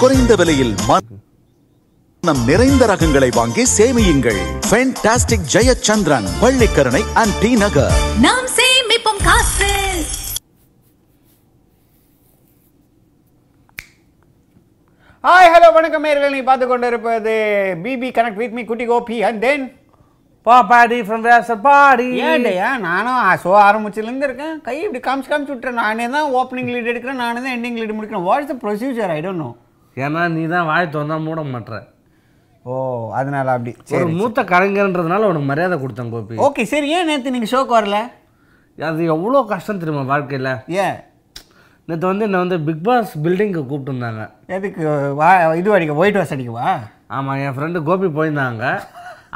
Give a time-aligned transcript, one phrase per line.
[0.00, 4.40] குறைந்த விலையில் மனம் நிறைந்த ரகங்களை வாங்கி சேமியுங்கள்.
[4.68, 7.94] Fantastic Jayachandran Pallikaranai and D Nagar
[8.24, 9.70] நாம் சேமிப்போம் காசு.
[15.24, 16.32] ஹாய் ஹலோ வணக்கம் நேயர்களே.
[16.36, 17.34] நீ பார்த்து கொண்டு இருப்பது
[17.86, 19.64] பிபி கனெக்ட் வித் மீ குட்டி கோபி அண்ட் தென்
[20.46, 22.06] பா பாடி ஃப்ரம் வேசர் பாடி.
[22.30, 24.56] ஏன்டையா நானும் ஷோ ஆரம்பிச்சிலேருந்து இருக்கேன்.
[24.66, 25.78] கை இப்படி காமிச்சு காமிச்சு விட்டுறேன்.
[25.82, 27.20] நானே தான் ஓப்பனிங் லீட் எடுக்கிறேன்.
[27.24, 28.26] நானே தான் எண்டிங் லீட் முடிக்கிறேன்.
[28.28, 29.50] What's the procedure I don't know
[29.96, 31.78] ஏன்னா நீ தான் வாய் திறந்தா மூட மாட்ற.
[32.64, 32.74] ஓ
[33.20, 33.72] அதனால அப்படி.
[33.80, 36.36] ஒரு சரி மூத்த கலைஞர்ன்றதுனால உனக்கு மரியாதை கொடுத்தேன் கோபி.
[36.46, 38.00] ஓகே சரி ஏன் நேற்று நீங்கள் ஷோக்கு வரல?
[38.78, 40.50] அது எவ்வளோ கஷ்டம் தெரியுமா வாழ்க்கையில்?
[40.84, 40.98] ஏன்
[41.88, 44.22] நேற்று வந்து என்னை வந்து பிக் பாஸ் பில்டிங்க்கு கூப்பிட்டுருந்தாங்க.
[44.58, 44.82] எதுக்கு
[45.20, 45.30] வா
[45.62, 46.68] இது அடிக்க ஒயிட் வாஷ் அடிக்கவா
[47.16, 48.64] ஆமாம் என் ஃப்ரெண்டு கோபி போயிருந்தாங்க.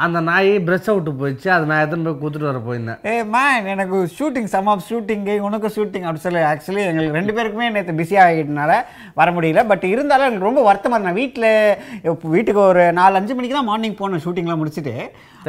[0.04, 1.48] அந்த நாய் ப்ரெஷ்ஷை விட்டு போயிடுச்சு.
[1.54, 3.00] அது நான் எத்தனை போய் கொடுத்துட்டு வர போயிருந்தேன்.
[3.12, 6.42] ஏ மேன் எனக்கு ஷூட்டிங் சம் ஆஃப் ஷூட்டிங்கு உனக்கு ஷூட்டிங் அப்படி சொல்லி.
[6.50, 8.74] ஆக்சுவலி எங்களுக்கு ரெண்டு பேருக்குமே நேற்று பிஸி ஆகிட்டனால
[9.20, 9.64] வர முடியல.
[9.72, 11.20] பட் இருந்தாலும் எனக்கு ரொம்ப வருத்தமாக இருந்தேன்.
[11.22, 14.96] வீட்டில் வீட்டுக்கு ஒரு நாலு அஞ்சு மணிக்கு தான் மார்னிங் போனேன் ஷூட்டிங்லாம் முடிச்சுட்டு.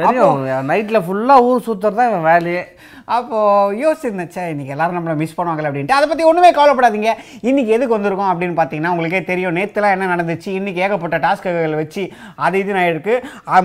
[0.00, 0.42] தெரியும்.
[0.70, 2.64] நைட்டில் ஃபுல்லாக ஊர் சுற்றுறது தான் இவன் வேலையே.
[3.14, 5.96] அப்போது யோசிச்சிருந்தேன் ச்சே இன்னைக்கு எல்லாரும் நம்மளை மிஸ் பண்ணுவாங்களே அப்படின்ட்டு.
[5.96, 7.12] அதை பற்றி ஒன்றுமே கவலைப்படாதீங்க.
[7.48, 9.56] இன்னைக்கு எதுக்கு வந்திருக்கோம் அப்படின்னு பார்த்தீங்கன்னா உங்களுக்கே தெரியும்.
[9.58, 10.50] நேற்றுலாம் என்ன நடந்துச்சு?
[10.58, 12.04] இன்னைக்கு ஏகப்பட்ட டாஸ்க்குகள் வச்சு
[12.46, 13.16] அது இது ஆயிருக்கு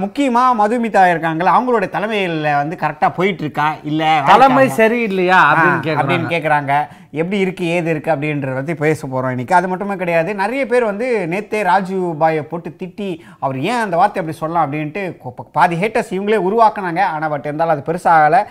[0.04, 5.40] முக்கியமாக மதுமிதா இருக்காங்களா அவங்களோட தலைமையில் வந்து கரெக்டாக போயிட்டு இருக்கா இல்லை தலைமை சரியில்லையா?
[5.50, 6.74] அப்படின்னு ஆ, அப்படின்னு கேட்குறாங்க
[7.20, 9.54] எப்படி இருக்குது ஏது இருக்குது அப்படின்றத பற்றி பேச போகிறோம் இன்னைக்கு.
[9.58, 13.08] அது மட்டுமே கிடையாது நிறைய பேர் வந்து நேத்தே ராஜு பாயை போட்டு திட்டி
[13.40, 15.02] அவர் ஏன் அந்த வார்த்தை அப்படி சொல்லலாம் அப்படின்ட்டு
[15.58, 17.02] பாதி ஹேட்டர்ஸ் இவங்களே உருவாக்குனாங்க.
[17.12, 18.42] ஆனால் பட் இருந்தாலும் அது பெருசாகலை.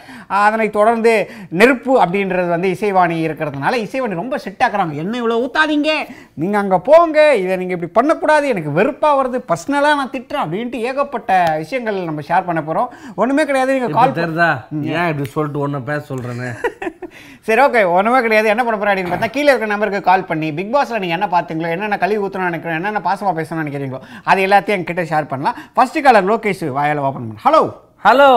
[0.41, 1.13] அதனை தொடர்ந்து
[1.61, 4.97] நெருப்பு அப்படின்றது வந்து இசைவாணி இருக்கிறதுனால இசைவாணி ரொம்ப செட் ஆக்குறாங்க.
[5.03, 5.91] என்ன இவ்வளோ ஊத்தாதீங்க.
[6.37, 7.19] நீங்கள் அங்கே போங்க.
[7.43, 8.49] இதை நீங்கள் இப்படி பண்ணக்கூடாது.
[8.49, 9.41] எனக்கு வெறுப்பாக வருது.
[9.51, 10.45] பர்சனலாக நான் திட்டுறேன்.
[10.47, 11.31] அப்படின்ட்டு ஏகப்பட்ட
[11.63, 12.89] விஷயங்கள் நம்ம ஷேர் பண்ண போகிறோம்
[13.21, 14.51] ஒன்றுமே கிடையாது நீங்கள் கால் தெரியுதா?
[14.97, 16.51] ஏன் இப்படி சொல்லிட்டு ஒன்று பேச சொல்கிறேன்னு
[17.47, 18.47] சரி ஓகே ஒன்றுமே கிடையாது.
[18.53, 21.69] என்ன பண்ண போகிறேன் அப்படின்னு பார்த்தா கீழே இருக்க நம்பருக்கு கால் பண்ணி பிக் பாஸில் நீங்கள் என்ன பார்த்தீங்களோ
[21.75, 25.59] என்னென்ன கழுவி ஊற்றணும்னு நினைக்கிறோம் என்னென்ன பாசமாக பேசணும்னு நினைக்கிறீங்களோ அது எல்லாத்தையும் என்கிட்ட ஷேர் பண்ணலாம்.
[25.77, 27.43] ஃபர்ஸ்ட் காலர் லோகேஷ் வாயால் ஓப்பன் பண்ண.
[27.47, 27.63] ஹலோ
[28.07, 28.31] ஹலோ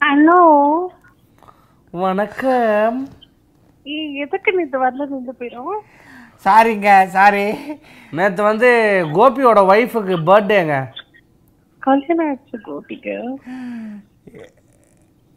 [0.00, 0.40] ஹலோ
[1.94, 2.98] வணக்கம்.
[4.22, 5.76] எதுக்கு நீ வரல நின்று போயிடும்
[6.44, 7.44] சாரிங்க சாரி
[8.12, 8.70] நேற்று வந்து
[9.16, 10.74] கோபியோட ஒய்ஃபுக்கு பர்த்டேங்க
[11.86, 13.16] கல்யாணம் ஆயிடுச்சு கோபிக்கு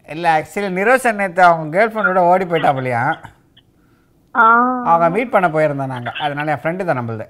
[0.08, 3.04] இல்லை ஆக்சுவலி நிரோசன் நேற்று அவங்க கேர்ள் ஃப்ரெண்டோட ஓடி போயிட்டாப்லையா
[4.90, 7.26] அவங்க மீட் பண்ண போயிருந்தோம் அதனால என் ஃப்ரெண்டு தான் நம்மளது.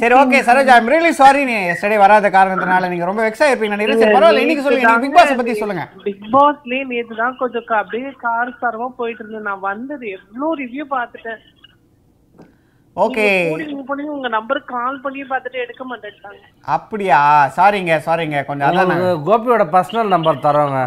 [0.00, 4.02] சரி okay Saroja I'm really sorry நீ எஸ்டே வராத காரணத்தினால நீங்கள் ரொம்ப வெக்ஸாக இருப்பீங்க நினைக்கிறேன்
[4.02, 5.84] சரி பரவாயில்ல இன்னைக்கு சொல்லுங்க பிக் பாஸை பற்றி சொல்லுங்க.
[6.04, 9.48] பிக் பாஸ்லயே நேத்து தான் கொஞ்சம் அப்படியே கார் சாரமா போயிட்டு இருந்தேன்.
[9.50, 11.40] நான் வந்தது எவ்வளவு ரிவ்யூ பார்த்துட்டேன்.
[12.96, 13.26] ஓகே
[14.14, 16.40] உங்க நம்பருக்கு கால் பண்ணி பார்த்துட்டு எடுக்க மாட்டேன்ட்டாங்க.
[16.76, 17.20] அப்படியா?
[17.56, 20.80] சாரிங்க சாரிங்க கொஞ்சம் அதான் கோபியோட பர்சனல் நம்பர் தரோங்க.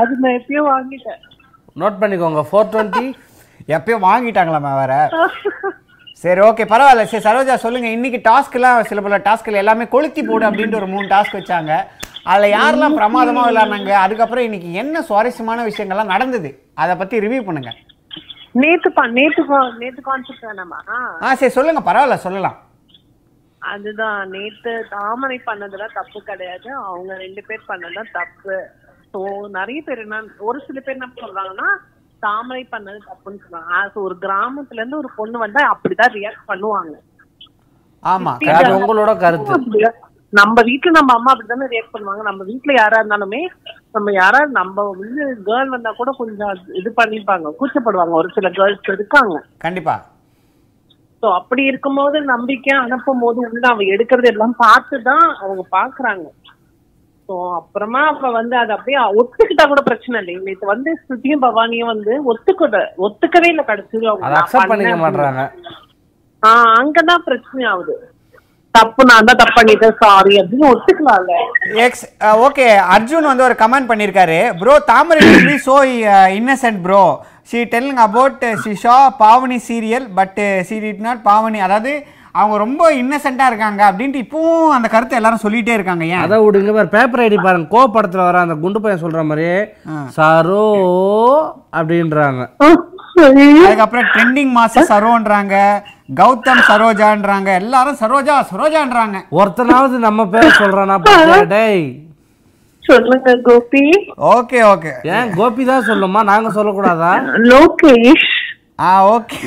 [0.00, 1.20] அது நான் எப்பயும் வாங்கிட்டேன்.
[1.82, 3.06] நோட் பண்ணிக்கோங்க ஃபோர் டுவெண்ட்டி
[3.76, 4.94] எப்பயும் வாங்கிட்டாங்களாமா வேற
[6.22, 7.04] சரி ஓகே பரவாயில்ல.
[7.12, 7.88] சரி சரோஜா சொல்லுங்க.
[7.96, 11.72] இன்னைக்கு டாஸ்க்லாம் சில பல டாஸ்க்ல எல்லாமே கொளுத்தி போடு அப்படின்ட்டு ஒரு மூணு டாஸ்க் வச்சாங்க.
[12.32, 16.50] அதில் யாரெல்லாம் பிரமாதமா விளையாடுனாங்க அதுக்கப்புறம் இன்னைக்கு என்ன சுவாரஸ்யமான விஷயங்கள்லாம் நடந்தது?
[16.82, 17.72] அதை பத்தி ரிவ்யூ பண்ணுங்க.
[18.54, 19.42] நேத்து நேத்து
[19.78, 20.78] நேத்து கான்செப்ட் வேணாமா
[21.22, 21.34] ஆ.
[21.34, 22.58] சரி சொல்லுங்க பரவாயில்ல சொல்லலாம்.
[23.62, 26.68] அதுதான் நேத்து தாமரை பண்ணதெல்லாம் தப்பு கிடையாது.
[26.82, 28.56] அவங்க ரெண்டு பேர் பண்ணதுதான் தப்பு.
[29.12, 29.20] ஸோ
[29.50, 31.68] நிறைய பேர் என்ன ஒரு சில பேர் என்ன சொல்றாங்கன்னா
[32.22, 33.72] தாமரை பண்ணது தப்புன்னு சொல்றாங்க.
[34.06, 36.94] ஒரு கிராமத்துல இருந்து ஒரு பொண்ணு வந்தா அப்படிதான் ரியாக்ட் பண்ணுவாங்க.
[38.04, 39.52] ஆமா அது உங்களோட கருத்து.
[40.34, 42.22] நம்ம வீட்ல நம்ம அம்மா அப்படித்தானே ரியாக்ட் பண்ணுவாங்க.
[42.22, 43.40] நம்ம வீட்ல யாரா இருந்தாலுமே
[43.92, 47.52] நம்ம யாரா நம்ம வந்து கேர்ள் வந்தா கூட கொஞ்சம் இது பண்ணிப்பாங்க.
[47.58, 48.10] கூச்சப்படுவாங்க.
[48.10, 49.36] ஒரு சில கேர்ள்ஸ் இருக்காங்க.
[49.58, 49.94] கண்டிப்பா.
[51.22, 56.26] சோ அப்படி இருக்கும்போது நம்பிக்கையா அனுப்பும் போது உள்ள அவ எடுக்கிறது எல்லாம் பார்த்து தான் அவங்க பாக்குறாங்க
[57.28, 60.34] சோ அப்புறமா அவ வந்து அது அப்படியே ஒத்துக்கிட்டா கூட பிரச்சனை இல்லை.
[60.34, 64.26] இன்னைக்கு வந்து ஸ்ருதியும் பவானியும் வந்து ஒத்துக்கிட ஒத்துக்கவே இல்லை கடைசி அவங்க.
[66.42, 67.94] ஆஹ் அங்கதான் பிரச்சனை ஆகுது.
[68.78, 69.94] தப்பு நான் தான் தப்பு பண்ணிட்டேன்.
[70.02, 71.34] சாரி அப்படின்னு ஒத்துக்கலாம்ல.
[71.84, 72.04] எக்ஸ்
[72.46, 75.76] ஓகே அர்ஜுன் வந்து ஒரு கமெண்ட் பண்ணியிருக்காரு bro Thamarai be so
[76.40, 77.04] innocent bro
[77.52, 81.92] she telling about she saw Pavani serial but she did not Pavani அதாவது
[82.40, 86.04] அவங்க ரொம்ப இன்னசென்ட்டாக இருக்காங்க அப்படின்ட்டு இப்பவும் அந்த கருத்தை எல்லாரும் சொல்லிட்டே இருக்காங்க.
[86.14, 86.22] ஏன்?
[86.24, 87.68] அதை விடுங்க பாரு பேப்பர் ஐடி பாருங்க.
[87.74, 89.48] கோ படத்துல வர அந்த குண்டு பையன் சொல்ற மாதிரி
[90.16, 90.64] சரோ
[91.80, 92.42] அப்படின்றாங்க.
[93.66, 95.54] அதுக்கப்புறம் ட்ரெண்டிங் மாசம் சரோன்றாங்க.
[96.08, 97.50] கௌதம் சரோஜான்றாங்க.
[97.60, 99.18] எல்லாரும் சரோஜா சரோஜான்றாங்க.
[99.40, 100.96] ஒருத்தனாவது நம்ம பேர் சொல்றானா?
[101.54, 101.84] டேய்.
[102.88, 103.82] சொல்லுங்க கோபி.
[104.36, 104.92] Okay okay.
[105.16, 106.22] ஏன் கோபி தான் சொல்லுமா?
[106.30, 107.12] நாங்க சொல்லக்கூடாதா?
[107.52, 108.26] லோகேஷ்.
[108.86, 109.38] ஆ ஓகே.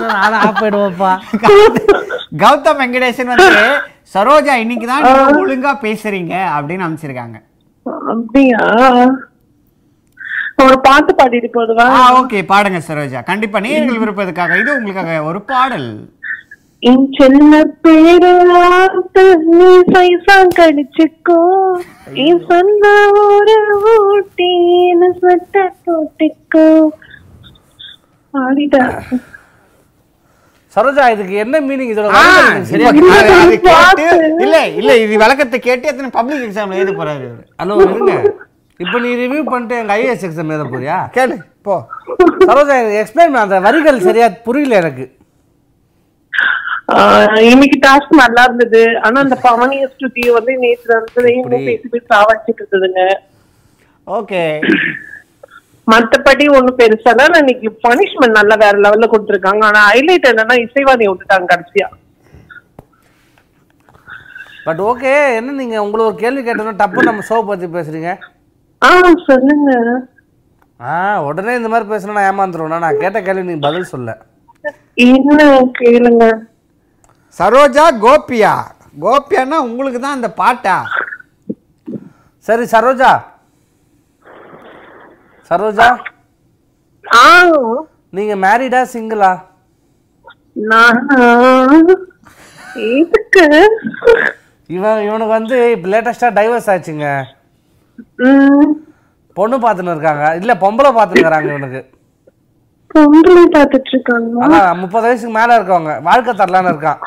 [0.00, 0.62] நானும் ஆஃப்
[2.42, 3.64] கௌதம் வெங்கடேசன் வந்து
[4.14, 7.38] சரோஜா இன்னைக்கு தான் நீங்க ஒழுங்கா பேசுறீங்க அப்படின்னு அமைச்சிருக்காங்க
[8.12, 8.60] அப்படியா?
[10.58, 13.20] ஒரு பாட்டு பாடிட்டு போதுவா ஆ ஓகே பாடுங்க சரோஜா.
[13.30, 15.88] கண்டிப்பா நேர்கள் விருப்பத்துக்காக இது உங்களுக்காக ஒரு பாடல்.
[16.82, 17.52] என் செல்ல
[17.84, 18.30] பேரு
[19.58, 21.40] நீ பைசா கடிச்சுக்கோ.
[22.24, 22.86] என் சொந்த
[23.24, 23.56] ஒரு
[23.90, 24.50] ஊட்டி
[24.92, 26.66] என்ன சட்ட போட்டுக்கோ.
[28.34, 28.84] பாடிட்டா.
[30.76, 32.10] சரோஜா இதுக்கு என்ன மீனிங் இதோட
[32.70, 32.90] சரியா.
[34.44, 37.28] இல்ல இல்ல இது விளக்கத்தை கேட்டு எத்தனை பப்ளிக் எக்ஸாம்ல எழுத போறாரு.
[37.62, 38.14] ஹலோ இருங்க.
[38.82, 40.98] இப்போ நீ ரிவ்யூ பண்ணிட்டு எங்க ஐஏஎஸ் எக்ஸாம் எழுத போறியா?
[41.16, 41.34] கேளு
[41.66, 41.74] போ.
[42.48, 45.06] சரோஜா எனக்கு எக்ஸ்பிளைன் அந்த வரிகள் சரியா புரியல எனக்கு.
[47.50, 48.80] இன்னைக்கு டாஸ்க் நல்லா இருந்தது.
[49.06, 53.02] ஆனா அந்த பவனிய ஸ்டுடியோ வந்து நேற்று வந்து இன்னும் பேசி பேசி சாவடிச்சிட்டு இருந்ததுங்க.
[54.18, 54.42] ஓகே.
[55.92, 59.62] மத்தபடி ஒண்ணும் பெருசால ஆனா இன்னைக்கு பனிஷ்மெண்ட் நல்லா வேற லெவல்ல கொடுத்துருக்காங்க.
[59.70, 61.88] ஆனா ஹைலைட் என்னன்னா இசைவாதி விட்டுட்டாங்க கடைசியா.
[64.66, 68.12] பட் ஓகே என்ன நீங்க உங்களை ஒரு கேள்வி கேட்டோன்னா டப்பு நம்ம ஷோ பத்தி பேசுறீங்க.
[68.82, 68.88] ஆ
[69.28, 69.70] சொல்லுங்க.
[70.80, 72.78] ஆ உடனே இந்த மாதிரி பேசினா நான் ஏமாந்துருவேனா.
[72.78, 74.10] நான் கேட்ட கேள்வி நீ பதில் சொல்ல.
[75.06, 75.36] என்ன
[75.80, 76.24] கேளுங்க.
[77.38, 78.54] சரோஜா கோபியா.
[79.00, 80.76] கோபியான்னா உங்களுக்கு தான் அந்த பாட்டா?
[82.46, 83.12] சரி சரோஜா.
[85.50, 85.88] சரோஜா.
[87.04, 87.24] ஆ.
[88.10, 89.32] நீங்க மேரிடா சிங்கிளா?
[90.70, 91.18] நானா
[92.90, 93.44] எதுக்கு?
[94.70, 97.06] இவன் இவனுக்கு வந்து இப்போ லேட்டஸ்ட்டாக டைவர்ஸ் ஆச்சுங்க.
[99.38, 100.24] பொண்ணு பார்த்துன்னு இருக்காங்க.
[100.40, 101.82] இல்லை பொம்பளை பார்த்துருக்குறாங்க இவனுக்கு.
[102.94, 104.74] பொம்பளை பாத்துட்டு இருக்காங்க.
[104.82, 105.94] முப்பது வயசுக்கு மேலே இருக்கவங்க.
[106.08, 107.00] வாழ்க்கை தரலான்னு இருக்கான்.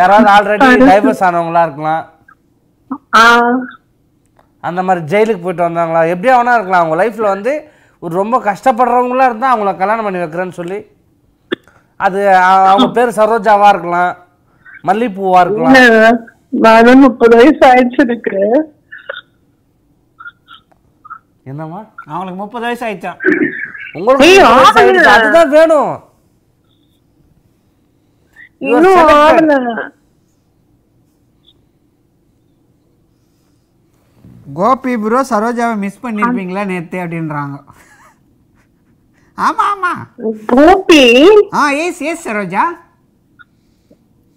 [0.00, 2.04] யாராவது ஆல்ரெடி டைவர்ஸ் ஆனவங்களா இருக்கலாம்.
[4.68, 6.82] அந்த மாதிரி ஜெயிலுக்கு போயிட்டு வந்தாங்களா எப்படியா வேணா இருக்கலாம்.
[6.82, 7.52] அவங்க லைஃப்பில் வந்து
[8.02, 10.78] ஒரு ரொம்ப கஷ்டப்படுறவங்களா இருந்தால் அவங்கள கல்யாணம் பண்ணி வைக்கிறேன்னு சொல்லி
[12.06, 12.20] அது
[12.70, 14.12] அவங்க பேர் சரோஜாவா இருக்கலாம்
[14.88, 16.98] மல்லிப்பூவா இருக்கலாம்.
[17.04, 18.02] முப்பது வயசு ஆயிடுச்சு
[21.50, 21.80] என்னம்மா?
[22.10, 23.18] அவங்களுக்கு முப்பது வயசு ஆயிடுச்சான்
[23.98, 25.92] உங்களுக்கு அதுதான் வேணும்.
[34.58, 37.56] கோபி ப்ரோ சரோஜாவை மிஸ் பண்ணிருப்பீங்களா நேத்து அப்படின்றாங்க.
[39.46, 39.92] ஆமா ஆமா.
[40.52, 41.02] கோபி?
[41.58, 42.64] ஆ எஸ் எஸ் சரோஜா.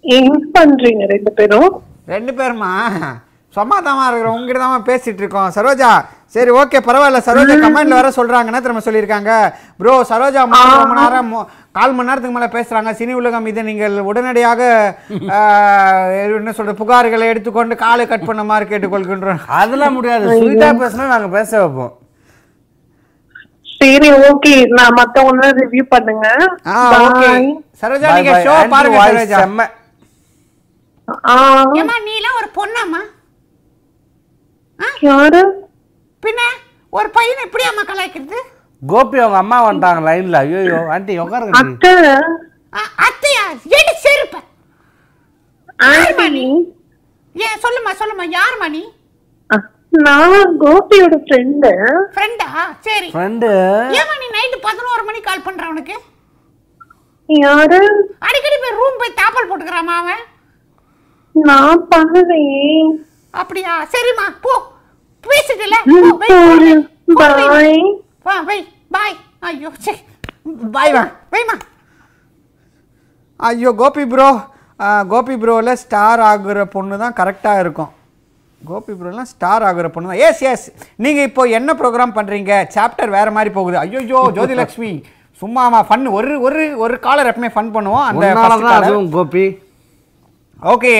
[0.04, 1.70] என்ன பண்றீங்க ரெண்டு பேரும்.
[2.14, 2.70] ரெண்டு பேருமா?
[3.58, 4.36] சமாதானமா இருக்கிறோம்.
[4.38, 5.50] உங்ககிட்ட தான் பேசிட்டு இருக்கோம்.
[5.56, 5.90] சரோஜா
[6.34, 7.18] சரி ஓகே பரவாயில்ல.
[7.26, 9.32] சரோஜா கமெண்ட்ல வர சொல்றாங்கன்னா திரும்ப சொல்லியிருக்காங்க?
[9.80, 11.32] ப்ரோ சரோஜா ரொம்ப நேரம்
[11.76, 12.90] கால் மணி நேரத்துக்கு மேல பேசுறாங்க.
[13.00, 14.60] சினி உலகம் இதை நீங்கள் உடனடியாக
[16.36, 20.26] என்ன சொல்ற புகார்களை எடுத்துக்கொண்டு காலை கட் பண்ண மாதிரி கேட்டுக்கொள்கின்றோம் அதெல்லாம் முடியாது.
[20.38, 21.92] ஸ்வீட்டா பேசினா நாங்க பேச வைப்போம்.
[23.80, 26.26] சரி ஓகே நான் மத்தவங்க ரிவ்யூ பண்ணுங்க.
[26.72, 26.76] ஆ
[27.06, 27.30] ஓகே.
[27.82, 28.34] சரோஜா நீங்க.
[28.46, 29.38] ஷோ பாருங்க சரோஜா.
[29.42, 29.66] செம்ம.
[31.30, 31.34] ஆ.
[31.80, 33.02] ஏமா நீலாம் ஒரு பொண்ணாம்மா.
[35.08, 35.42] யாரு?
[36.22, 36.40] பின்ன
[36.92, 38.38] ஒரு பையனை எப்படி அம்மா கலாய்க்கிறது?
[38.82, 41.60] கோபி அவங்க அம்மா வந்துட்டாங்க லைன்ல ஐயோ ஆண்டி உட்காருங்க.
[41.60, 41.92] அத்தை.
[43.06, 43.44] அத்தையா?
[43.78, 44.36] எடு செருப்ப.
[45.88, 46.46] ஆண்டி.
[47.34, 48.82] ஏன் சொல்லுமா சொல்லுமா யாரும்மா நீ
[50.04, 51.70] நான் கோபியோட ஃப்ரெண்டு
[52.12, 52.46] ஃப்ரெண்டா
[52.86, 53.08] சரி.
[53.12, 53.48] ஃப்ரெண்டு
[53.98, 55.96] ஏமா நீ நைட்டு பதினோரு மணிக்கு கால் பண்ற அவனுக்கு
[57.28, 57.80] யாரு?
[58.26, 60.22] அடிக்கடி போய் ரூம் போய் தாப்பால் போட்டுக்கிறாமா அவன்?
[61.34, 62.64] நான் பண்ணலையே
[63.34, 63.74] அப்படியா?
[63.94, 64.54] சரிம்மா போ.
[65.24, 65.76] பேசிட்டுல
[66.22, 67.76] பாய்
[68.28, 68.58] வா வை
[68.96, 69.14] பாய்
[69.50, 69.94] ஐயோ சே
[70.76, 71.56] பாய் வா வைமா
[73.40, 74.30] ஐயோ கோபி ப்ரோ
[75.12, 77.90] கோபி ப்ரோவில் ஸ்டார் ஆகுற பொண்ணு தான் கரெக்டாக இருக்கும்.
[78.62, 80.22] கோபி ப்ரோலாம் ஸ்டார் ஆகுற பொண்ணு தான்.
[80.26, 80.64] எஸ் எஸ்
[81.04, 83.76] நீங்கள் இப்போ என்ன ப்ரோக்ராம் பண்ணுறீங்க சாப்டர் வேறு மாதிரி போகுது.
[83.84, 84.90] ஐயோ ஜோதிலக்ஷ்மி.
[85.40, 88.06] சும்மாமா ஃபன் ஒரு ஒரு ஒரு காலர் எப்பவுமே ஃபன் பண்ணுவோம்.
[88.10, 88.24] அந்த
[88.78, 89.44] அதுவும் கோபி
[90.70, 90.90] ஓகே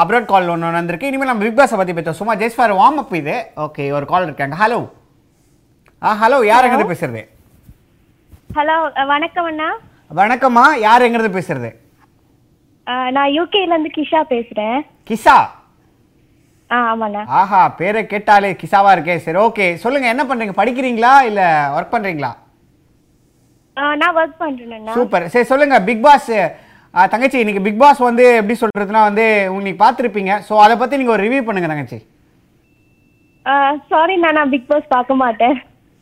[0.00, 2.18] அப்ராட் கால் ஒன்று வந்திருக்கு இனிமேல் நம்ம பிக் பாஸை பற்றி பேசுவோம்.
[2.18, 3.36] சும்மா ஜஸ்ட் ஃபார் வார்ம் அப் இது.
[3.64, 4.56] ஓகே ஒரு கால் இருக்காங்க.
[4.62, 4.80] ஹலோ
[6.06, 7.22] ஆ ஹலோ யார் எங்கிறது பேசுறது?
[8.56, 8.76] ஹலோ
[9.12, 9.68] வணக்கம் அண்ணா.
[10.20, 11.70] வணக்கம்மா யார் எங்கிறது பேசுறது?
[13.16, 14.78] நான் யூகேல இருந்து கிஷா பேசுறேன்.
[16.70, 17.22] ஆமாண்ணா.
[17.40, 19.16] ஆஹா பேரை கேட்டாலே கிசாவா இருக்கே.
[19.26, 20.60] சரி ஓகே சொல்லுங்க என்ன பண்றீங்க?
[20.62, 21.42] படிக்கிறீங்களா இல்ல
[21.76, 22.32] ஒர்க் பண்றீங்களா?
[24.00, 25.30] நான் ஒர்க் பண்றேன் சூப்பர்.
[25.34, 26.34] சரி சொல்லுங்க பிக் பாஸ்
[26.94, 30.32] தங்கச்சி இன்னைக்கு பிக் பாஸ் வந்து எப்படி சொல்றதுன்னா வந்து உங்களுக்கு பார்த்துருப்பீங்க.
[30.48, 31.98] ஸோ அதை பத்தி நீங்க ஒரு ரிவ்யூ பண்ணுங்க தங்கச்சி.
[33.90, 35.56] சாரி நான் பிக் பாஸ் பார்க்க மாட்டேன்.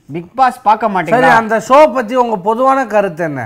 [0.09, 3.43] பிக் பாஸ் பார்க்க சரி மாட்டீங்களா அந்த ஷோ பத்தி உங்க பொதுவான கருத்து என்ன?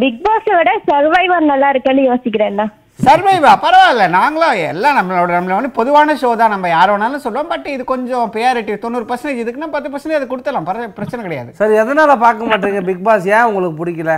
[0.00, 2.66] பிக் பாஸை விட சர்வைவர் நல்லா இருக்குன்னு யோசிக்கிறேன்னா
[2.98, 6.52] சர்வைவா பரவாயில்ல நாங்களும் எல்லாம் நம்மளோட நம்மள வந்து பொதுவான ஷோ தான்.
[6.54, 10.68] நம்ம யார் வேணாலும் சொல்லுவோம் பட் இது கொஞ்சம் பியாரிட்டி தொண்ணூறு பர்சன்டேஜ் இதுக்குன்னா பத்து பர்சன்டேஜ் அது கொடுத்துடலாம்
[10.68, 11.50] பர- பிரச்சனை கிடையாது.
[11.60, 14.14] சரி எதனால பார்க்க மாட்டீங்க பிக் பாஸ் ஏன் உங்களுக்கு பிடிக்கல?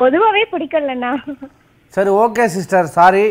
[0.00, 1.12] பொதுவாகவே பிடிக்கலண்ணா.
[1.94, 2.86] சரி ஓகே சிஸ்டர்.
[2.98, 3.24] சாரி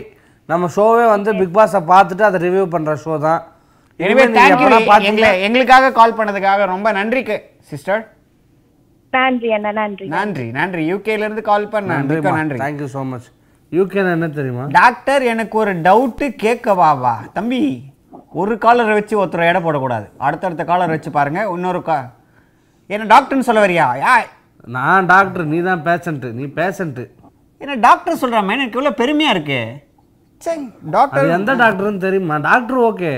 [0.51, 3.42] நம்ம ஷோவே வந்து பிக் பாஸை பார்த்துட்டு அதை ரிவ்யூ பண்ற ஷோ தான்.
[4.00, 4.70] எனவே தேங்க்யூ
[5.12, 7.38] எங்களை எங்களுக்காக கால் பண்ணதுக்காக ரொம்ப நன்றிக்கு
[7.72, 8.01] சிஸ்டர்
[9.13, 10.06] நன்றி அண்ணா நன்றி.
[10.16, 10.84] நன்றி நன்றி.
[10.92, 12.58] யூகேல இருந்து கால் பண்ண மிக்க நன்றி.
[12.63, 13.30] தேங்க்யூ ஸோ மச்
[13.78, 14.66] யூகேன்னு என்ன தெரியுமா?
[14.78, 17.62] டாக்டர் எனக்கு ஒரு டவுட்டு கேட்கவாவா தம்பி
[18.42, 20.08] ஒரு காலரை வச்சு ஒருத்தர் எடை போடக்கூடாது.
[20.28, 21.42] அடுத்தடுத்த காலர் வச்சு பாருங்க.
[21.56, 21.98] இன்னொரு கா
[22.90, 23.88] என்ன டாக்டர்னு சொல்ல வரியா?
[24.04, 24.13] யா
[24.68, 27.03] நான் டாக்டர் நீ தான் பேஷண்ட்டு நீ பேஷண்ட்டு
[27.62, 29.62] என்ன டாக்டர் சொல்கிறாமே எனக்கு இவ்வளோ பெருமையாக இருக்கு?
[30.41, 32.36] சரி அது டாக்டர் எந்த டாக்டர்னு தெரியுமா?
[32.48, 33.12] டாக்டர் ஓகே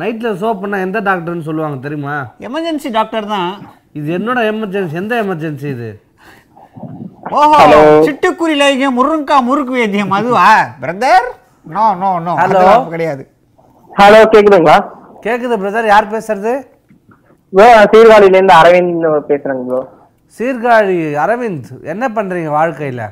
[0.00, 2.16] நைட்டில் சோப் பண்ணால் எந்த டாக்டர்னு சொல்லுவாங்க தெரியுமா?
[2.48, 3.50] எமர்ஜென்சி டாக்டர் தான்.
[3.98, 5.90] இது என்னோட எமர்ஜென்சி எந்த எமர்ஜென்சி இது?
[7.38, 7.60] ஓஹோ
[8.06, 10.48] சிட்டுக்குருவில இங்க முருங்கா முறுக்கு வேத்தியம் அதுவா?
[10.82, 11.26] Brother
[11.66, 12.64] no no no Hello.
[12.92, 13.22] கிடையாது.
[13.90, 14.78] ஹலோ கேக்குதுங்களா?
[15.24, 16.52] கேட்குது பிரதர் யார் பேசுறது?
[17.52, 19.80] ப்ரோ சீர்காழில இருந்து அரவிந்த் பேசுறேங்க ப்ரோ
[20.36, 23.02] சீர்காழி அரவிந்த் என்ன பண்றீங்க வாழ்க்கையில?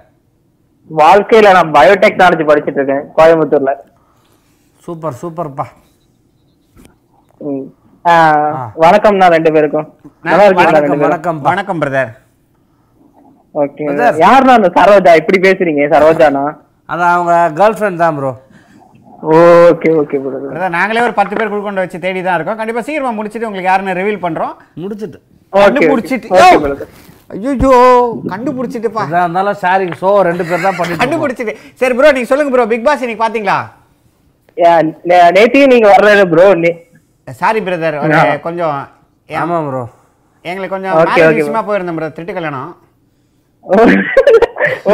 [0.91, 3.73] வாழ்க்கையில நான் பயோடெக்னாலஜி படிச்சிட்டு இருக்கேன் கோயம்புத்தூர்ல.
[4.85, 5.67] சூப்பர் சூப்பர்ப்பா.
[8.85, 9.87] வணக்கம்ண்ணா ரெண்டு பேருக்கும்.
[10.29, 12.13] நல்லா இருக்கீங்களா ரெண்டு வணக்கம் வணக்கம் பிரதர்
[13.63, 13.85] ஓகே.
[14.25, 15.13] யாருண்ணா அந்த சரோஜா?
[15.21, 16.45] இப்படி பேசுறீங்க சரோஜாண்ணா?
[16.93, 18.33] அது அவங்க கேர்ள் ஃப்ரெண்ட் தான் ப்ரோ
[19.71, 22.59] ஓகே ஓகே பிரதர் நாங்களே ஒரு பத்து பேர் குழுக்கொண்டு வச்சு தேடி தான் இருக்கோம்.
[22.61, 24.55] கண்டிப்பா சீக்கிரமா முடிச்சிட்டு உங்களுக்கு யாருன்னு ரிவீல் பண்றோம்.
[24.85, 25.19] முடிச்சிட்டு.
[25.53, 26.93] ஓகே கண்டுபிடிச்சிட்டு ஓகே பிரதர்
[27.31, 27.73] ஐயோ
[28.33, 29.03] கண்டுபிடிச்சிட்டுப்பா.
[29.11, 31.01] இருந்தாலும் ஷேரிங் ஷோ ரெண்டு பேர் தான் இருக்கோம்.
[31.03, 31.55] கண்டுபிடிச்சிட்டு.
[31.81, 33.59] சரி ப்ரோ நீங்க சொல்லுங்க ப்ரோ பிக் பாஸ் இன்னைக்கு பாத்தீங்களா?
[35.37, 36.49] நேத்தியும் நீங்க வரல ப்ரோ
[37.43, 37.97] சாரி பிரதர்
[38.47, 38.75] கொஞ்சம்
[39.43, 39.85] ஆமா ப்ரோ
[40.51, 41.43] எங்களுக்கு கொஞ்சம் Okay, marriage okay.
[41.43, 42.71] விஷயமா போயிருந்தோம் பிரதர் திருட்டு கல்யாணம்.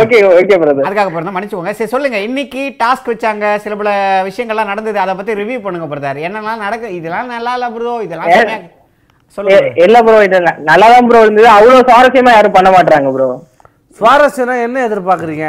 [0.00, 1.72] ஓகே ஓகே பிரதர் அதுக்காக போயிருந்தோம் மன்னிச்சுக்கோங்க.
[1.78, 2.18] சரி சொல்லுங்க.
[2.28, 3.90] இன்னைக்கு டாஸ்க் வச்சாங்க சில பல
[4.28, 4.98] விஷயங்கள்லாம் நடந்தது.
[5.04, 8.30] அதை பத்தி ரிவ்யூ பண்ணுங்க பிரதர் என்னெல்லாம் நடக்கு இதெல்லாம் நல்லா இல்ல ப்ரோ இதெல்லாம்
[9.82, 11.48] இல்ல ப்ரோ இது ந- நல்லாதான் ப்ரோ இருந்தது.
[11.48, 13.28] அவ்வளவு சுவாரஸ்யமா யாரும் பண்ண மாட்டாங்க ப்ரோ
[13.98, 15.46] சுவாரஸ்யம்னா என்ன எதிர்பார்க்குறீங்க?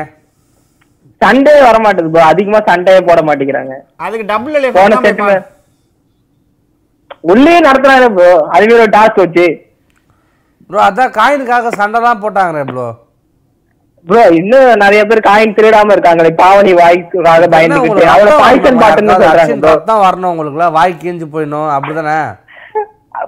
[1.22, 3.74] சண்டே வர மாட்டேது ப்ரோ அதிகமா சண்டே போட மாட்டேங்கிறாங்க.
[3.98, 5.34] அதுக்கு டபுள் போன செட்ல
[7.24, 9.48] உள்ளே நடத்துறாங்க ப்ரோ அதுவே ஒரு டாஸ்க் வச்சு.
[10.70, 12.88] ப்ரோ அதான் காயினுக்காக சண்டை தான் போட்டாங்களே ப்ரோ
[14.06, 16.30] ப்ரோ இன்னும் நிறைய பேர் காயின் திருடாம இருக்காங்களே.
[16.40, 20.76] பாவனி வாய்க்காக பயந்துக்கிட்டு அவளை பாய்சன் பாட்டுன்னு சொல்றாங்க ப்ரோ வரணும் உங்களுக்குலாம்.
[20.78, 21.70] வாய் கீஞ்சு போயிடணும்.
[21.76, 22.16] அப்படிதானே?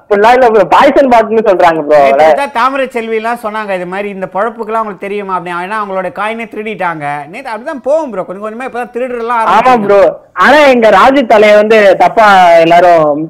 [0.04, 4.10] அப்படிலாம் இல்ல ப்ரோ பாய்சன் பாட்டுன்னு சொல்றாங்க ப்ரோ அவளை நேத்து தாமரை செல்வி எல்லாம் சொன்னாங்க இது மாதிரி
[4.10, 7.06] இந்த பழப்புக்கெல்லாம் உங்களுக்கு தெரியுமா அப்படி ஏன்னா அவங்களோட காயினே திருடிட்டாங்க.
[7.32, 9.74] நேத்து அப்படிதான் போகும் ப்ரோ கொஞ்சம் கொஞ்சமா இப்பதான் திருடுறலாம் ஆமா.
[9.86, 10.02] ப்ரோ
[10.44, 12.28] ஆனா எங்க ராஜு தலைய வந்து தப்பா
[12.66, 13.24] எல்லாரும்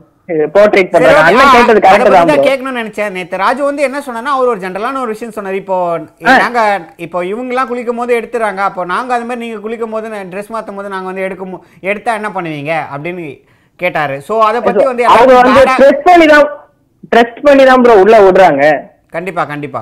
[0.53, 1.15] போர்ட்ரேட் சரி, பண்றாங்க.
[1.15, 1.29] okay.
[1.29, 3.13] அண்ணன் ஆ, கேட்டது அதை கரெக்ட் பத்தி தான் தான் ப்ரோ கேட்கணும்னு நினைச்சேன்.
[3.15, 5.57] நேத்து ராஜு வந்து என்ன சொன்னார்னா அவர் ஒரு ஜென்ரலான ஒரு விஷயம் சொன்னார்.
[5.61, 5.77] இப்போ
[6.37, 6.61] நாங்க
[7.05, 8.61] இப்போ இவங்க எல்லாம் குளிக்கும் போது எடுத்துறாங்க.
[8.69, 11.55] அப்போ நாங்க அது மாதிரி நீங்க குளிக்கும் போது ட்ரெஸ் மாத்தும் போது நாங்க வந்து எடுக்கும்
[11.89, 12.75] எடுத்தா என்ன பண்ணுவீங்க?
[12.93, 13.25] அப்படின்னு
[13.79, 14.15] கேட்டாரு.
[14.27, 16.47] சோ அதை பத்தி வந்து அவங்க வந்து bad ஆ- ட்ரெஸ் பண்ணி தான்
[17.11, 18.63] ட்ரெஸ் பண்ணி தான் ப்ரோ உள்ள விடுறாங்க
[19.15, 19.81] கண்டிப்பா கண்டிப்பா.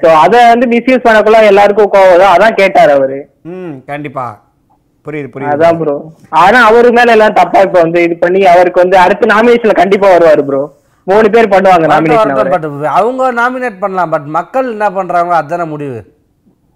[0.00, 2.32] சோ அத வந்து மிஸ்யூஸ் பண்ணக்குள்ள எல்லாருக்கும் கோவம்.
[2.34, 3.18] அதான் கேட்டாரு அவரு.
[3.52, 4.26] ம் கண்டிப்பா.
[5.06, 5.52] புரியுது புரியுது.
[5.54, 5.94] அதான் ப்ரோ
[6.42, 10.42] ஆனா அவரு மேல எல்லாம் தப்பா இப்ப வந்து இது பண்ணி அவருக்கு வந்து அடுத்த நாமினேஷன்ல கண்டிப்பா வருவாரு
[10.48, 10.62] ப்ரோ
[11.06, 12.66] மூணு பேர் பண்ணுவாங்க நாமினேஷன் பட்
[12.98, 15.98] அவங்க நாமினேட் பண்ணலாம் பட் மக்கள் என்ன பண்றாங்க அதுதானே முடிவு.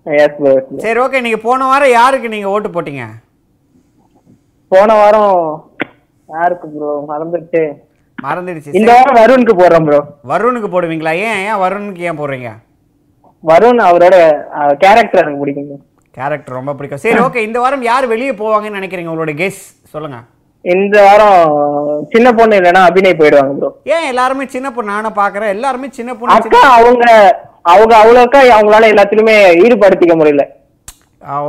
[0.06, 0.38] எஸ்
[0.84, 3.04] சரி ஓகே நீங்க போன வாரம் யாருக்கு நீங்க ஓட்டு போட்டீங்க?
[4.72, 5.34] போன வாரம்
[6.28, 7.62] யாருக்கு ப்ரோ மறந்துட்டு
[8.26, 8.74] மறந்துடுச்சு.
[8.80, 10.00] இந்த வாரம் வருணுக்கு போடுறோம் ப்ரோ
[10.32, 11.14] வருணுக்கு போடுவீங்களா?
[11.28, 12.50] ஏன் ஏன் வருணுக்கு ஏன் போடுறீங்க?
[13.50, 14.16] வருண் அவரோட
[14.84, 15.82] கேரக்டர் எனக்கு பிடிக்கும்
[16.18, 17.02] கேரக்டர் ரொம்ப பிடிக்கும்.
[17.04, 19.10] சரி ஓகே இந்த வாரம் யார் வெளியே போவாங்கன்னு நினைக்கிறீங்க?
[19.12, 19.62] உங்களோட கெஸ்
[19.94, 20.18] சொல்லுங்க.
[20.64, 21.38] இந்த வாரம்
[22.12, 24.92] சின்ன பொண்ணு இல்லைன்னா அபிநய் போயிடுவாங்க ப்ரோ ஏன் எல்லாருமே சின்ன பொண்ணு?
[24.94, 25.54] நானும் பாக்குறேன்.
[25.56, 26.34] எல்லாருமே சின்ன பொண்ணு
[26.78, 27.06] அவங்க
[27.72, 30.44] அவங்க அவ்வளோக்கா அவங்களால எல்லாத்துலயுமே ஈடுபடுத்திக்க முடியல.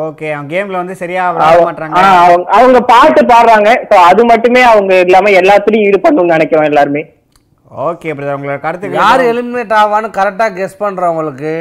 [0.01, 3.69] ஓகே அவங்க கேம்ல வந்து சரியா விளையாட மாட்டாங்க அவங்க- அவங்க பாட்டு பாடுறாங்க.
[3.89, 7.01] சோ அது மட்டுமே அவங்க இல்லாம எல்லாத்துலயும் ஈடுபடணும்னு நினைக்கிறோம் எல்லாருமே.
[7.85, 11.53] ஓகே பிரதர் உங்களோட கருத்து யார் எலிமினேட் ஆவான்னு கரெக்டாக கெஸ் பண்றவங்களுக்கு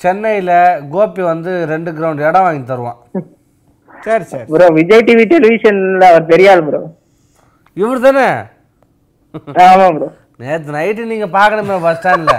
[0.00, 0.50] சென்னையில
[0.92, 3.00] கோபி வந்து ரெண்டு கிரவுண்ட் இடம் வாங்கி தருவான்.
[3.90, 6.80] சரி சரி ப்ரோ விஜய் டிவி டெலிவிஷன்ல அவர் பெரியாள் ப்ரோ
[7.76, 8.28] இவர் தானே?
[9.64, 10.08] ஆமா ப்ரோ
[10.40, 12.36] நேற்று நைட்டு நீங்க பார்க்கணுமே பஸ் ஸ்டாண்ட்ல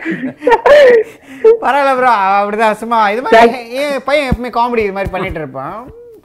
[1.62, 3.40] பரவாயில்ல ப்ரோ அப்படிதான் சும்மா இது மாதிரி
[3.82, 5.78] ஏன் பையன் எப்பவுமே காமெடி இது மாதிரி பண்ணிட்டு இருப்பான்.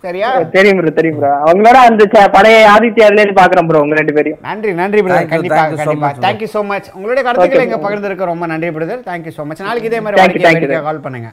[0.04, 0.30] சரியா?
[0.56, 4.16] தெரியும் ப்ரோ தெரியும் ப்ரோ அவங்களோட அந்த ச- பழைய ஆதித்யா அதுல இருந்து பாக்குறேன் ப்ரோ உங்க ரெண்டு
[4.18, 4.40] பேரையும்.
[4.48, 6.08] நன்றி நன்றி பிரதர் Thank you, கண்டிப்பா கண்டிப்பா.
[6.08, 7.86] much, தேங்க்யூ ஸோ மச் உங்களுடைய கருத்துக்களை Okay, இங்க bro.
[7.86, 11.32] பகிர்ந்திருக்க ரொம்ப நன்றி பிரதர் தேங்க்யூ ஸோ மச் நாளைக்கு இதே மாதிரி கால் பண்ணுங்க.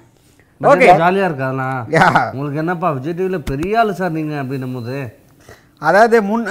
[0.60, 1.28] ஓகே ஜாலியா
[1.92, 2.10] Yeah.
[2.32, 4.96] உங்களுக்கு என்னப்பா விஜய் டிவில பெரிய ஆளு சார் நீங்க அப்படின்னும் போது.
[5.88, 6.44] அதாவது முன்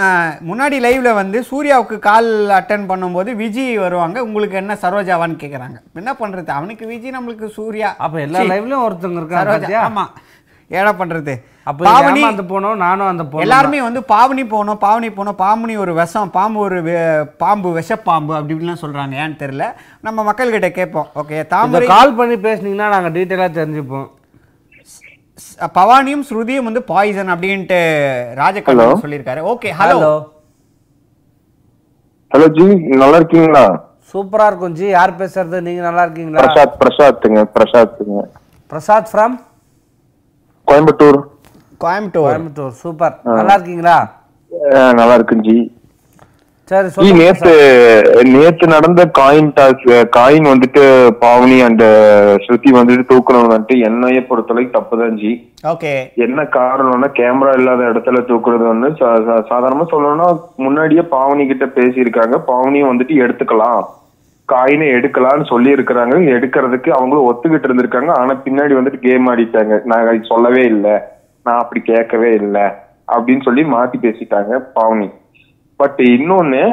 [0.50, 4.18] முன்னாடி லைவ்ல வந்து சூர்யாவுக்கு கால் அட்டன் பண்ணும்போது விஜய் வருவாங்க.
[4.28, 5.78] உங்களுக்கு என்ன சரோஜாவான்னு கேக்குறாங்க.
[6.02, 6.50] என்ன பண்றது?
[6.58, 7.90] அவனுக்கு விஜய் நம்மளுக்கு சூர்யா.
[8.06, 9.62] அப்ப எல்லா லைவ்லயும் ஒருத்தவங்க இருக்காங்க சரோஜா.
[9.62, 9.82] பாத்தியா?
[9.90, 10.06] ஆமா.
[10.80, 11.34] என்ன பண்றது?
[11.70, 15.94] அப்ப பாவனி அந்த போனோம் நானும் அந்த போனோம் எல்லாருமே வந்து பாவனி போகணும் பாவனி போகணும் பாவனி ஒரு
[16.00, 16.78] விஷம் பாம்பு ஒரு
[17.44, 19.14] பாம்பு விஷப்பாம்பு அப்படி இப்படிலாம் சொல்றாங்க.
[19.24, 19.68] ஏன்னு தெரியல.
[20.08, 21.10] நம்ம மக்கள்கிட்ட கேட்போம்.
[21.22, 24.10] ஓகே தாமரை கால் பண்ணி பேசுனீங்கன்னா நாங்க டீட்டெயிலா தெரிஞ்சுப்போம்.
[25.78, 27.80] பவானியும் ஸ்ருதியும் வந்து பாய்சன் அப்படின்ட்டு
[28.42, 29.42] ராஜகண்ணன் சொல்லியிருக்காரு.
[29.54, 30.14] Okay hello hello
[32.34, 32.66] hello ji
[33.02, 33.64] நல்லா இருக்கீங்களா?
[34.14, 34.88] சூப்பரா இருக்கும் ஜி.
[34.98, 35.58] யார் பேசுறது?
[35.68, 36.42] நீங்க நல்லா இருக்கீங்களா?
[36.42, 38.24] பிரசாத் பிரசாத்துங்க பிரசாத்துங்க.
[38.72, 39.36] பிரசாத் ஃப்ரம்
[40.72, 41.20] கோயம்புத்தூர்.
[41.84, 42.32] கோயம்புத்தூர்.
[42.32, 42.74] கோயம்புத்தூர்.
[42.82, 43.98] சூப்பர் நல்லா இருக்கீங்களா?
[45.00, 45.58] நல்லா இருக்குங்க ஜி.
[46.72, 47.52] சரி நேத்து
[48.24, 49.86] நேத்து நடந்த காயின் டாஸ்
[50.18, 50.84] காயின் வந்துட்டு
[51.22, 51.84] பாவனி அண்ட்
[52.46, 55.94] ஸ்ருதி வந்துட்டு தூக்கணும் வந்துட்டு என்னைய பொறுத்தளவுக்கு தப்புதான் ஜி ஓகே.
[56.16, 62.38] என்ன காரணம்னா கேமரா இல்லாத இடத்துல தூக்குறது வந்து சாதாரணமா சொல்லணும்னா முன்னாடியே பாவனி கிட்ட பேசியிருக்காங்க.
[62.48, 63.84] பாவனியும் வந்துட்டு எடுத்துக்கலாம்.
[64.54, 68.12] காயினை எடுக்கலாம்னு சொல்லி இருக்கிறாங்க எடுக்கிறதுக்கு அவங்களும் ஒத்துக்கிட்டு இருந்திருக்காங்க.
[68.12, 69.82] ஆனா பின்னாடி வந்துட்டு கேம் ஆடிட்டாங்க.
[69.84, 70.96] நான் சொல்லவே இல்லை.
[71.44, 72.66] நான் அப்படி கேட்கவே இல்லை.
[73.12, 75.10] அப்படின்னு சொல்லி மாத்தி பேசிட்டாங்க பாவனி.
[75.82, 76.64] பட் இன்னொன்னு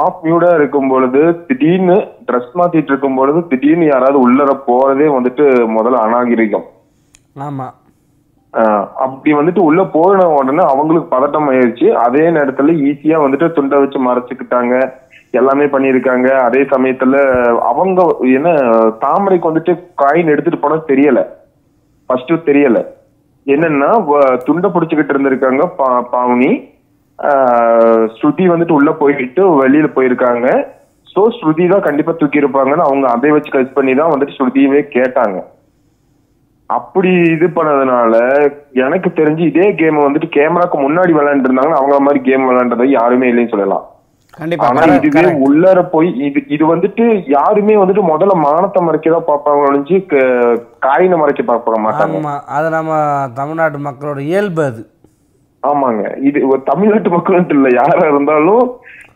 [0.00, 1.96] ஆஃப் மியூடா இருக்கும் பொழுது திடீர்னு
[2.28, 5.44] ட்ரெஸ் மாத்திட்டு இருக்கும் பொழுது திடீர்னு யாராவது உள்ளர போறதே வந்துட்டு
[5.76, 6.66] முதல்ல அநாகரிகம்.
[7.46, 7.66] ஆமா.
[9.04, 11.88] அப்படி வந்துட்டு உள்ள போன உடனே அவங்களுக்கு பதட்டம் ஆயிருச்சு.
[12.06, 14.74] அதே நேரத்துல ஈஸியா வந்துட்டு துண்டை வச்சு மறைச்சுக்கிட்டாங்க.
[15.30, 16.28] எல்லாமே பண்ணியிருக்காங்க.
[16.46, 17.14] அதே சமயத்துல
[17.70, 18.00] அவங்க
[18.36, 18.54] என்ன
[19.04, 21.22] தாமரைக்கு வந்துட்டு காயின் எடுத்துட்டு போனா தெரியல.
[22.06, 22.80] ஃபர்ஸ்ட் தெரியல.
[23.46, 23.90] என்னன்னா
[24.46, 25.62] துண்டை பிடிச்சுக்கிட்டு இருந்திருக்காங்க
[26.14, 26.50] பாவனி.
[28.16, 30.48] ஸ்ருதி வந்துட்டு உள்ள போயிட்டு வெளியில போயிருக்காங்க.
[31.12, 35.38] சோ ஸ்ருதி தான் கண்டிப்பா தூக்கி இருப்பாங்கன்னு அவங்க அதை வச்சு கட் பண்ணி தான் வந்துட்டு ஸ்ருதியவே கேட்டாங்க.
[36.70, 38.14] அப்படி இது பண்ணதுனால
[38.84, 43.52] எனக்கு தெரிஞ்சு இதே கேம் வந்துட்டு கேமராக்கு முன்னாடி விளையாண்டு இருந்தாங்கன்னா அவங்கள மாதிரி கேம் விளையாண்டதை யாருமே இல்லைன்னு
[43.54, 43.86] சொல்லலாம்.
[44.38, 45.24] கண்டிப்பா ஆனா இதுவே.
[45.46, 47.04] உள்ளர போய் இது இது வந்துட்டு
[47.36, 49.98] யாருமே வந்துட்டு முதல்ல மானத்தை மறைக்கதான் பார்ப்பாங்க ஒழிஞ்சு
[50.86, 52.36] காயினை மறைக்க பார்க்க மாட்டாங்க.
[52.56, 52.92] அது நம்ம
[53.40, 54.82] தமிழ்நாட்டு மக்களோட இயல்பு அது.
[55.62, 56.02] ஆமாங்க.
[56.28, 56.38] இது
[56.70, 57.68] தமிழ்நாட்டு மக்கள் இல்ல.
[57.80, 58.64] யாரா இருந்தாலும்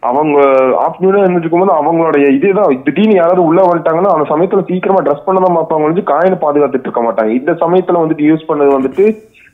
[0.08, 0.38] அவங்க
[0.84, 2.72] ஆஃப்டர்நூனா இருந்துட்டு இருக்கும்போது அவங்களுடைய இதுதான்.
[2.86, 7.02] திடீர்னு யாராவது உள்ள வந்துட்டாங்கன்னா அந்த சமயத்துல சீக்கிரமா ட்ரெஸ் பண்ண தான் பார்ப்பாங்க ஒழிஞ்சு காயினை பாதுகாத்துட்டு இருக்க
[7.06, 7.32] மாட்டாங்க.
[7.38, 9.06] இந்த சமயத்துல வந்துட்டு யூஸ் பண்ணது வந்துட்டு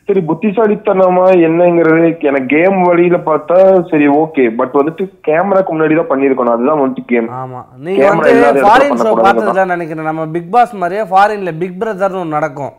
[0.09, 1.98] சரி புத்திசாலித்தனமா என்னங்கிறது
[2.31, 3.59] எனக்கு கேம் வழியில பார்த்தா
[3.90, 7.61] சரி ஓகே பட் வந்துட்டு கேமராக்கு முன்னாடி தான் பண்ணிருக்கணும் அதுதான் வந்துட்டு கேம் ஆமா.
[7.85, 10.09] நீங்க வந்து ஃபாரின் ஷோ பார்த்ததுல நினைக்கிறேன்.
[10.11, 12.72] நம்ம பிக் பாஸ் மாதிரியே ஃபாரின்ல பிக் பிரதர்னு நடக்கும்.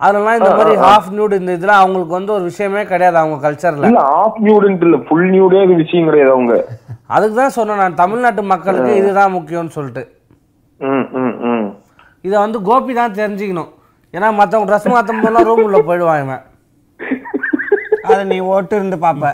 [0.00, 4.00] அதெல்லாம் இந்த மாதிரி ஹாஃப் நியூட் இந்த இதெல்லாம் அவங்களுக்கு வந்து ஒரு விஷயமே கிடையாது அவங்க கல்ச்சர்ல இல்ல
[4.20, 6.54] ஆஃப் நியூடுன்ட்டு இல்ல ஃபுல் நியூடே விஷயம் கிடையாது அவங்க.
[7.14, 10.02] அதுக்கு தான் சொன்னேன் நான் தமிழ்நாட்டு மக்களுக்கு இதுதான் முக்கியம்னு சொல்லிட்டு.
[10.80, 11.66] ம் ம் ம்.
[12.24, 13.70] இதை வந்து கோபி தான் தெரிஞ்சுக்கணும்.
[14.14, 16.42] ஏன்னா மற்றவங்க ட்ரெஸ் மாற்றும் போதெல்லாம் ரூம் உள்ள போயிடுவான் இவன்.
[18.08, 19.26] அதை நீ ஓட்டு இருந்து பாப்ப.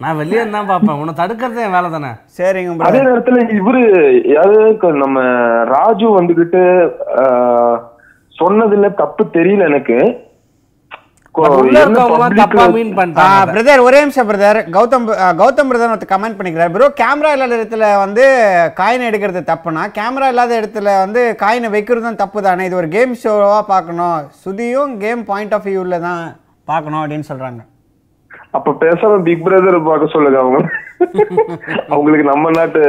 [0.00, 2.10] நான் வெளியே தான் பார்ப்பேன் உன்னை தடுக்கிறதே என் வேலை தானே.
[2.38, 3.00] சரிங்க அதே.
[3.08, 3.82] நேரத்துல இவரு
[4.36, 4.60] யாரு
[5.04, 5.18] நம்ம
[5.74, 6.62] ராஜு வந்துகிட்டு
[8.40, 9.96] சொன்னதுல தப்பு தெரியல எனக்கு.
[13.52, 15.06] பிரதர் ஒரே நிமிஷம் பிரதர் கௌதம்
[15.40, 16.72] கௌதம் பிரதர் ஒருத்தர் கமெண்ட் பண்ணிக்கிறார்.
[16.74, 18.24] ப்ரோ கேமரா இல்லாத இடத்துல வந்து
[18.80, 22.66] காயினை எடுக்கிறது தப்புனா கேமரா இல்லாத இடத்துல வந்து காயினை வைக்கிறது தான் தப்பு தானே?
[22.68, 24.18] இது ஒரு கேம் ஷோவாக பார்க்கணும்.
[24.44, 26.22] சுதியும் கேம் பாயிண்ட் ஆஃப் வியூவில் தான்
[26.68, 27.62] பார்க்கணும் அப்படின்னு சொல்கிறாங்க
[28.56, 30.58] அப்ப பேசாம பிக் பிரதர் பார்க்க சொல்லுங்க அவங்க.
[31.94, 32.80] அவங்களுக்கு நம்ம நாட்டு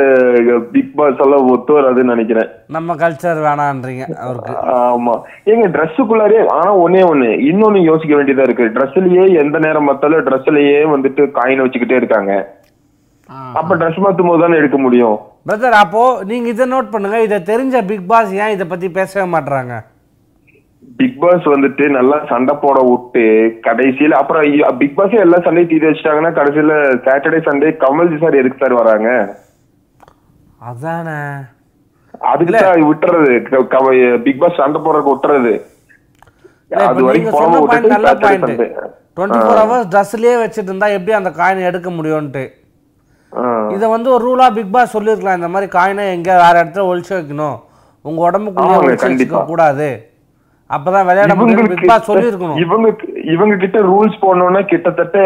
[0.74, 2.50] பிக் பாஸ் எல்லாம் ஒத்து வராதுன்னு நினைக்கிறேன்.
[2.76, 4.54] நம்ம கல்ச்சர் வேணான்றீங்க அவருக்கு.
[4.96, 5.14] ஆமா.
[5.52, 7.30] ஏங்க ட்ரெஸ்ஸுக்குள்ளாரே ஆனா ஒன்னே ஒண்ணு.
[7.52, 8.68] இன்னொன்னு யோசிக்க வேண்டியதா இருக்கு.
[8.76, 12.34] ட்ரெஸ்லயே எந்த நேரம் பார்த்தாலும் ட்ரெஸ்லயே வந்துட்டு காயினை வச்சுக்கிட்டே இருக்காங்க.
[13.60, 15.18] அப்ப ட்ரெஸ் மாத்தும் போது தானே எடுக்க முடியும்?
[15.48, 17.18] பிரதர் அப்போ நீங்க இதை நோட் பண்ணுங்க.
[17.22, 19.76] இதை தெரிஞ்ச பிக் பாஸ் ஏன் இதை பத்தி பேசவே மாட்றாங்க?
[21.00, 23.24] பிக் பாஸ் வந்துட்டு நல்லா சண்டை போட விட்டு
[23.68, 26.76] கடைசியில அப்புறம் பிக் பாஸே எல்லா சண்டையும் தீர்த்து வச்சிட்டாங்கன்னா கடைசியில
[27.08, 29.10] சாட்டர்டே சண்டே கமல்ஜி சார் எதுக்கு சார் வராங்க?
[30.70, 31.18] அதானே.
[32.32, 33.34] அதுக்கு தான் விட்டுறது.
[34.26, 35.54] பிக் பாஸ் சண்டை போடுறதுக்கு விட்டுறது.
[36.90, 38.68] அது வரைக்கும் விட்டுட்டு நல்ல Saturday Sunday
[39.18, 42.46] twenty four hours ட்ரெஸ்லயே வச்சுட்டு இருந்தா எப்படி அந்த காயினை எடுக்க முடியும்ன்ட்டு.
[43.76, 45.38] இதை வந்து ஒரு ரூலா பிக் பாஸ் சொல்லியிருக்கலாம்.
[45.40, 47.60] இந்த மாதிரி காயினை எங்க வேற இடத்துல ஒழிச்சு வைக்கணும்.
[48.06, 49.08] உங்க உடம்புக்குள்ளே ஒழிச்சு.
[49.12, 49.90] வச்சுக்க கூடாது.
[50.70, 51.34] அப்பதான் விளையாட
[52.10, 52.60] சொல்லியிருக்கணும்.
[52.64, 52.88] இவங்க
[53.34, 55.18] இவங்க கிட்ட ரூல்ஸ் போடணும்னா கிட்டத்தட்ட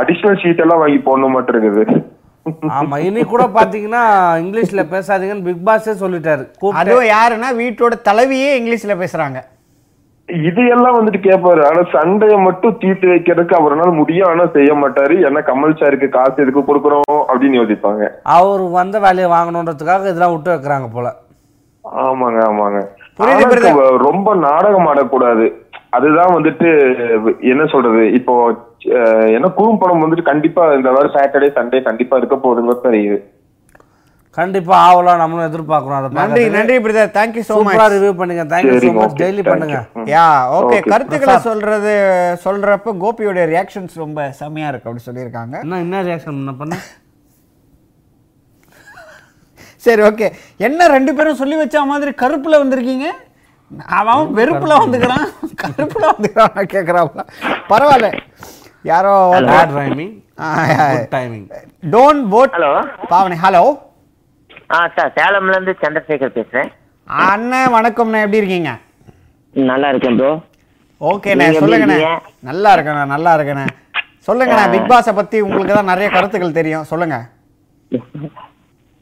[0.00, 1.84] அடிஷனல் ஷீட் எல்லாம் வாங்கி போடணும் மாட்டு இருக்குது.
[2.78, 4.02] ஆமா இனி கூட பாத்தீங்கன்னா
[4.42, 6.44] இங்கிலீஷ்ல பேசாதீங்கன்னு பிக் பாஸே சொல்லிட்டாரு.
[6.82, 9.40] அதுவும் யாருன்னா வீட்டோட தலைவியே இங்கிலீஷில் பேசுகிறாங்க
[10.28, 15.14] இது எல்லாம் வந்துட்டு கேட்பாரு ஆனா சண்டையை மட்டும் தீர்த்து வைக்கிறதுக்கு அவரால் முடியும் ஆனா செய்ய மாட்டாரு.
[15.28, 18.04] ஏன்னா கமல் சாருக்கு காசு எதுக்கு கொடுக்குறோம் அப்படின்னு யோசிப்பாங்க.
[18.38, 21.08] அவர் வந்த வேலையை வாங்கணுன்றதுக்காக இதெல்லாம் விட்டு வைக்கிறாங்க போல.
[22.06, 22.80] ஆமாங்க ஆமாங்க.
[24.06, 25.46] ரொம்ப நாடகம் ஆடக்கூடாது.
[25.96, 26.68] அதுதான் வந்துட்டு
[27.52, 28.34] என்ன சொல்றது இப்போ
[29.36, 33.18] என்ன குறும்படம் வந்துட்டு கண்டிப்பா இந்த வாரம் சாட்டர்டே சண்டே கண்டிப்பா இருக்க போகுதுங்க தெரியுது.
[34.38, 36.42] கண்டிப்பா ஆவலாம் நம்மளும் எதிர்பார்க்கறோம் அதை நன்றி.
[36.56, 37.10] நன்றி பிரதர்.
[37.16, 38.42] தேங்க்யூ ஸோ சூப்பரா மச் ரிவ்யூ பண்ணுங்க.
[38.52, 39.78] Thank you so much daily பண்ணுங்க.
[40.14, 40.26] Yeah
[40.58, 40.90] okay Okay.
[40.92, 41.94] கருத்துக்களை சொல்றது
[42.44, 45.54] சொல்றப்ப கோபியோட ரியாக்ஷன்ஸ் ரொம்ப செமையா இருக்கு அப்படின்னு சொல்லியிருக்காங்க.
[45.66, 46.78] என்ன என்ன ரியாக்ஷன் பண்ண பண்ண
[49.82, 50.26] சரி ஓகே
[50.60, 53.06] என்ன ரெண்டு பேரும் சொல்லி வச்ச மாதிரி கருப்புல வந்திருக்கீங்க?
[53.98, 55.26] அவன் வெறுப்புல வந்துக்கிறான்.
[55.62, 57.22] கருப்புல வந்துக்கிறான் கேட்குறாப்ல
[57.70, 58.08] பரவாயில்ல.
[58.84, 59.12] யாரோ
[59.48, 60.02] bad good
[61.14, 61.46] timing
[61.94, 62.72] don't vote hello
[63.12, 63.62] Pavani hello
[64.70, 66.68] ah sir சேலம்ல இருந்து சந்திரசேகர் பேசுறேன்.
[67.28, 68.20] அண்ணன் வணக்கம்ண்ணே.
[68.24, 68.70] எப்படி இருக்கீங்க?
[69.54, 70.32] நல்லா இருக்கேன் ப்ரோ
[71.00, 71.98] ஓகேண்ணே சொல்லுங்கண்ணே?
[72.50, 73.66] நல்லா இருக்கண்ணே நல்லா இருக்கண்ணே.
[74.28, 76.88] சொல்லுங்கண்ணே பிக் பாஸை பத்தி உங்களுக்கு தான் நிறைய கருத்துக்கள் தெரியும்.
[76.92, 77.16] சொல்லுங்க.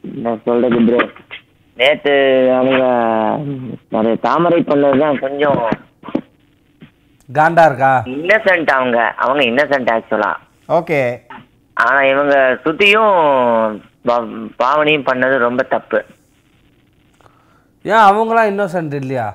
[0.03, 0.99] நான் சொல்றது ப்ரோ
[1.77, 2.13] நேத்து
[2.53, 2.83] அவங்க
[3.89, 5.59] நிறைய தாமரை பண்ணதுதான் கொஞ்சம்
[7.29, 7.91] காண்டா இருக்கா?
[8.13, 8.99] இன்னசென்ட் அவங்க.
[9.17, 10.31] அவங்க இன்னசென்ட் ஆக்சுவலா
[10.69, 11.01] ஓகே.
[11.77, 13.13] ஆனா இவங்க சுத்தியும்
[14.63, 15.99] பாவனியும் பண்ணது ரொம்ப தப்பு.
[17.85, 19.27] ஏன் அவங்களாம் இன்னோசன்ட் இல்லையா?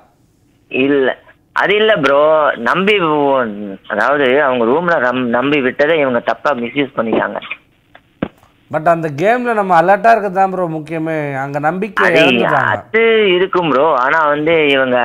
[0.70, 1.08] இல்ல.
[1.52, 2.20] அது இல்ல ப்ரோ
[2.62, 2.94] நம்பி
[3.86, 4.94] அதாவது அவங்க ரூம்ல
[5.36, 7.38] நம்பி விட்டதை இவங்க தப்பா மிஸ்யூஸ் பண்ணிட்டாங்க.
[8.70, 11.16] பட் அந்த கேம்ல நம்ம அலர்ட்டா இருக்கிறது தான் ப்ரோ முக்கியமே.
[11.44, 12.06] அங்க நம்பிக்கை
[12.72, 13.02] அது
[13.36, 14.98] இருக்கும் ப்ரோ ஆனா வந்து இவங்க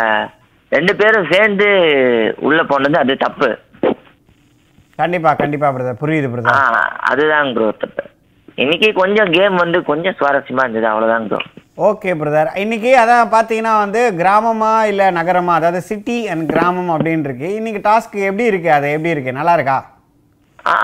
[0.71, 1.67] ரெண்டு பேரும் சேர்ந்து
[2.47, 3.49] உள்ள போனது அது தப்பு.
[4.99, 6.57] கண்டிப்பா கண்டிப்பா பிரதர் புரியுது பிரதர்
[7.11, 8.03] அதுதான் ப்ரோ தப்பு.
[8.63, 10.87] இன்னைக்கு கொஞ்சம் கேம் வந்து கொஞ்சம் சுவாரஸ்யமா இருந்தது.
[10.91, 11.39] அவ்வளவுதான் ப்ரோ
[11.89, 17.49] ஓகே பிரதர் இன்னைக்கு அதான் பார்த்தீங்கன்னா வந்து கிராமமா இல்லை நகரமா அதாவது சிட்டி அண்ட் கிராமம் அப்படின்னு இருக்கு.
[17.59, 18.69] இன்னைக்கு டாஸ்க் எப்படி இருக்கு?
[18.77, 19.37] அது எப்படி இருக்கு?
[19.39, 19.77] நல்லா இருக்கா?
[20.71, 20.75] ஆ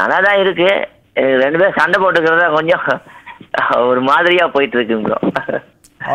[0.00, 0.70] நல்லா தான் இருக்கு.
[1.42, 2.84] ரெண்டு பேரும் சண்டை போட்டுக்கிறதா கொஞ்சம்
[3.90, 5.18] ஒரு மாதிரியா போயிட்டு இருக்கு ப்ரோ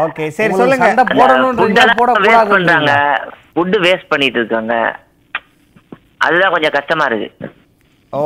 [0.05, 0.87] ஓகே சரி சொல்லுங்க.
[0.87, 2.91] சண்டை போடணுன்றீங்க வேஸ்ட் போடக்கூடாது பண்றாங்க.
[3.53, 4.73] ஃபுட்டு வேஸ்ட் பண்ணிட்டு இருக்காங்க
[6.25, 7.29] அதுதான் கொஞ்சம் கஷ்டமா இருக்கு.
[8.13, 8.19] ஓ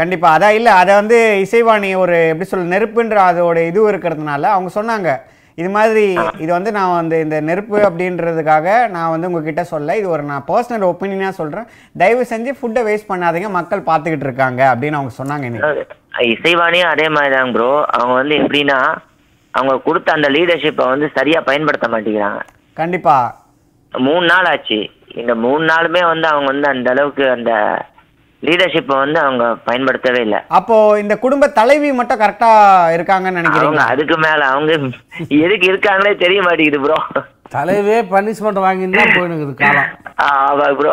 [0.00, 0.28] கண்டிப்பா.
[0.36, 5.10] அதான் இல்லை அதை வந்து இசைவாணி ஒரு எப்படி சொல்ல நெருப்புன்ற அதோட இது இருக்கிறதுனால அவங்க சொன்னாங்க.
[5.58, 6.04] இது மாதிரி
[6.42, 10.90] இது வந்து நான் வந்து இந்த நெருப்பு அப்படின்றதுக்காக நான் வந்து உங்ககிட்ட சொல்ல இது ஒரு நான் பர்சனல்
[10.90, 11.66] ஒப்பீனியனாக சொல்கிறேன்
[11.96, 17.34] தயவு செஞ்சு ஃபுட்டை வேஸ்ட் பண்ணாதீங்க மக்கள் பார்த்துக்கிட்டு இருக்காங்க அப்படின்னு அவங்க சொன்னாங்க இன்னைக்கு இசைவாணியும் அதே மாதிரி
[17.34, 18.78] தான் ப்ரோ அவங்க வந்து எப்படின்னா
[19.54, 22.40] அவங்க கொடுத்த அந்த லீடர்ஷிப்பை வந்து சரியா பயன்படுத்த மாட்டேங்கிறாங்க.
[22.76, 23.16] கண்டிப்பா.
[23.94, 24.78] மூணு நாள் ஆச்சு.
[25.20, 27.52] இந்த மூணு நாளுமே வந்து அவங்க வந்து அந்த அளவுக்கு அந்த
[28.42, 30.40] லீடர்ஷிப்பை வந்து அவங்க பயன்படுத்தவே இல்லை.
[30.58, 32.50] அப்போ இந்த குடும்ப தலைவி மட்டும் கரெக்டா
[32.96, 34.72] இருக்காங்கன்னு அவங்க நினைக்கிறீங்களா அதுக்கு மேல அவங்க
[35.44, 36.98] எதுக்கு இருக்காங்களே தெரிய மாட்டேங்குது ப்ரோ
[37.54, 39.90] தலைவே பனிஷ்மெண்ட் வாங்கிட்டு தான் போயினுக்குது காலம்.
[40.24, 40.90] ஆமா ப்ரோ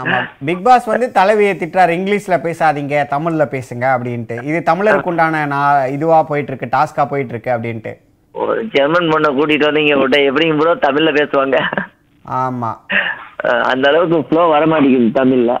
[0.00, 0.18] ஆமா.
[0.48, 1.92] பிக் பாஸ் வந்து தலைவியை திட்டுறாரு.
[1.98, 4.36] இங்கிலீஷ்ல பேசாதீங்க தமிழ்ல பேசுங்க அப்படின்ட்டு.
[4.50, 7.92] இது தமிழருக்கு உண்டான நான் இதுவா போயிட்டு இருக்கு டாஸ்கா போயிட்டு இருக்கு அப்படின்ட்டு.
[8.34, 11.58] ஒரு ஜெர்மன் பொண்ணை கூட்டிட்டு வந்து இங்க விட்டா எப்படிங்க ப்ரோ தமிழ்ல பேசுவாங்க.
[12.24, 12.70] ஆமா.
[13.70, 15.52] அந்த அளவுக்கு ஃப்ளோ வர மாட்டேங்குது தமிழ்ல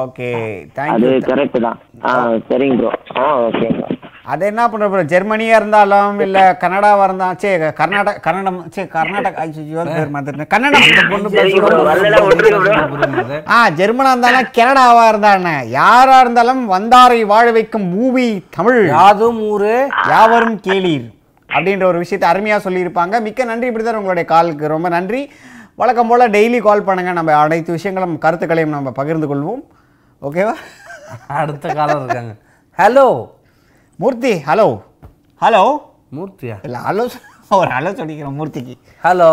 [0.00, 1.78] ஓகே அது தேங்க்யூ கரெக்ட் தான்.
[2.08, 2.10] ஆ
[2.48, 2.90] சரிங்க ப்ரோ
[3.20, 3.68] ஆ ஓகே
[4.32, 9.84] அது என்ன பண்ற ப்ரோ ஜெர்மனியா இருந்தாலும் இல்ல கனடாவா இருந்தா சே கர்நாடக கன்னடம் சே கர்நாடகா ஐயோ,
[9.88, 10.50] பேர் மறந்துட்டேன்.
[10.54, 11.30] கன்னடம் பொண்ணு.
[11.36, 15.56] புரியுது ஆ ஜெர்மனா இருந்தாலும் கனடாவா இருந்தானே?
[15.78, 18.80] யாரா இருந்தாலும் வந்தாரை வாழ வைக்கும் மூவி தமிழ்.
[18.96, 19.78] யாதும் ஊரே.
[20.14, 21.08] யாவரும் கேளீர்.
[21.48, 23.14] அப்படின்ற ஒரு விஷயத்தை அருமையா சொல்லியிருப்பாங்க.
[23.26, 25.22] மிக்க நன்றி பிரதர் உங்களுடைய காலுக்கு ரொம்ப நன்றி.
[25.80, 27.12] வழக்கம் போல டெய்லி கால் பண்ணுங்க.
[27.18, 29.62] நம்ம அனைத்து விஷயங்களும் கருத்துக்களையும் நம்ம பகிர்ந்து கொள்வோம்.
[30.26, 30.54] ஓகேவா
[31.40, 32.32] அடுத்த காலம் இருக்காங்க.
[32.80, 33.06] ஹலோ
[34.02, 34.66] மூர்த்தி ஹலோ
[35.42, 35.62] ஹலோ
[36.16, 36.56] மூர்த்தியா?
[36.66, 37.04] இல்லை ஹலோ
[37.60, 38.74] ஒரு ஹலோ சொல்லிக்கிறோம் மூர்த்திக்கு.
[39.04, 39.30] ஹலோ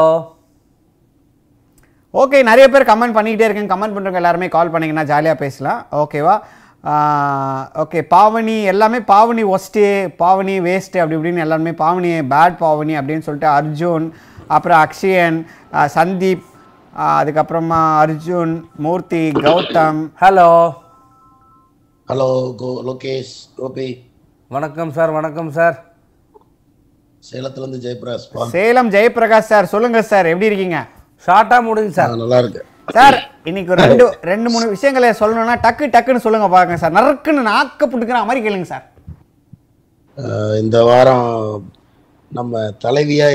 [2.21, 3.71] ஓகே நிறைய பேர் கமெண்ட் பண்ணிக்கிட்டே இருக்கேன்.
[3.73, 5.81] கமெண்ட் பண்ணுறவங்க எல்லாருமே கால் பண்ணிங்கன்னா ஜாலியாக பேசலாம்.
[6.03, 6.35] ஓகேவா
[7.83, 9.83] ஓகே பாவனி எல்லாமே பாவனி ஒஸ்ட்டு
[10.23, 14.07] பாவனி வேஸ்ட்டு அப்படி இப்படின்னு எல்லாருமே பாவனி பேட் பாவனி அப்படின்னு சொல்லிட்டு அர்ஜுன்
[14.55, 15.37] அப்புறம் அக்ஷயன்
[15.95, 16.45] சந்தீப்
[17.15, 18.53] அதுக்கப்புறமா அர்ஜுன்
[18.85, 19.99] மூர்த்தி கௌதம்.
[20.21, 20.49] ஹலோ
[22.11, 22.29] ஹலோ
[22.61, 23.89] கோ லோகேஷ் கோபி.
[24.55, 25.75] வணக்கம் சார் வணக்கம் சார்.
[27.29, 30.79] சேலத்துலேருந்து ஜெயபிரகாஷ் சேலம் ஜெயபிரகாஷ் சார் சொல்லுங்க சார் எப்படி இருக்கீங்க?
[31.27, 32.11] ஷார்ட்டாக முடிங்க சார்.
[32.23, 32.61] நல்லா இருக்கு
[32.97, 33.17] சார்
[33.49, 36.95] இன்னைக்கு ஒரு ரெண்டு ரெண்டு மூணு விஷயங்களை சொல்லணும்னா டக்கு டக்குன்னு சொல்லுங்க பாருங்க சார்.
[36.97, 38.85] நறுக்குன்னு நாக்க புட்டுக்கிற மாதிரி கேளுங்க சார்.
[40.61, 41.27] இந்த வாரம்
[42.31, 43.27] நம்ம தலைவியா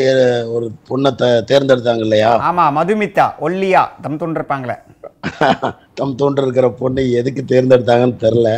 [0.54, 2.30] ஒரு பொண்ணை த தேர்ந்தெடுத்தாங்க இல்லையா?
[2.48, 4.76] ஆமா மதுமிதா ஒல்லியா தம் தொண்டிருப்பாங்களே
[5.98, 8.48] தம் தோன்று இருக்கிற பொண்ணை எதுக்கு தேர்ந்தெடுத்தாங்கன்னு தெரில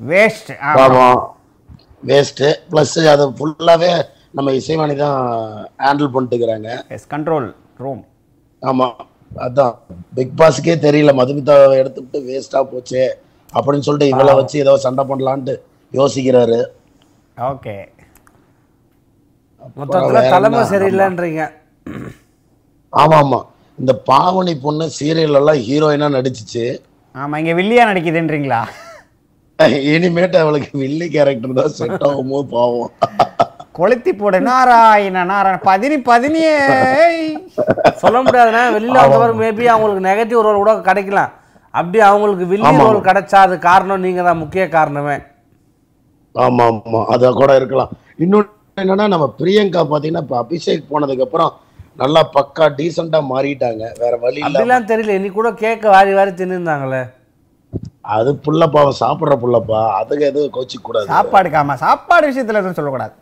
[0.00, 1.20] வேஸ்ட் பாவம்.
[2.02, 3.90] வேஸ்ட்டு ப்ளஸ் அதை ஃபுல்லாகவே
[4.38, 5.18] நம்ம இசைவாணி தான்
[5.84, 6.68] ஹேண்டில் பண்ணிட்டுக்கிறாங்க.
[6.96, 7.48] எஸ் கண்ட்ரோல்
[7.84, 8.02] ரூம்
[8.62, 8.96] ஆமாம்
[9.46, 9.74] அதான்.
[10.16, 13.02] பிக் பாஸுக்கே தெரியல மதுமிதா எடுத்துட்டு வேஸ்ட்டாக போச்சு
[13.52, 15.54] அப்படின்னு சொல்லிட்டு இவளை வச்சு ஏதோ சண்டை பண்ணலான்ட்டு
[15.92, 16.60] யோசிக்கிறாரு.
[17.36, 17.76] ஓகே
[19.78, 20.62] மொத்தத்தில் தலைமை?
[20.72, 21.42] சரியில்லைன்றீங்க.
[23.02, 23.40] ஆமா ஆமா
[23.78, 26.64] இந்த பாவனி பொண்ணு சீரியல் எல்லாம் ஹீரோயினா நடிச்சிச்சு.
[27.14, 28.60] ஆமா இங்க வில்லியா நடிக்குதுன்றீங்களா?
[29.94, 32.92] இனிமேட்டு அவளுக்கு வில்லி கேரக்டர் தான் செட் ஆகுமோ பாவம்.
[33.78, 34.38] கொளுத்தி போடு.
[34.48, 35.60] நாராயண நாராயண.
[35.68, 36.56] பதினி பதினியே.
[38.02, 38.64] சொல்ல முடியாதுண்ணா.
[38.76, 41.32] வெளியில் வந்தவர் மேபி அவங்களுக்கு நெகட்டிவ் ரோல் கூட கிடைக்கலாம்.
[41.74, 42.72] அப்படி அவங்களுக்கு வில்லி.
[42.86, 44.04] ரோல் கிடைச்சா அது காரணம்.
[44.06, 45.16] நீங்கள் தான் முக்கிய காரணமே.
[46.34, 47.90] ஆமா ஆமா அத கூட இருக்கலாம்.
[48.24, 51.52] இன்னொன்னு என்னன்னா நம்ம பிரியங்கா பாத்தீங்கன்னா இப்ப அபிஷேக் போனதுக்கு அப்புறம்
[51.96, 53.84] நல்லா பக்கா டீசெண்டா மாறிட்டாங்க.
[54.02, 55.14] வேற வழி இல்ல அப்படிலாம் தெரியல.
[55.18, 57.02] இன்னைக்கு கூட கேக்க வாரி வாரி தின்னுருந்தாங்களே.
[58.16, 59.80] அது புள்ளப்பாவம் சாப்பிடுற புள்ளப்பா.
[60.00, 63.14] அதுக்கு எதுவும் கோச்சிக்க கூடாது சாப்பாடுக்கு ஆமா சாப்பாடு விஷயத்துல எதுவும் சொல்லக்கூடாது.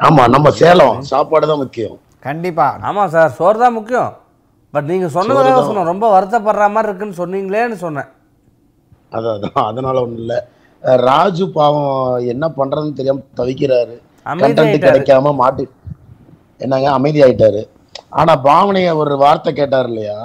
[0.00, 1.02] ஆமா நம்ம சேலம்.
[1.12, 1.98] சாப்பாடு தான் முக்கியம்.
[2.20, 2.78] கண்டிப்பா.
[2.82, 3.30] ஆமா சார்.
[3.38, 4.10] சோறு தான் முக்கியம்.
[4.74, 5.60] பட் நீங்க சொன்னதாக.
[5.68, 5.90] சொன்னோம்.
[5.92, 8.10] ரொம்ப வருத்தப்படுற மாதிரி இருக்குன்னு சொன்னீங்களேன்னு சொன்னேன்.
[9.12, 9.68] அதான் அதான்.
[9.70, 10.34] அதனால ஒண்ணும் இல்ல.
[11.08, 11.94] ராஜு பாவம்
[12.32, 13.94] என்ன பண்றதுன்னு தெரியாம தவிக்கிறாரு.
[14.26, 14.84] கண்டென்ட்.
[14.86, 15.64] கிடைக்காம மாட்டி
[16.58, 17.62] என்னங்க அமைதி ஆயிட்டாரு
[18.20, 20.18] ஆனா பாவனைய ஒரு வார்த்தை கேட்டார் இல்லையா?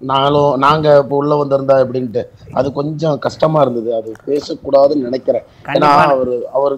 [0.00, 2.22] நாங்களும் நாங்க இப்போ உள்ள வந்திருந்தா எப்படின்ட்டு.
[2.52, 3.90] அது கொஞ்சம் கஷ்டமா இருந்தது.
[3.94, 5.44] அது பேசக்கூடாதுன்னு நினைக்கிறேன்.
[5.72, 5.90] ஏன்னா.
[6.14, 6.76] அவரு அவரு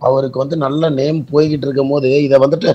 [0.00, 2.70] அவருக்கு வந்து நல்ல நேம் போய்கிட்டு இருக்கும் போது இதை வந்துட்டு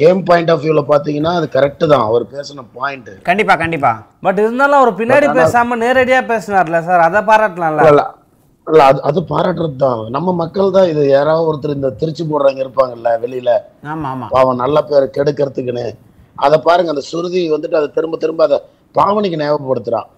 [0.00, 2.04] கேம் பாயிண்ட் ஆஃப் வியூல பாத்தீங்கன்னா அது கரெக்ட் தான்.
[2.08, 3.92] அவர் பேசின பாயிண்ட் கண்டிப்பா கண்டிப்பா.
[4.20, 7.06] பட் இருந்தாலும் அவர் பின்னாடி பேசாம நேரடியா பேசினார்ல சார்?
[7.08, 8.04] அதை பாராட்டலாம்ல?
[8.66, 13.10] இல்ல அது அது பாராட்டுறது தான் நம்ம மக்கள் தான் இது யாராவது ஒருத்தர் இந்த திருச்சி போடுறவங்க இருப்பாங்கல்ல
[13.24, 13.50] வெளியில.
[13.92, 14.26] ஆமா ஆமா.
[14.34, 15.86] பாவம் நல்ல பேர் கெடுக்கிறதுக்குன்னு.
[16.36, 18.58] அதை பாருங்க அந்த சுருதி வந்துட்டு அதை திரும்ப திரும்ப அதை
[18.94, 20.08] பாவனைக்கு ஞாபகப்படுத்துறான்.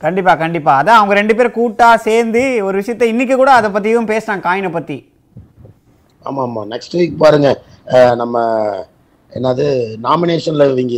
[0.00, 0.72] கண்டிப்பா கண்டிப்பா.
[0.80, 4.98] அதான் அவங்க ரெண்டு பேரும் கூட்டா சேர்ந்து ஒரு விஷயத்த இன்னைக்கு கூட அதை பத்தியும் பேசினாங்க காயினை பத்தி.
[6.26, 6.62] ஆமா ஆமா.
[6.72, 7.48] நெக்ஸ்ட் வீக் பாருங்க
[8.22, 8.36] நம்ம
[9.32, 9.66] என்னது
[10.04, 10.96] நாமினேஷன்ல இவங்க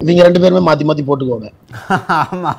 [0.00, 1.48] இவங்க ரெண்டு பேருமே மாத்தி மாத்தி போட்டுக்கோங்க
[2.22, 2.52] ஆமா.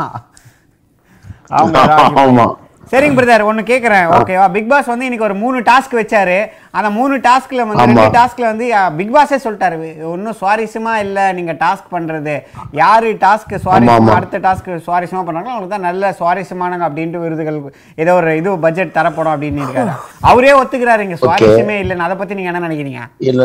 [1.87, 2.13] ராஜு.
[2.23, 2.45] ஆமா.
[2.91, 6.35] சரிங்க பிரதர் ஒன்று கேட்குறேன் ஓகேவா பிக் பாஸ் வந்து இன்னைக்கு ஒரு மூணு டாஸ்க் வச்சாரு.
[6.77, 8.03] அந்த மூணு டாஸ்க்ல வந்து ரெண்டு.
[8.17, 8.65] டாஸ்க்ல வந்து
[8.97, 9.77] பிக் பாஸே சொல்லிட்டாரு.
[10.13, 12.35] ஒன்றும் சுவாரஸ்யமா இல்லை நீங்க டாஸ்க் பண்றது.
[12.81, 14.15] யாரு டாஸ்க் சுவாரஸ்யமா.
[14.19, 17.59] அடுத்த டாஸ்க் சுவாரஸ்யமா பண்றாங்களோ அவங்களுக்கு தான் நல்ல சுவாரஸ்யமானங்க அப்படின்ட்டு விருதுகள்
[18.03, 19.93] ஏதோ ஒரு இது பட்ஜெட் தரப்படும் அப்படின்னு இருக்காரு.
[20.31, 22.07] அவரே ஒத்துக்கிறாரு இங்க சுவாரஸ்யமே இல்லைன்னு.
[22.09, 23.03] அதை பத்தி நீங்க என்ன நினைக்கிறீங்க?
[23.31, 23.43] இல்ல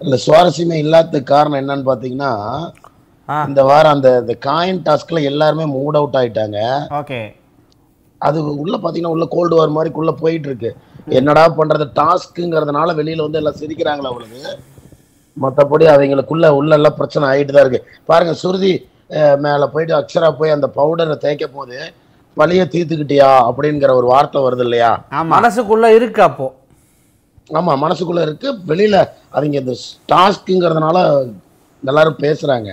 [0.00, 0.16] இல்ல.
[0.26, 2.32] சுவாரஸ்யமே இல்லாததுக்கு காரணம் என்னன்னு பாத்தீங்கன்னா
[3.28, 3.36] ஆ.
[3.48, 4.10] இந்த வாரம் அந்த
[4.46, 6.58] காயின் டாஸ்க்ல எல்லாருமே மூட் அவுட் ஆயிட்டாங்க.
[7.00, 7.20] ஓகே
[8.22, 10.70] அது உள்ள பாத்தீங்கன்னா உள்ள கோல்டு வார் மாதிரிக்குள்ள போயிட்டு இருக்கு
[11.18, 11.84] என்னடா பண்றது?
[11.96, 14.52] டாஸ்க்குங்கிறதுனால வெளியில வந்து எல்லாம் சிரிக்கிறாங்களா அவளுக்கு
[15.36, 17.80] மத்தபடி அவங்களுக்குள்ள உள்ள எல்லாம் பிரச்சனை ஆயிட்டு தான் இருக்கு.
[18.08, 18.72] பாருங்க சுருதி
[19.40, 21.76] மேல போயிட்டு அக்ஷரா போய் அந்த பவுடரை தேய்க்க போது
[22.36, 24.90] பழிய தீர்த்துக்கிட்டியா அப்படிங்கிற ஒரு வார்த்தை வருது இல்லையா?
[25.12, 25.32] ஆமா.
[25.34, 26.46] மனசுக்குள்ள இருக்கு அப்போ.
[27.50, 28.48] ஆமா மனசுக்குள்ள இருக்கு.
[28.66, 28.96] வெளியில
[29.32, 29.74] அவங்க இந்த
[30.12, 30.98] டாஸ்க்குங்கிறதுனால
[31.82, 32.70] எல்லாரும் பேசுறாங்க.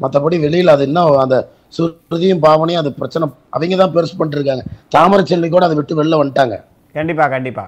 [0.00, 1.36] மத்தபடி வெளியில அது இன்னும் அந்த
[1.72, 6.20] சுருதியும் பாவனையும் அது பிரச்சனை அவங்க தான் பெருசு பண்ணிட்டு இருக்காங்க தாமரை செல்வி கூட அதை விட்டு வெளில
[6.20, 6.56] வந்துட்டாங்க.
[6.94, 7.64] கண்டிப்பா கண்டிப்பா.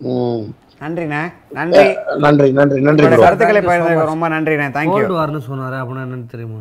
[0.00, 0.44] ம்.
[0.80, 1.20] நன்றிண்ணே.
[1.58, 1.82] நன்றி.
[2.24, 3.06] நன்றி நன்றி நன்றி.
[3.18, 4.10] கருத்துக்களை Thank you so பகிர்ந்ததுக்கு.
[4.12, 4.66] ரொம்ப நன்றிண்ணே.
[4.76, 6.60] தேங்க்யூ கோல்டு வார்னு சொன்னாரு அப்படின்னா என்னன்னு தெரியுமா?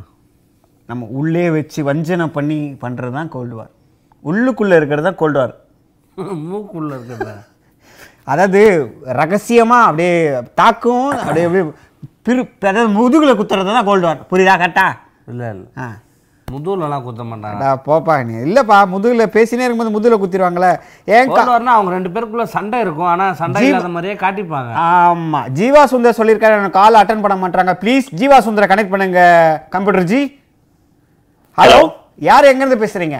[0.89, 3.71] நம்ம உள்ளே வச்சு வஞ்சனை பண்ணி பண்றது தான் கோல்டு வார்
[4.25, 5.53] உள்ளுக்குள்ள இருக்கிறது தான் கோல்டு வார்
[6.47, 7.31] மூக்குள்ள இருக்கிறத?
[8.31, 8.59] அதாவது
[9.19, 10.11] ரகசியமா அப்படியே
[10.59, 11.63] தாக்கும் அப்படியே அப்படியே
[12.25, 14.85] பிரு அதாவது முதுகுல குத்துறது தான் கோல்டு வார் புரியுதா கரெக்டா
[15.31, 15.65] இல்ல இல்ல.
[15.77, 15.87] ஆ.
[16.51, 17.67] முதுகுலலாம் குத்த மாட்டாங்க.
[17.85, 20.71] போப்பா நீ இல்லப்பா முதுகுல பேசினே இருக்கும்போது முதுகுல குத்திடுவாங்களே.
[21.15, 23.09] ஏன் வார்னா அவங்க ரெண்டு பேருக்குள்ள சண்டை இருக்கும்.
[23.13, 24.71] ஆனா சண்டை இல்லாத மாதிரியே காட்டிப்பாங்க.
[24.87, 29.21] ஆமா ஜீவா சுந்தர் சொல்லியிருக்காரு எனக்கு கால் அட்டன் பண்ண மாட்டாங்க ப்ளீஸ் ஜீவா சுந்தரை கனெக்ட் பண்ணுங்க
[29.75, 30.21] கம்ப்யூட்டர் ஜி.
[31.57, 31.79] ஹலோ
[32.29, 33.19] யார் எங்க இருந்து பேசுறீங்க?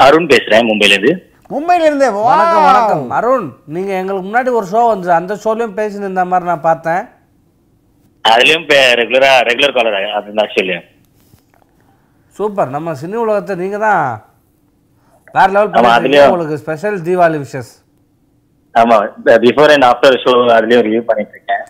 [0.00, 1.12] அருண் பேசுறேன் மும்பைல இருந்து
[1.52, 3.04] மும்பைல இருந்து வணக்கம் வணக்கம்.
[3.18, 7.02] அருண் நீங்க எங்களுக்கு முன்னாடி ஒரு ஷோ வந்து அந்த ஷோலயும் பேசின இந்த மாதிரி நான் பார்த்தேன்.
[8.24, 8.66] அதுலயும்
[9.00, 10.76] ரெகுலரா ரெகுலர் காலர் அது ஆக்சுவலி
[12.36, 12.70] சூப்பர்.
[12.76, 14.02] நம்ம சினி உலகத்தை நீங்க தான்
[15.34, 17.72] வேற லெவல் அதுலயும் உங்களுக்கு ஸ்பெஷல் தீபாவளி விஷஸ்
[18.74, 18.96] ஆமா
[19.46, 21.64] பிஃபோர் அண்ட் ஆஃப்டர் ஷோ அதுலயும் ரிவ்யூ பண்ணிட்டு இருக்கேன்.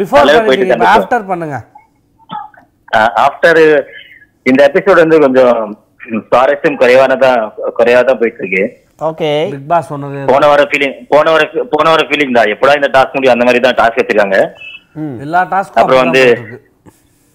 [0.00, 0.30] பிஃபோர்.
[0.92, 1.56] ஆஃப்டர் பண்ணுங்க.
[3.24, 3.60] ஆஃப்டர்
[4.46, 5.52] இந்த எபிசோட் வந்து கொஞ்சம்
[6.30, 7.30] சுவாரஸ்யம் குறைவானதா
[7.78, 8.64] குறைவா தான் போயிட்டு இருக்கு
[9.08, 12.50] ஓகே பிக் பாஸ் சொன்னது போன வார ஃபீலிங் போன வார போன வார ஃபீலிங் தான்.
[12.54, 14.38] எப்படா இந்த டாஸ்க் முடியும் அந்த மாதிரி தான் டாஸ்க் வச்சிருக்காங்க
[15.24, 16.22] எல்லா டாஸ்க்கும் அப்புறம் வந்து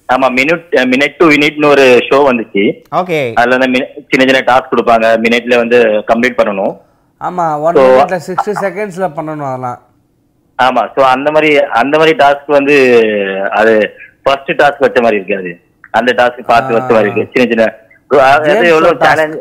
[0.09, 2.63] ஆமா மினிட் மினிட் டு மினிட்னு ஒரு ஷோ வந்துச்சு.
[2.99, 5.07] ஓகே அதுல வந்து சின்ன சின்ன டாஸ்க் கொடுப்பாங்க.
[5.25, 5.79] மினிட்ல வந்து
[6.11, 6.73] கம்ப்ளீட் பண்ணணும்.
[7.21, 9.79] ஆமா ஒன் So- மினிட்ல சிக்ஸ்டி செகண்ட்ஸ்ல பண்ணணும் அதெல்லாம்.
[10.59, 11.49] ஆமா சோ அந்த மாதிரி
[11.81, 12.75] அந்த மாதிரி டாஸ்க் வந்து
[13.51, 13.73] அது
[14.23, 15.51] ஃபர்ஸ்ட் டாஸ்க் வச்ச மாதிரி இருக்கு அது.
[15.91, 17.31] அந்த டாஸ்க் பார்த்து வச்ச மாதிரி இருக்கு.
[17.33, 17.67] சின்ன சின்ன
[18.33, 18.97] அது எவ்வளவு.
[19.05, 19.37] சேலஞ்ச்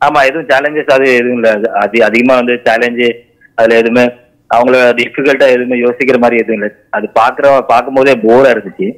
[0.00, 1.50] ஆமா எதுவும் சேலஞ்சஸ் அது எதுவும் இல்ல.
[1.50, 3.08] அது அது அதிகமா வந்து சேலஞ்சு
[3.58, 4.04] அதுல எதுவுமே
[4.50, 6.70] அவங்கள டிஃபிகல்ட்டா எதுவுமே யோசிக்கிற மாதிரி எதுவும் இல்லை.
[6.90, 8.88] அது பாக்குற பார்க்கும் போதே போரா இருந்துச்சு.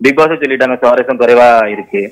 [0.00, 2.02] பிக் பாஸ் சொல்லிட்டாங்க சுவாரஸ்யம் குறைவா இருக்கு.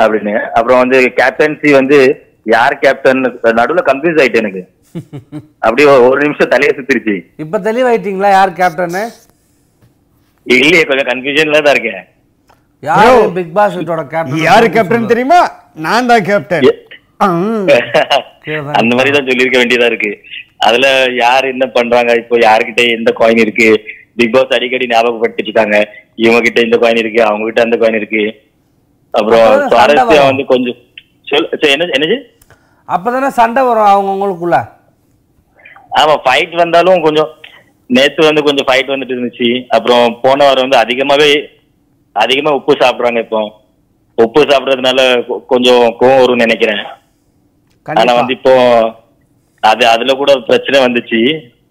[0.00, 0.38] அப்படின்னு.
[0.50, 1.98] அப்புறம் வந்து கேப்டன்சி வந்து
[2.44, 4.62] யார் கேப்டன் நடுவுல கன்ஃபியூஸ் ஆயிட்டு எனக்கு.
[5.58, 7.14] அப்படியே ஒரு- நிமிஷம் தலையை சுத்திருச்சு.
[7.36, 9.02] இப்ப தெளிவாயிட்டீங்களா யார் கேப்டனு
[10.42, 12.04] இல்லையே கொஞ்சம் கன்ஃபியூஷன்ல தான் இருக்கேன்.
[12.80, 15.40] யாரு பிக் பாஸ் வீட்டோட கேப்டன் யாரு கேப்டன் தெரியுமா?
[15.74, 16.70] நான் தான் கேப்டன்
[18.72, 20.10] அந்த மாதிரி தான் சொல்லியிருக்க வேண்டியதா இருக்கு.
[20.56, 22.12] அதுல யார் என்ன பண்றாங்க?
[22.12, 23.68] இப்போ யாருக்கிட்ட எந்த காயின் இருக்கு?
[24.16, 25.76] பிக் பாஸ் அடிக்கடி ஞாபகப்படுத்திட்டு இருக்காங்க
[26.22, 28.22] இவங்க கிட்ட இந்த காயின் இருக்கு அவங்க கிட்ட அந்த காயின் இருக்கு.
[29.14, 30.28] அப்புறம் சுவாரஸ்யம்.
[30.30, 30.78] வந்து கொஞ்சம்
[31.30, 32.16] சொல் என்ன என்னது?
[32.88, 34.56] அப்பதானே சண்டை வரும் அவங்க உங்களுக்குள்ள
[36.00, 37.30] ஆமா ஃபைட் வந்தாலும் கொஞ்சம்
[37.90, 39.48] நேத்து வந்து கொஞ்சம் ஃபைட் வந்துட்டு இருந்துச்சு.
[39.76, 41.30] அப்புறம் போன வாரம் வந்து அதிகமாவே
[42.16, 43.40] அதிகமா உப்பு சாப்பிடுறாங்க இப்போ.
[44.18, 45.00] உப்பு சாப்பிடுறதுனால
[45.52, 46.82] கொஞ்சம் கோவம் வரும்னு நினைக்கிறேன்.
[47.86, 48.54] ஆனா வந்து இப்போ
[49.62, 51.20] அது அதுல கூட பிரச்சனை வந்துச்சு.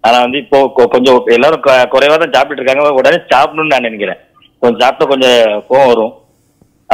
[0.06, 0.58] ஆனா வந்து இப்போ
[0.94, 1.62] கொஞ்சம் எல்லாரும்
[1.94, 2.98] குறைவா தான் சாப்பிட்டு இருக்காங்க.
[3.00, 4.20] உடனே சாப்பிடணும்னு நான் நினைக்கிறேன்.
[4.60, 5.40] கொஞ்சம் சாப்பிட்டா கொஞ்சம்
[5.70, 6.12] கோவம் வரும்.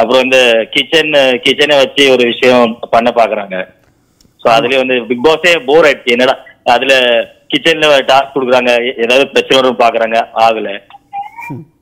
[0.00, 0.38] அப்புறம் இந்த
[0.74, 1.12] கிச்சன்
[1.44, 3.56] கிச்சனை வச்சு ஒரு விஷயம் பண்ண பாக்குறாங்க.
[4.42, 6.14] சோ அதுலயே வந்து பிக் பாஸே போர் ஆயிடுச்சு.
[6.16, 6.34] என்னடா
[6.74, 6.94] அதுல
[7.52, 8.72] கிச்சன்ல டாஸ்க் கொடுக்குறாங்க.
[9.04, 10.18] ஏதாவது பிரச்சனை வரும் பாக்குறாங்க.
[10.46, 10.70] ஆகல.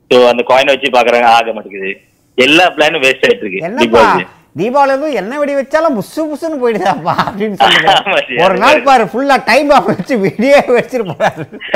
[0.09, 1.29] சோ அந்த காயினை வச்சு பாக்குறாங்க.
[1.37, 1.91] ஆக மாட்டேங்குது.
[2.37, 3.61] எல்லா பிளானும் வேஸ்ட் ஆயிட்டு இருக்கு.
[3.81, 8.37] பிக் பாஸ் தீபாவளி எதுவும் என்ன வெடி வச்சாலும் புசு புசுன்னு போயிடுதாப்பா அப்படின்னு சரி.
[8.43, 10.59] ஒரு நாள் பாரு ஃபுல்லா டைம் ஆஃப் வச்சு வெடியே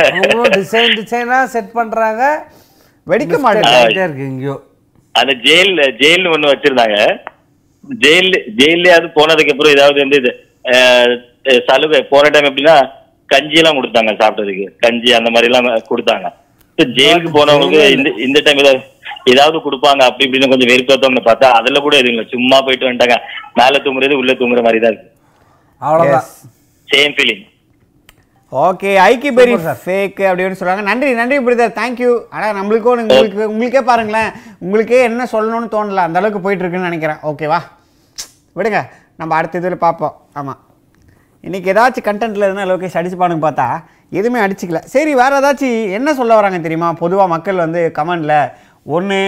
[0.06, 2.24] அவங்களும் டிசைன் டிசைனா செட் பண்றாங்க.
[3.08, 4.56] வெடிக்க ஆயிட்டே இருக்கு எங்கேயோ.
[5.16, 6.98] அந்த ஜெயில் ஜெயில் ஒண்ணு வச்சிருந்தாங்க.
[8.04, 10.32] ஜெயில் ஜெயிலையாவது போனதுக்கு அப்புறம் ஏதாவது வந்து இது
[11.70, 12.76] சலுகை போன டைம் எப்படின்னா
[13.30, 14.66] கஞ்சி எல்லாம் கொடுத்தாங்க சாப்பிட்டதுக்கு.
[14.86, 16.28] கஞ்சி அந்த மாதிரி எல்லாம் கொடுத்தாங்க.
[16.98, 18.82] ஜெயிலுக்கு போனவங்க இந்த இந்த டைம் ஏதாவது
[19.32, 22.26] ஏதாவது கொடுப்பாங்க அப்படி இப்படின்னு கொஞ்சம் வெறுப்பத்தவங்க பார்த்தா அதுல கூட எதுவும் இல்லை.
[22.34, 23.18] சும்மா போயிட்டு வந்துட்டாங்க.
[23.60, 25.10] மேல தூங்குறது உள்ள தூங்குற மாதிரி தான் இருக்கு.
[25.82, 26.28] அவ்வளவுதான்.
[26.94, 27.44] Same feeling
[28.52, 30.84] okay Aikki Berry fake அப்படின்னு சொல்றாங்க.
[30.90, 34.30] நன்றி நன்றி பிரதர் தேங்க்யூ ஆனால் நம்மளுக்கும் உங்களுக்கு உங்களுக்கே பாருங்களேன்.
[34.66, 36.04] உங்களுக்கே என்ன சொல்லணும்னு தோணல.
[36.08, 37.60] அந்த அளவுக்கு போயிட்டு இருக்குன்னு நினைக்கிறேன் ஓகேவா
[38.58, 38.82] விடுங்க.
[39.22, 40.14] நம்ம அடுத்த இதில் பார்ப்போம்.
[40.40, 40.60] ஆமாம்
[41.48, 43.68] இன்னைக்கு ஏதாச்சும் கண்டென்ட்ல இருந்தால் லோகேஷ் அடிச்சுப்பானுங்க பார்த்தா
[44.20, 44.80] எதுவுமே அடிச்சுக்கல.
[44.94, 46.90] சரி வேறு ஏதாச்சும் என்ன சொல்ல வராங்க தெரியுமா?
[47.02, 48.38] பொதுவாக மக்கள் வந்து கமெண்டில்
[48.86, 49.20] ஒன்று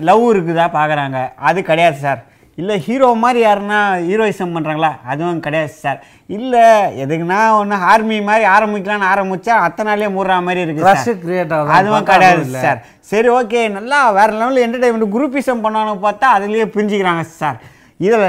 [0.00, 2.20] லவ் இருக்குதா பார்க்குறாங்க அது கிடையாது சார்
[2.58, 6.62] இல்லை ஹீரோ மாதிரி யாருன்னா ஹீரோயிசம் பண்ணுறாங்களா அதுவும் கிடையாது சார் இல்லை
[7.02, 11.20] எதுக்குன்னா ஒன்று ஆர்மி மாதிரி ஆரம்பிக்கலாம்னு ஆரம்பிச்சா அத்தனை நாளே மூடுற மாதிரி இருக்கு Crush சார்.
[11.22, 11.72] create ஆகுது.
[11.76, 12.42] அதுவும் கிடையாது.
[12.56, 17.58] சார் சரி ஓகே நல்லா வேற லெவலில் என்டர்டைன்மெண்ட் குரூப்பிசம் பண்ணான்னு பார்த்தா அதுலேயே பிரிஞ்சுக்கிறாங்க சார்
[18.00, 18.28] இதில்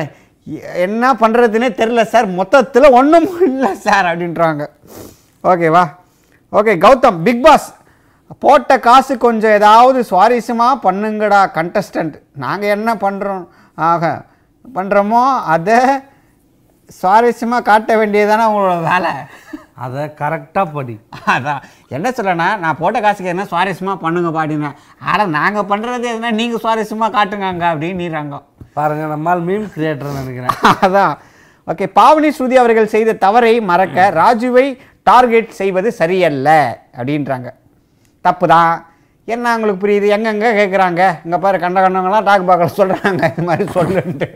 [0.86, 4.63] என்ன பண்ணுறதுனே தெரில சார் மொத்தத்தில் ஒன்றும் இல்லை சார் அப்படின்றாங்க.
[5.44, 5.84] ஓகேவா
[6.54, 7.68] ஓகே கௌதம் பிக் பாஸ்
[8.44, 13.46] போட்ட காசு கொஞ்சம் ஏதாவது சுவாரஸ்யமாக பண்ணுங்கடா கண்டஸ்டன்ட் நாங்கள் என்ன பண்ணுறோம்
[13.78, 14.12] ஆக
[14.65, 15.80] பண்ணுறோமோ அதை
[16.89, 19.12] சுவாரஸ்யமாக காட்ட வேண்டியதானே உங்களோட வேலை.
[19.84, 20.96] அதை கரெக்டா படி.
[21.34, 21.62] அதான்.
[21.96, 24.78] என்ன சொல்லனா நான் போட்ட காசுக்கு என்ன சுவாரஸ்யமாக பண்ணுங்க பாடினேன்.
[25.10, 28.39] ஆனால் நாங்கள் பண்ணுறது எதுனா நீங்கள் சுவாரஸ்யமாக காட்டுங்க அப்படின்னுறாங்க
[28.78, 30.58] பாருங்க நம்மால் மீம் கிரியேட்டர் நினைக்கிறேன்.
[30.86, 31.13] அதான்.
[31.68, 34.68] ஓகே பாவனி ஸ்ருதி அவர்கள் செய்த தவறை மறக்க ராஜுவை
[35.08, 36.50] டார்கெட் செய்வது சரியல்ல
[36.98, 37.50] அப்படின்றாங்க.
[38.25, 38.71] தப்பு தான்
[39.34, 40.08] என்ன உங்களுக்கு புரியுது?
[40.15, 44.29] எங்கெங்க கேட்குறாங்க இங்கே பாரு கண்ட கண்டவங்களாம் டாக் பாக்கல சொல்கிறாங்க இது மாதிரி சொல்லுன்ட்டு.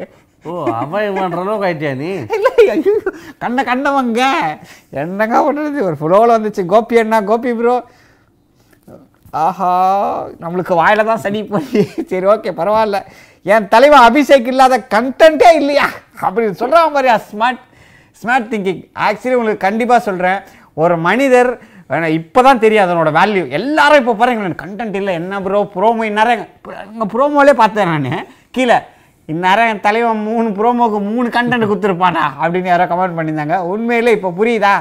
[0.45, 2.11] ஓ அவன் பண்ற அளவுக்கு ஆயிட்டியா நீ?
[2.37, 2.93] இல்லை ஐயோ
[3.43, 4.21] கண்ட கண்டவங்க.
[5.01, 6.63] என்னங்க பண்ணுறது ஒரு ஃப்ளோவில் வந்துச்சு.
[6.73, 7.75] கோபி அண்ணா கோபி ப்ரோ
[9.43, 9.69] ஆஹா
[10.41, 12.97] நம்மளுக்கு வாயில தான் சனி பண்ணி சரி ஓகே பரவாயில்ல.
[13.53, 15.87] என் தலைவன் அபிஷேக் இல்லாத கண்டென்ட்டே இல்லையா?
[16.27, 17.63] அப்படி சொல்கிறான் மாதிரியா ஸ்மார்ட்
[18.19, 20.39] ஸ்மார்ட் திங்கிங் ஆக்சுவலி உங்களுக்கு கண்டிப்பாக சொல்கிறேன்
[20.83, 21.49] ஒரு மனிதர்
[21.97, 26.35] ஏன்னா இப்போ தான் தெரியும் அதனோட வேல்யூ எல்லாரும் இப்போ பாருங்களேன் கண்டென்ட் இல்லை என்ன ப்ரோ ப்ரோமோ இந்நேரம்
[26.37, 28.25] எங்கள் ப்ரோமோலே பார்த்தேன் நான்.
[28.55, 28.77] கீழே
[29.31, 33.57] இந்நேரம் என் தலைவன் மூணு ப்ரோமோக்கு மூணு கண்டென்ட் கொடுத்துருப்பானா அப்படின்னு யாரோ கமெண்ட் பண்ணியிருந்தாங்க.
[33.73, 34.73] உண்மையிலே இப்போ புரியுதா?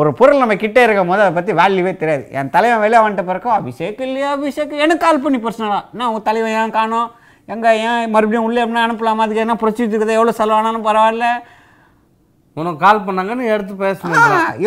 [0.00, 2.24] ஒரு பொருள் நம்ம கிட்டே இருக்கும் போது அதை பற்றி வேல்யூவே தெரியாது.
[2.38, 4.74] என் தலைவன் வெளியே வந்துட்ட பிறக்கும் அபிஷேக் இல்லையா அபிஷேக்?
[4.84, 7.08] எனக்கு கால் பண்ணி பர்சனலாக என்ன உங்கள் தலைவன் ஏன் காணோம்?
[7.54, 9.24] எங்கே ஏன் மறுபடியும் உள்ளே எப்படின்னா அனுப்பலாமா?
[9.26, 10.16] அதுக்கு என்ன பிரச்சனை இருக்குது?
[10.18, 11.28] எவ்வளோ செலவானாலும் பரவாயில்ல.
[12.56, 14.16] உனக்கு கால் பண்ணாங்கன்னு எடுத்து பேசணும்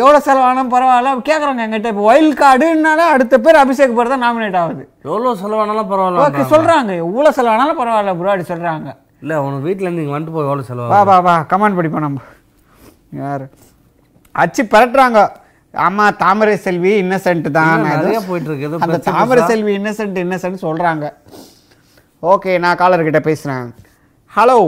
[0.00, 1.10] எவ்வளோ செலவானாலும் பரவாயில்ல.
[1.28, 4.84] கேட்குறாங்க எங்கிட்ட இப்போ ஒயில் கார்டுனால அடுத்த பேர் அபிஷேக் பேர் தான் நாமினேட் ஆகுது.
[5.08, 8.88] எவ்வளோ செலவானாலும் ஓகே பரவாயில்ல சொல்கிறாங்க எவ்வளோ செலவானாலும் பரவாயில்ல ப்ரோ அப்படி சொல்கிறாங்க
[9.24, 12.20] இல்லை உனக்கு வீட்டில் நீங்கள் வந்துட்டு போய் எவ்வளோ வா செலவு வா வா கமெண்ட் படிப்போம் நம்ம.
[13.20, 13.44] யார்?
[14.34, 15.18] அச்சு பரட்டுறாங்க.
[15.74, 17.84] ஆமா தாமரை செல்வி இன்னசென்ட் தான்.
[17.90, 19.42] நிறைய போயிட்டு அந்த தாமரை?
[19.52, 21.04] செல்வி இன்னசென்ட் இன்னசென்ட் சொல்றாங்க.
[22.22, 23.64] ஓகே நான் காலர்கிட்ட பேசுறேன்.
[24.32, 24.58] ஹலோ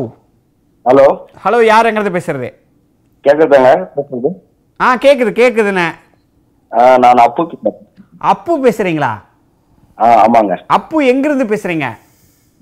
[0.87, 1.07] ஹலோ
[1.45, 2.49] ஹலோ யாருங்கிறது பேசுறது?
[3.27, 3.71] கேக்குதாங்க?
[3.95, 4.31] பேசுறது
[4.81, 5.87] ஆ கேக்குது கேக்குதுண்ணே.
[7.03, 7.43] நான் அப்பு.
[8.31, 9.13] அப்பு பேசுறீங்களா?
[9.99, 10.55] ஆ ஆமாங்க.
[10.77, 11.87] அப்பு எங்கிருந்து பேசுறீங்க?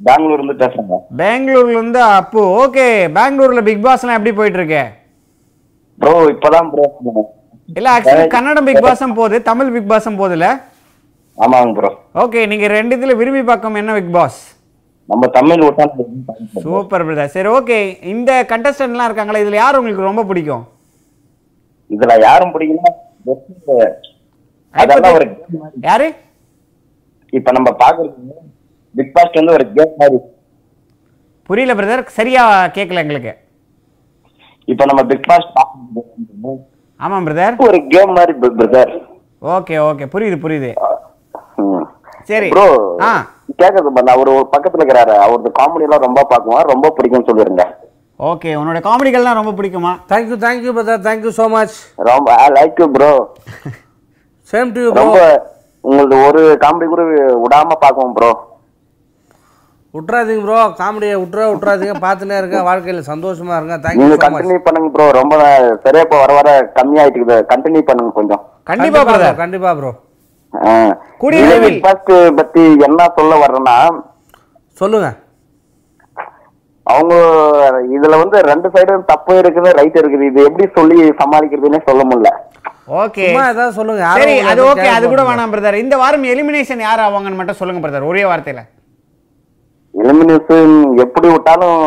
[0.01, 0.97] பெங்களூர்ல இருந்து பேசுறேங்க.
[1.21, 2.43] பெங்களூர்ல இருந்து அப்பு.
[2.63, 2.85] ஓகே
[3.17, 4.83] பெங்களூர்ல பிக் பாஸ்லாம் எப்படி போயிட்டு இருக்கு
[5.99, 6.85] ப்ரோ இப்பதான் ப்ரோ
[7.73, 10.47] இல்ல ஆக்சுவலி கன்னடம் பிக் பாஸும் போகுது தமிழ் பிக் பாஸும் போகுதுல
[11.39, 11.91] ஆமாங்க ப்ரோ.
[12.23, 14.41] ஓகே நீங்க ரெண்டு இதுல விரும்பி பார்க்கும் என்ன பிக் பாஸ்?
[15.09, 15.85] நம்ம தமிழ் விட்டா
[16.63, 20.67] சூப்பர் பிரதர் சரி ஓகே இந்த கண்டஸ்டன்ட்லாம் இருக்காங்களா இதுல யார் உங்களுக்கு ரொம்ப பிடிக்கும்?
[21.91, 22.75] இதுல யாரும் மாதிரி.
[25.83, 26.15] யாரு?
[27.33, 28.13] இப்ப நம்ம பாக்குறது
[28.95, 30.19] பிக் பாஸ்ட் வந்து ஒரு கேம் மாதிரி.
[31.51, 33.37] புரியல பிரதர் சரியா கேட்கல எங்களுக்கு.
[34.69, 36.61] இப்ப நம்ம பிக் பாக்குறது
[37.01, 38.93] ஆமா பிரதர் ஒரு கேம் மாதிரி பிரதர்
[39.53, 40.75] ஓகே ஓகே புரியுது புரியுது.
[42.25, 42.49] சரி.
[42.49, 43.34] ப்ரோ ஆ.
[43.61, 45.15] கேக்குது நான் ஒரு ஒரு பக்கத்துல இருக்கிறாரு.
[45.25, 47.65] அவரது காமெடி எல்லாம் ரொம்ப பாக்குவேன் ரொம்ப பிடிக்கும்னு சொல்லிருங்க.
[48.21, 49.93] ஓகே உன்னோட காமெடிகள்லாம் ரொம்ப பிடிக்குமா?
[50.11, 51.77] Thank you thank you brother thank you so much
[52.11, 53.13] ரொம்ப I like you bro
[54.53, 55.19] same to ரொம்ப
[55.85, 57.03] உங்களது ஒரு காமெடி கூட
[57.45, 58.33] விடாம பாக்குவோம் ப்ரோ
[59.95, 62.59] விட்றாதீங்க ப்ரோ காமெடியை விட்ற விட்றாதீங்க பார்த்துனே இருங்க.
[62.69, 63.77] வாழ்க்கையில் சந்தோஷமா இருங்க.
[63.85, 65.35] தேங்க்யூ நீங்க ஸோ மச் கண்டினியூ பண்ணுங்க ப்ரோ ரொம்ப
[65.85, 68.43] சரியா இப்ப வர வர கம்மியாயிட்டு கண்டினியூ பண்ணுங்க கொஞ்சம்.
[68.71, 69.93] கண்டிப்பா பிரதர் கண்டிப்பா ப்ரோ
[71.23, 71.79] கூடிய விரைவில்.
[71.85, 73.77] ஃபர்ஸ்ட் பத்தி என்ன சொல்ல வர்றேன்னா
[74.81, 75.09] சொல்லுங்க.
[76.93, 77.15] அவங்க
[77.97, 80.27] இதுல வந்து ரெண்டு சைடும் தப்பு இருக்குது ரைட் இருக்குது.
[80.31, 82.31] இது எப்படி சொல்லி சமாளிக்கிறதுன்னே சொல்ல முடியல.
[83.03, 83.27] ஓகே.
[83.27, 84.05] சும்மா ஏதாவது சொல்லுங்க.
[84.21, 84.89] சரி அது ஓகே.
[84.97, 88.63] அது கூட வேணாம் பிரதர் இந்த வாரம் எலிமினேஷன் யார் ஆவாங்கன்னு மட்டும் சொல்லுங்க பிரதர் ஒரே வார்த்தையில.
[89.95, 90.75] எலிமினேஷன்
[91.05, 91.81] எப்படி விட்டாலும்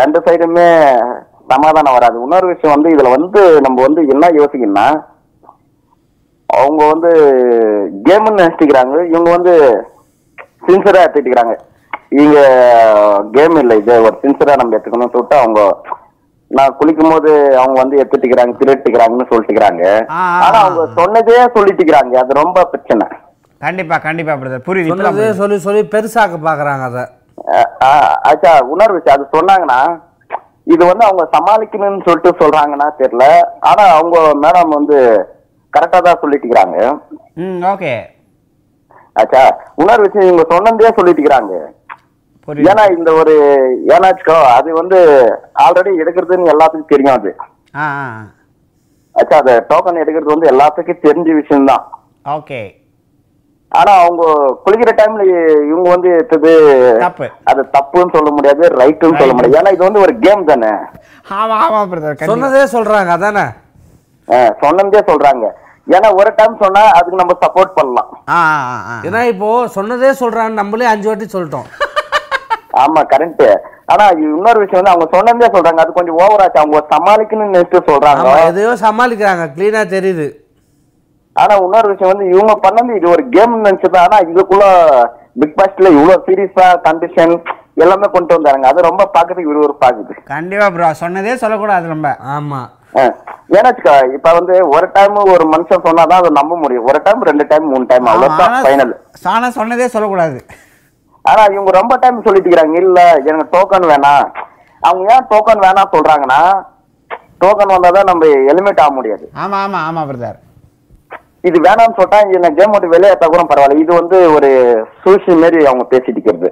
[0.00, 0.68] ரெண்டு சைடுமே
[1.52, 2.16] சமாதானம் வராது.
[2.26, 4.86] இன்னொரு விஷயம் வந்து இதுல வந்து நம்ம வந்து என்ன யோசிக்கணும்னா
[6.60, 7.10] அவங்க வந்து
[8.06, 8.94] கேம்னு நினைச்சுக்கிறாங்க.
[9.12, 9.54] இவங்க வந்து
[10.66, 11.54] சின்சரா எடுத்துக்கிறாங்க
[12.18, 12.40] இவங்க
[13.36, 15.60] கேம் இல்லை இது ஒரு சின்சரா நம்ம எடுத்துக்கணும்னு சொல்லிட்டு அவங்க
[16.50, 17.30] நான் குளிக்கும் போது
[17.60, 19.84] அவங்க வந்து எடுத்துக்கிறாங்க திருட்டுக்கிறாங்கன்னு சொல்லிட்டுக்கிறாங்க.
[20.46, 22.14] ஆனா அவங்க சொன்னதே சொல்லிட்டுக்கிறாங்க.
[22.22, 23.06] அது ரொம்ப பிரச்சனை.
[23.60, 25.36] கண்டிப்பா கண்டிப்பா பிரதர் புரியுது.
[25.42, 27.04] சொல்லி சொல்லி பெருசாக்க பார்க்குறாங்க அதை.
[28.30, 29.80] ஆச்சா உணர்வு விஷயம் அது சொன்னாங்கன்னா
[30.74, 33.24] இது வந்து அவங்க சமாளிக்கணும்னு சொல்லிட்டு சொல்றாங்கன்னா தெரியல.
[33.70, 34.98] ஆனா அவங்க மேடம் வந்து
[35.76, 36.76] கரெக்டா தான் சொல்லிட்டுக்கிறாங்க.
[37.44, 37.94] ம் ஓகே
[39.20, 39.42] ஆச்சா
[39.82, 41.54] உணர்வு விஷயம் இவங்க சொன்னதே சொல்லிட்டுக்கிறாங்க.
[42.70, 43.34] ஏன்னா இந்த ஒரு
[43.94, 44.98] ஏன்னாச்சுக்கோ அது வந்து
[45.64, 47.30] ஆல்ரெடி எடுக்கிறதுன்னு எல்லாத்துக்கும் தெரியும் அது.
[49.14, 51.84] ஆச்சா அது டோக்கன் எடுக்கிறது வந்து எல்லாத்துக்கும் தெரிஞ்ச விஷயம்தான்.
[52.38, 52.60] ஓகே
[53.72, 54.22] ஆனா அவங்க
[54.64, 55.22] குளிக்கிற டைம்ல
[55.70, 56.50] இவங்க வந்து எடுத்தது
[57.50, 59.58] அது தப்புன்னு சொல்ல முடியாது ரைட்டுன்னு சொல்ல முடியாது.
[59.60, 60.72] ஏன்னா இது வந்து ஒரு கேம் தானே.
[61.38, 63.44] ஆமா ஆமா பிரதர் சொன்னதே சொல்றாங்க அதானே?
[64.62, 65.46] சொன்னதே சொல்றாங்க.
[65.86, 68.10] ஏன்னா ஒரு டைம் சொன்னா அதுக்கு நம்ம சப்போர்ட் பண்ணலாம்.
[69.06, 71.66] ஏன்னா இப்போ சொன்னதே சொல்றான்னு நம்மளே அஞ்சு வாட்டி சொல்லிட்டோம்.
[72.82, 73.42] ஆமா கரெக்ட்
[73.92, 75.80] ஆனா இன்னொரு விஷயம் வந்து அவங்க சொன்னதே சொல்றாங்க.
[75.84, 76.62] அது கொஞ்சம் ஓவர் ஆச்சு.
[76.62, 78.24] அவங்க சமாளிக்கணும்னு நினைச்சு சொல்றாங்க.
[78.30, 79.44] ஆமா எதையோ சமாளிக்கிறாங்க.
[79.56, 80.26] கிளீனா தெரியுது.
[81.36, 84.64] ஆனா இன்னொரு விஷயம் வந்து இவங்க பண்ணது இது ஒரு கேம் நினைச்சது ஆனா இதுக்குள்ள
[85.42, 87.34] பிக் பாஸ்ட்ல இவ்வளவு சீரியஸா கண்டிஷன்
[87.84, 90.20] எல்லாமே கொண்டு வந்தாங்க அது ரொம்ப பாக்குறதுக்கு விறுவிறுப்பா இருக்குது.
[90.34, 92.60] கண்டிப்பா ப்ரோ சொன்னதே சொல்லக்கூடாது ரொம்ப ஆமா.
[93.56, 96.86] ஏன்னாச்சுக்கா இப்ப வந்து ஒரு டைம் ஒரு மனுஷன் சொன்னாதான் அதை நம்ப முடியும்.
[96.90, 98.92] ஒரு டைம் ரெண்டு டைம் மூணு டைம் அவ்வளவுதான் ஃபைனல்
[99.24, 100.38] சாணா சொன்னதே சொல்லக்கூடாது.
[101.30, 104.26] ஆனா இவங்க ரொம்ப டைம் சொல்லிட்டு இருக்காங்க இல்ல எனக்கு டோக்கன் வேணாம்.
[104.82, 106.40] அவங்க ஏன் டோக்கன் வேணாம் சொல்றாங்கன்னா
[107.44, 109.24] டோக்கன் வந்தாதான் நம்ம எலிமினேட் ஆக முடியாது.
[109.44, 110.38] ஆமா ஆமா ஆமா பிரதர்.
[111.48, 113.82] இது வேணாம்னு சொல்லிட்டா இந்த கேம் விட்டு வெளியேற்றா கூட பரவாயில்ல.
[113.84, 114.50] இது வந்து ஒரு
[115.02, 116.50] சூழ்ச்சி மாரி அவங்க பேசிட்டு இருக்கிறது.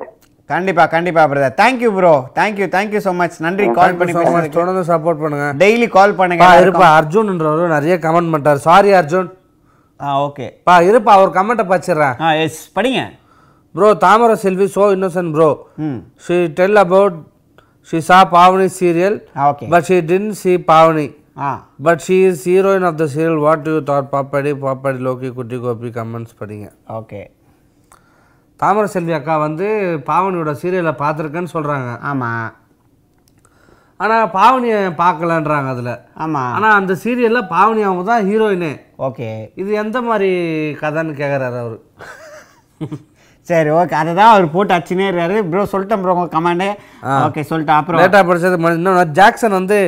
[0.52, 3.66] கண்டிப்பா கண்டிப்பா brother thank you bro thank you thank you so much நன்றி.
[3.78, 4.22] கால் பண்ணி much.
[4.22, 4.56] பேசுறதுக்கு.
[4.58, 5.46] தொடர்ந்து சப்போர்ட் பண்ணுங்க.
[5.62, 6.42] டெய்லி கால் பண்ணுங்க.
[6.44, 6.90] இருப்பா எல்லாருக்கும்.
[6.98, 8.60] அர்ஜுன்ன்றவர் நிறைய கமெண்ட் பண்ணிட்டார்.
[8.68, 9.30] சாரி அர்ஜுன்.
[10.00, 13.02] ஆ ஓகே பா இருப்பா அவர் கமெண்ட்டை படிச்சிடுறேன் ஆ எஸ் படிங்க.
[13.74, 15.50] Bro Thamarai Selvi so innocent bro
[16.24, 17.18] she tell about
[17.90, 19.16] she saw Pavani serial
[19.74, 21.06] but she didn't see Pavani
[21.86, 25.90] but she is heroine of the serial what you thought பாப்படி பாப்படி லோகி குட்டி Gopi
[26.00, 26.66] comments படிங்க.
[26.98, 27.22] ஓகே
[28.62, 29.66] தாமரை செல்வி அக்கா வந்து
[30.08, 32.32] பாவனியோட சீரியலை பார்த்துருக்கேன்னு சொல்கிறாங்க ஆமா.
[34.00, 35.94] ஆனால் பாவனியை பார்க்கலன்றாங்க அதில்.
[36.24, 36.42] ஆமா.
[36.56, 38.70] ஆனால் அந்த சீரியலில் பாவனி அவங்க தான் ஹீரோயினே
[39.06, 39.28] ஓகே.
[39.60, 40.30] இது எந்த மாதிரி
[40.82, 41.78] கதைன்னு கேட்குறாரு அவர்.
[43.46, 43.94] சரி ஓகே.
[44.00, 45.36] அதை தான் அவர் போட்டு அச்சுனே இருக்காரு.
[45.52, 46.68] ப்ரோ சொல்லிட்டேன் ப்ரோ கமெண்டு
[47.26, 47.78] ஓகே சொல்லிட்டேன்.
[47.80, 48.00] அப்புறம்?
[48.02, 49.78] லேட்டாக படிச்சது இன்னும் ஜாக்சன் வந்து.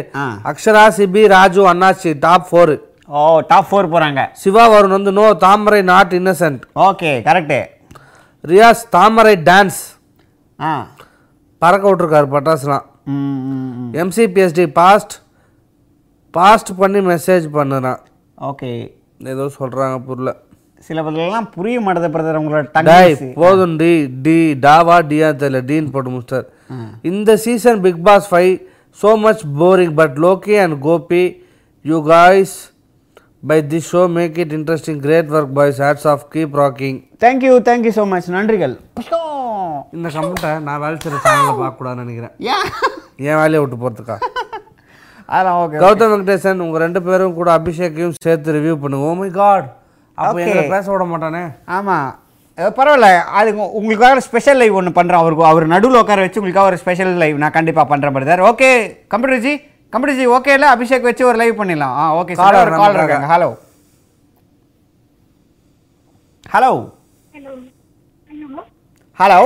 [0.52, 2.74] Akshara Sibi Raju Annachi top four
[3.18, 4.20] oh top four போறாங்க.
[4.42, 7.60] சிவா வருண் வந்து no Thamarai not innocent okay correct
[8.44, 9.80] Riyaz Thamarai dance.
[10.58, 10.72] ஆ.
[11.62, 12.84] பறக்க விட்ருக்காரு பட்டாசுலாம்.
[14.02, 15.14] எம்சிபிஎஸ்டி பாஸ்ட்
[16.34, 18.00] பாஸ்ட் பண்ணி மெசேஜ் பண்ணுறான்.
[18.38, 18.70] ஓகே.
[19.32, 20.30] ஏதோ சொல்கிறாங்க புரியல.
[20.78, 23.90] சில பதிலெல்லாம் புரிய மாட்டேது பிரதர் உங்களோட டேய் போதும் டி
[24.22, 24.34] டி
[24.64, 26.46] டாவா டியா தெரியல டீன் போட்டு முடிச்சார்
[27.10, 28.52] இந்த season big boss five
[28.98, 31.22] so much boring but Loki and Gopi
[31.84, 32.54] you guys
[33.44, 37.92] by this show make it interesting great work boys hats off keep rocking thank you thank you
[37.96, 38.74] so much நன்றிகள்.
[39.96, 42.32] இந்த கமெண்ட்டை நான் வேலை செய்கிற சேனலில் பார்க்கக்கூடாதுன்னு நினைக்கிறேன்.
[43.24, 44.16] என் வேலையை விட்டு போகிறதுக்கா
[45.28, 49.06] அதெல்லாம் ஓகே கௌதம் வெங்கடேசன் உங்கள் ரெண்டு பேரும் கூட அபிஷேக்கையும் சேர்த்து ரிவ்யூ பண்ணுங்க.
[49.06, 49.68] ஓ மை காட்
[50.18, 50.40] அப்போ.
[50.42, 51.44] எங்களை பேச விட மாட்டானே?
[51.76, 52.08] ஆமாம்
[52.76, 53.06] பரவாயில்ல.
[53.38, 57.14] அது உங்க- உங்களுக்காக ஸ்பெஷல் லைவ் ஒன்று பண்ணுறேன் அவருக்கு அவர் நடுவில் உட்கார வச்சு உங்களுக்காக ஒரு ஸ்பெஷல்
[57.22, 58.70] லைவ் நான் கண்டிப்பாக பண்ணுறேன் brother okay
[59.08, 59.56] computer
[59.94, 61.94] computer ji okay இல்லை அபிஷேக் வச்சு ஒரு லைவ் பண்ணிடலாம்.
[62.00, 63.02] ஆ ஓகே சார் கால் நமக்காக.
[63.02, 63.50] இருக்காங்க ஹலோ
[66.54, 66.72] ஹலோ
[69.20, 69.38] ஹலோ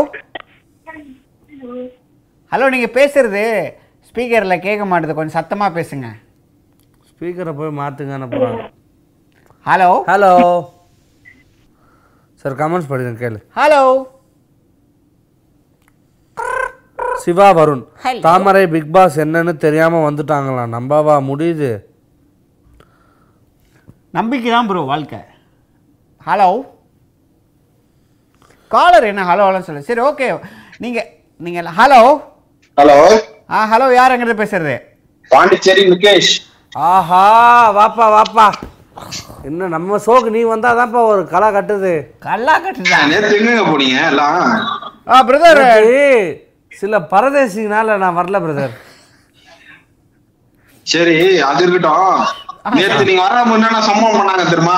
[2.52, 3.42] ஹலோ நீங்கள் பேசுறது
[4.08, 5.16] ஸ்பீக்கரில் கேட்க மாட்டுது.
[5.18, 6.08] கொஞ்சம் சத்தமாக பேசுங்க.
[7.10, 7.78] ஸ்பீக்கரை போய்
[8.34, 8.68] போகிறாங்க
[9.66, 10.32] ஹலோ ஹலோ
[12.42, 13.38] சார் கமெண்ட்ஸ் படிங்க கேளு.
[13.58, 13.82] Hello
[17.28, 17.80] Siva Varun.
[18.26, 21.14] Thamarai big boss என்னன்னு தெரியாம வந்துட்டாங்களாம் நம்பவா?
[21.30, 21.70] முடியுது.
[24.16, 25.18] நம்பிக்கை தான் ப்ரோ வாழ்க்கை.
[26.28, 26.48] ஹலோ
[28.74, 29.26] காலர் என்ன?
[29.30, 29.84] ஹலோ ஹலோ சொல்லு.
[29.90, 30.28] சரி ஓகே
[30.84, 30.98] நீங்க
[31.44, 32.00] நீங்க ஹலோ
[32.78, 32.96] ஹலோ
[33.56, 34.74] ஆ ஹலோ யார் எங்கிட்ட பேசுறது?
[35.30, 36.32] பாண்டிச்சேரி முகேஷ்.
[36.72, 37.22] ஆஹா
[37.78, 38.48] வாப்பா வாப்பா.
[39.48, 41.94] இன்னும் நம்ம ஷோக்கு நீ வந்தாதான்ப்பா ஒரு கலை கட்டுது.
[42.28, 42.98] கல்லா கட்டுதா?
[43.12, 43.98] நேத்து எங்க போனீங்க?
[44.12, 44.44] எல்லாம்?
[45.12, 45.64] ஆ பிரதர்
[46.80, 48.74] சில பரதேசிங்கனால நான் வரல பிரதர்
[50.86, 51.14] சரி
[51.48, 52.20] அது இருக்கட்டும்.
[52.76, 54.76] நேத்து நீங்க வராம என்னென்ன சம்பவம் பண்ணாங்க தெரியுமா?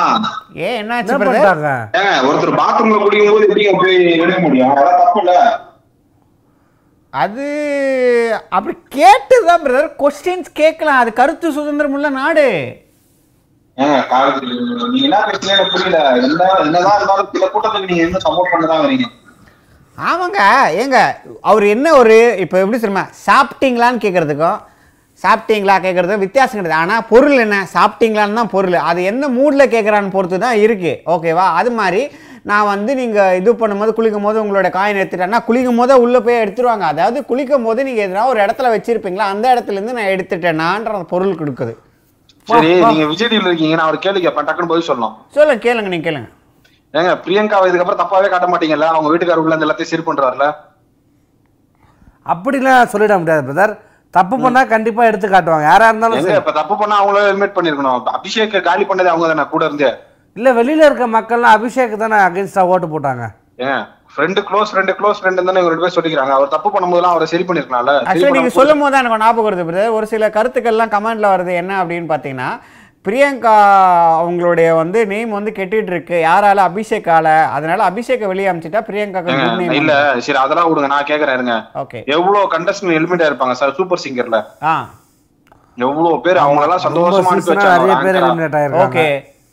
[0.62, 1.60] ஏ என்னாச்சு என்ன பிரதர்
[1.98, 4.70] ஏங்க ஒருத்தர் பாத்ரூம்ல குடிக்கும் போது எப்படிங்க போய் எடுக்க முடியும்?
[4.72, 5.34] அதெல்லாம் தப்பு இல்ல
[7.12, 7.46] அது
[8.56, 11.00] அப்படி கேட்டுதான் பிரதர் கொஸ்டின்ஸ் கேட்கலாம்.
[11.02, 12.46] அது கருத்து சுதந்திரம் உள்ள நாடு.
[13.78, 13.96] நீங்க
[15.06, 15.18] என்ன
[15.54, 15.98] எனக்கு புரியல.
[16.18, 19.06] என்ன என்னதான் இருந்தாலும் சில கூட்டத்துக்கு நீங்க என்ன சப்போர்ட் பண்ணதான் வரீங்க?
[20.08, 20.40] ஆமாங்க
[20.82, 20.98] ஏங்க
[21.50, 24.58] அவர் என்ன ஒரு இப்போ எப்படி சொல்லுமா சாப்பிட்டீங்களான்னு கேட்குறதுக்கும்
[25.22, 26.82] சாப்பிட்டீங்களா கேட்குறது வித்தியாசம் கிடையாது.
[26.82, 27.56] ஆனால் பொருள் என்ன?
[27.74, 28.76] சாப்பிட்டீங்களான்னு தான் பொருள்.
[28.90, 32.02] அது எந்த மூடில் கேட்குறான்னு பொறுத்து தான் இருக்குது ஓகேவா அது மாதிரி
[32.50, 36.86] நான் வந்து நீங்கள் இது பண்ணும்போது குளிக்கும் போது உங்களோட காயின் எடுத்துட்டேன்னா குளிக்கும் போதே உள்ளே போய் எடுத்துருவாங்க.
[36.92, 39.26] அதாவது குளிக்கும் போது நீங்கள் எதனா ஒரு இடத்துல வச்சிருப்பீங்களா?
[39.34, 41.74] அந்த இடத்துலேருந்து நான் எடுத்துட்டேனான்ற பொருள் கொடுக்குது.
[42.48, 45.16] சரி நீங்க விஜய் இருக்கீங்க நான் ஒரு கேள்வி கேட்பேன் டக்குன்னு பதில் சொல்லணும்.
[45.36, 46.30] சொல்லுங்க கேளுங்க நீங்கள் கேளுங்க.
[46.98, 48.86] ஏங்க பிரியங்கா இதுக்கப்புறம் தப்பாவே காட்ட மாட்டீங்கல்ல?
[48.92, 50.46] அவங்க வீட்டுக்காரர் உள்ள எல்லாத்தையும் சீர் பண்றாருல?
[52.32, 53.74] அப்படிலாம் சொல்லிட முடியாது பிரதர்
[54.14, 55.66] தப்பு பண்ணா கண்டிப்பா எடுத்து காட்டுவாங்க.
[55.70, 58.08] யாரா இருந்தாலும் இப்ப தப்பு பண்ணா அவங்கள ஹெல்மெட் பண்ணிருக்கணும்.
[58.18, 59.90] அபிஷேக் காலி பண்ணது அவங்க தானே கூட இருந்து.
[60.38, 63.24] இல்ல வெளியில இருக்க மக்கள்லாம் அபிஷேக் தானே அகைன்ஸ்டா ஓட்டு போட்டாங்க.
[63.68, 66.34] ஏன் friend close friend close friend தானே இவங்க ரெண்டு பேர் சொல்லிக்கிறாங்க.
[66.38, 67.94] அவர் தப்பு பண்ணும்போதெல்லாம் அவரை சரி பண்ணிருக்கலாம்ல.
[68.10, 68.92] ஆக்சுவலி பண்ணாம சொல்லும் போது.
[68.92, 72.50] தான் எனக்கு ஞாபகம் வருது பிரதர் ஒரு சில கருத்துக்கள்லாம் கமெண்ட்ல வருது என்ன அப்படின்னு பார்த்தீங்கன்னா
[73.04, 73.52] பிரியங்கா
[74.18, 76.64] அவங்களுடைய வந்து நேம் வந்து கெட்டுட்டு இருக்கு யாரால?
[76.68, 77.28] அபிஷேக்கால.
[77.54, 78.80] அதனால அபிஷேக்கை வெளியே அமிச்சிட்டா
[79.60, 79.92] name இல்ல
[80.26, 81.54] சரி அதெல்லாம் விடுங்க நான் கேக்குறேன் இருங்க.
[81.82, 82.00] ஓகே.
[82.16, 83.76] எவ்வளவு கண்டஸ்டன் ஹெல்மெட் இருப்பாங்க சார்?
[83.78, 84.38] சூப்பர் சிங்கர்ல
[85.78, 88.78] எவ்வளவு பேர் அவங்க எல்லாம் சந்தோஷமா அனுப்பி வச்சாங்க.
[88.84, 89.06] ஓகே.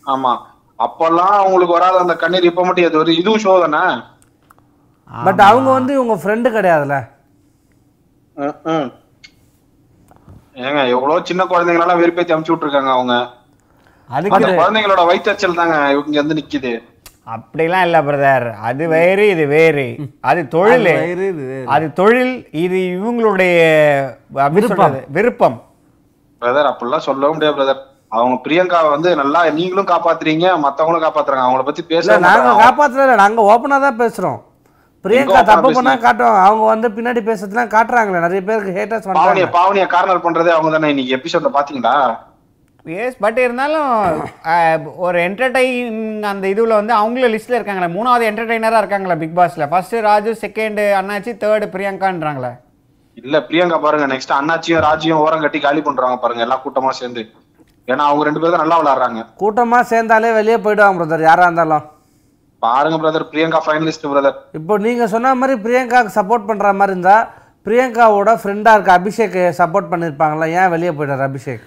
[0.05, 0.33] ஆமா.
[0.79, 3.83] அப்பெல்லாம் அவங்களுக்கு வராத அந்த கண்ணீர் இப்ப மட்டும் ஒரு இதுவும் ஷோ தானே?
[5.09, 6.95] பட் அவங்க வந்து இவங்க ஃப்ரெண்டு கிடையாதுல
[8.35, 8.89] ம், ம்.
[10.61, 13.15] ஏங்க எவ்வளவு சின்ன குழந்தைங்களெல்லாம் வெறுப்பேத்தி அமுச்சு விட்டுருக்காங்க அவங்க.
[14.09, 16.71] அதுக்கு குழந்தைங்களோட வயிற்றுச்சல் தாங்க இவங்க வந்து நிக்குது.
[17.35, 19.85] அப்படிலாம் இல்ல பிரதர் அது வேறு இது வேறு.
[20.29, 20.91] அது தொழில்.
[21.75, 22.33] அது தொழில்
[22.63, 23.55] இது இவங்களுடைய
[24.57, 24.95] விருப்பம்.
[25.17, 25.57] விருப்பம்.
[26.41, 27.81] பிரதர் அப்படிலாம் சொல்லவும் முடியாது பிரதர்
[28.17, 31.45] அவங்க பிரியங்காவை வந்து நல்லா நீங்களும் காப்பாத்துறீங்க மத்தவங்களும் காப்பாத்துறாங்க.
[31.47, 34.39] அவங்கள பத்தி பேச நாங்க காப்பாத்தல நாங்க ஓப்பனா தான் பேசுறோம்.
[35.05, 35.91] பிரியங்கா தப்பு பண்ணா?
[36.05, 36.39] காட்டுவாங்க.
[36.47, 38.23] அவங்க வந்து பின்னாடி பேசுறதுலாம் காட்டுறாங்களே.
[38.25, 41.95] நிறைய பேருக்கு ஹேட்டர்ஸ் பாவனிய பண்றாங்க பாவனிய கார்னர் பண்றதே அவங்க தானே இன்னைக்கு எபிசோட்ல பாத்தீங்களா?
[42.95, 43.87] எஸ் பட் இருந்தாலும்
[45.05, 45.89] ஒரு என்டர்டைன்
[46.31, 47.89] அந்த இதுல வந்து அவங்களும் லிஸ்ட்ல இருக்காங்களே.
[47.95, 52.51] மூணாவது என்டர்டைனரா இருக்காங்களா பிக் பாஸ்ல first Raju second Annachi third பிரியங்கான்றாங்களே.
[53.17, 57.23] இல்ல பிரியங்கா பாருங்க நெக்ஸ்ட் அண்ணாச்சியும் ராஜியும் ஓரம் கட்டி காலி பண்றாங்க பாருங்க எல்லாம் கூட்டமா சேர்ந்து.
[57.87, 59.21] ஏன்னா அவங்க ரெண்டு பேரும் நல்லா விளையாடுறாங்க.
[59.41, 61.85] கூட்டமா சேர்ந்தாலே வெளியே போயிடுவாங்க பிரதர் யாரா இருந்தாலும்.
[62.61, 67.17] பாருங்க பிரதர் பிரியங்கா ஃபைனலிஸ்ட் பிரதர் இப்போ நீங்க சொன்ன மாதிரி பிரியங்காவுக்கு சப்போர்ட் பண்ற மாதிரி இருந்தா
[67.67, 70.45] பிரியங்காவோட ஃப்ரெண்டா இருக்க அபிஷேக் சப்போர்ட் பண்ணிருப்பாங்களா?
[70.59, 71.63] ஏன் வெளியே போயிட்டாரு அபிஷேக்?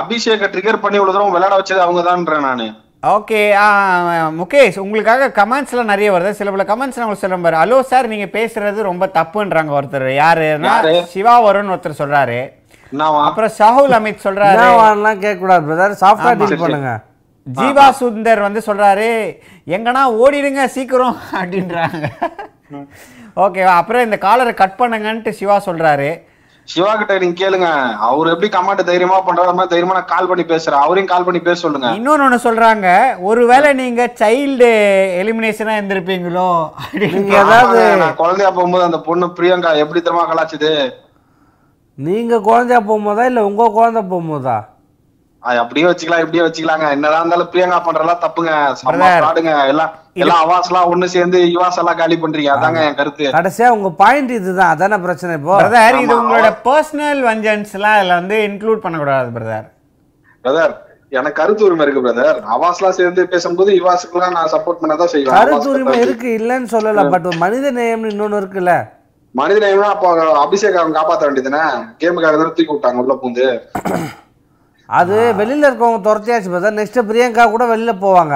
[0.00, 2.66] அபிஷேக ட்ரிகர் பண்ணி இவ்வளவு தூரம் விளையாட வச்சது அவங்க தான்றேன் நானு.
[3.14, 3.40] ஓகே
[4.40, 6.38] முகேஷ் உங்களுக்காக கமெண்ட்ஸ்லாம் நிறைய வருது.
[6.40, 10.06] சில பல கமெண்ட்ஸ் நான் உங்களுக்கு சொல்றேன் பாரு ஹலோ சார் நீங்க பேசுறது ரொம்ப தப்புன்றாங்க ஒருத்தர்.
[10.22, 10.94] யாருன்னா யாரு?
[11.14, 12.38] சிவா வருண் ஒருத்தர் சொல்றாரு?
[13.28, 14.62] அப்புறம் ஷாகுல் அமித் சொல்றாரு.
[15.24, 16.32] கேட்க கூடாது பிரதர் சாஃப்டா.
[16.42, 16.94] டீல் பண்ணுங்க.
[17.46, 19.10] ஜீவா சுந்தர் வந்து சொல்றாரு
[19.76, 22.06] எங்கனா ஓடிடுங்க சீக்கிரம் அப்படின்றாங்க.
[23.44, 26.10] ஓகேவா அப்புறம் இந்த காலரை கட் பண்ணுங்கன்ட்டு சிவா சொல்றாரு.
[26.68, 27.68] சிவா கிட்ட நீங்க கேளுங்க.
[28.06, 30.84] அவர் எப்படி கமாண்ட் தைரியமா பண்றாரு மாதிரி தைரியமா நான் கால் பண்ணி பேசுறேன்.
[30.84, 31.88] அவரையும் கால் பண்ணி பேச சொல்லுங்க.
[31.98, 32.86] இன்னொன்னு ஒண்ணு சொல்றாங்க.
[33.28, 34.70] ஒருவேளை நீங்க சைல்டு
[35.22, 36.48] எலிமினேஷனா இருந்திருப்பீங்களோ?
[37.02, 37.82] நீங்க ஏதாவது
[38.22, 40.72] குழந்தையா போகும்போது அந்த பொண்ணு பிரியங்கா எப்படி தெரியுமா கலாச்சுது
[41.98, 44.56] நீங்க குழந்தையா போகும்போதா இல்ல உங்க குழந்தை போகும்போதா?
[45.48, 46.86] அது அப்படியே வச்சுக்கலாம் இப்படியே வச்சுக்கலாங்க.
[46.96, 48.52] என்னதான் இருந்தாலும் பிரியங்கா பண்றதெல்லாம் தப்புங்க.
[49.24, 49.52] fraud-ங்க.
[49.72, 49.92] எல்லாம்
[50.22, 52.50] எல்லாம் அவாஸ் எல்லாம் ஒண்ணு சேர்ந்து இவாஸ் எல்லாம் காலி பண்றீங்க.
[52.54, 53.26] அதாங்க என் கருத்து.
[53.36, 54.72] கடைசியா உங்க பாயிண்ட் இதுதான்.
[54.74, 55.54] அதானே பிரச்சனை இப்போ?
[55.62, 59.68] பிரதர் இது உங்களோட பர்சனல் வஞ்சன்ஸ்லாம் இதுல வந்து இன்க்ளூட் பண்ணக்கூடாது பிரதர்
[60.44, 60.74] பிரதர்
[61.12, 65.36] எனக்கு கருத்து உரிமை இருக்கு பிரதர் அவாஸ் எல்லாம் சேர்ந்து பேசும்போது இவாஸுக்குலாம் நான் சப்போர்ட் பண்ணதான் செய்வேன்.
[65.38, 68.74] கருத்து உரிமை இருக்கு இல்லைன்னு சொல்லல பட் மனித நேயம்னு இன்னொன்னு இருக்குல்ல?
[69.34, 70.08] மனித நேயம்னா அப்போ
[70.44, 71.64] அபிஷேக் அவங்க காப்பாத்த வேண்டியதுதானே?
[72.02, 73.46] கேமுக்காக தானே தூக்கி விட்டாங்க உள்ள பூந்து.
[74.88, 78.34] அது வெளியில இருக்கவங்க துரத்தியாச்சு பிரதர் நெக்ஸ்ட் பிரியங்கா கூட வெளியில போவாங்க.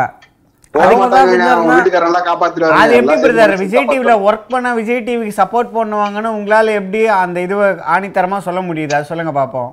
[2.80, 3.55] அது எப்படி பிரதர்?
[3.62, 8.96] விஜய் டிவில ஒர்க் பண்ண விஜய் டிவிக்கு சப்போர்ட் பண்ணுவாங்கன்னு உங்களால எப்படி அந்த இதுவை ஆணித்தரமா சொல்ல முடியுது?
[8.98, 9.70] அது சொல்லுங்க பாப்போம்.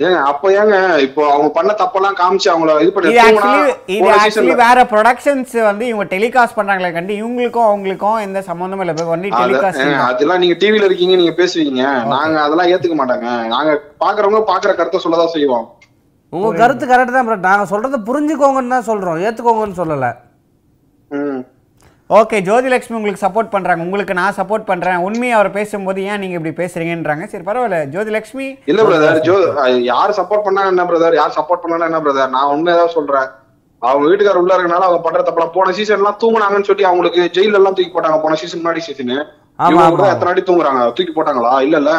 [0.00, 3.10] ஏங்க அப்ப ஏங்க இப்போ அவங்க பண்ண தப்பெல்லாம் காமிச்சு அவங்கள இது பண்ணி
[3.96, 7.14] இது ஆக்சுவலி வேற ப்ரொடக்ஷன்ஸ் வந்து இவங்க டெலிகாஸ்ட் பண்றாங்களே கண்டி.
[7.22, 9.06] இவங்களுக்கும் அவங்களுக்கும் எந்த சம்பந்தமும் இல்லை.
[9.16, 11.82] ஒன்லி டெலிகாஸ்ட் அதெல்லாம் நீங்க டிவில இருக்கீங்க நீங்க பேசுவீங்க.
[12.14, 13.28] நாங்க அதெல்லாம் ஏத்துக்க மாட்டாங்க.
[13.54, 15.68] நாங்க பாக்குறவங்க பாக்குற கருத்தை சொல்லதான் செய்வோம்.
[16.32, 19.20] உங்க கருத்து கரெக்ட் தான் பட் நாங்க சொல்றதை புரிஞ்சுக்கோங்கன்னு தான் சொல்றோம்.
[19.26, 20.08] ஏத்துக்கோங்கன்னு சொல்லல.
[22.18, 23.82] ஓகே ஜோதிலட்சுமி உங்களுக்கு சப்போர்ட் பண்றாங்க.
[23.86, 25.02] உங்களுக்கு நான் சப்போர்ட் பண்றேன்.
[25.06, 27.26] உண்மையை அவர் பேசும்போது ஏன் நீங்க இப்படி பேசுறீங்கன்றாங்க.
[27.32, 27.78] சரி பரவாயில்ல.
[27.94, 29.36] ஜோதிலட்சுமி இல்ல பிரதர் ஜோ
[29.90, 33.28] யார் சப்போர்ட் பண்ணா என்ன பிரதர் யார் சப்போர்ட் பண்ணா என்ன பிரதர் நான் உண்மையதான் சொல்றேன்.
[33.82, 37.76] அவங்க வீட்டுக்காரர் உள்ள இருக்கனால அவங்க பண்ற தப்பலாம் போன சீசன் எல்லாம் தூங்குனாங்கன்னு சொல்லி அவங்களுக்கு ஜெயில எல்லாம்
[37.76, 38.18] தூக்கி போட்டாங்க.
[38.24, 39.14] போன சீசன் முன்னாடி சீசன்
[39.70, 40.10] இவங்க.
[40.14, 40.82] எத்தனை அடி தூங்குறாங்க?
[40.96, 41.54] தூக்கி போட்டாங்களா?
[41.66, 41.92] இல்ல இல்ல.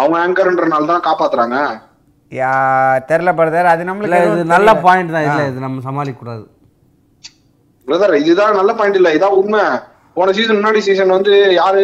[0.00, 1.58] அவங்க ஆங்கர்ன்றனால தான் காப்பாத்துறாங்க.
[2.32, 2.52] யா
[3.08, 4.70] தெரில பிரதர் அது நம்மளுக்கு இது நல்ல.
[4.86, 5.26] பாயிண்ட் தான்.
[5.28, 5.42] இல்ல.
[5.50, 6.44] இது நம்ம சமாளிக்க கூடாது
[7.88, 9.10] பிரதர் இதுதான் நல்ல பாயிண்ட் இல்ல.
[9.16, 9.62] இதான் உண்மை.
[10.16, 11.82] போன சீசன் முன்னாடி சீசன் வந்து யாரு?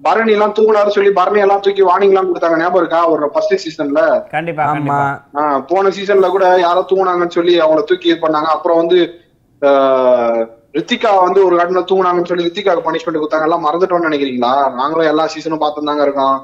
[0.00, 2.58] பரணி எல்லாம் தூங்குனாரு சொல்லி பரணி எல்லாம் தூக்கி வார்னிங் எல்லாம் கொடுத்தாங்க.
[2.58, 3.00] ஞாபகம் இருக்கா?
[3.06, 4.98] ஒரு ஃபர்ஸ்ட் சீசன்ல கண்டிப்பா ஆமா.
[5.70, 8.50] போன சீசன்ல கூட யாரோ தூங்குனாங்கன்னு சொல்லி அவங்கள தூக்கி இது பண்ணாங்க.
[8.54, 8.98] அப்புறம் வந்து
[9.62, 10.40] ஆஹ்
[10.74, 13.48] ரித்திகா வந்து ஒரு கடனை தூங்குனாங்கன்னு சொல்லி ரித்திகாக்கு பனிஷ்மெண்ட் கொடுத்தாங்க.
[13.48, 14.52] எல்லாம் மறந்துட்டோம்னு நினைக்கிறீங்களா?
[14.74, 16.38] நாங்களும் எல்லா சீசனும் பார்த்து தாங்க இருக்கோம்.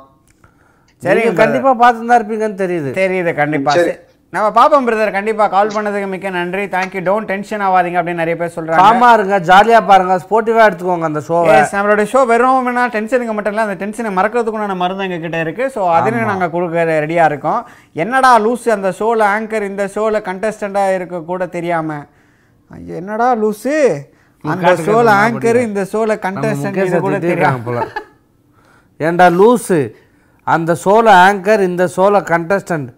[1.02, 2.90] சரி நீங்க கண்டிப்பா பார்த்து தான் இருப்பீங்கன்னு தெரியுது.
[3.00, 3.72] தெரியுது கண்டிப்பா.
[4.32, 5.44] நம்ம பாப்போம் பிரதர் கண்டிப்பா.
[5.54, 6.62] கால் பண்ணதுக்கு மிக்க நன்றி.
[6.72, 8.80] தேங்க்யூ டோன்ட் டென்ஷன் ஆகாதீங்க அப்படின்னு நிறைய பேர் சொல்றாங்க.
[8.84, 10.14] காமா இருங்க ஜாலியா பாருங்க.
[10.24, 11.20] ஸ்போர்ட்டிவா எடுத்துக்கோங்க அந்த
[11.58, 12.56] Yes, நம்மளோட ஷோ வெறும்
[12.96, 15.66] டென்ஷனுக்கு மட்டும் இல்லை அந்த டென்ஷனை மறக்கிறதுக்குண்டான மருந்து எங்க கிட்ட இருக்கு.
[15.74, 17.60] ஸோ அதுன்னு நாங்கள் கொடுக்க ரெடியாக இருக்கோம்.
[18.04, 21.98] என்னடா லூஸ் அந்த ஷோவில் ஆங்கர் இந்த ஷோவில் கண்டஸ்டண்டாக இருக்க கூட தெரியாம?
[23.00, 23.76] என்னடா லூஸு
[24.44, 24.72] அந்த
[25.12, 25.60] நான் ஆங்கர்.
[25.68, 27.62] இந்த நம்ம கண்டஸ்டன்ட் கூட தெரியாம.
[27.68, 27.78] போல.
[29.00, 29.78] ஏண்டா லூஸு
[30.54, 32.90] அந்த ஷோல ஆங்கர் இந்த ஷோல கண்டஸ்டன்ட்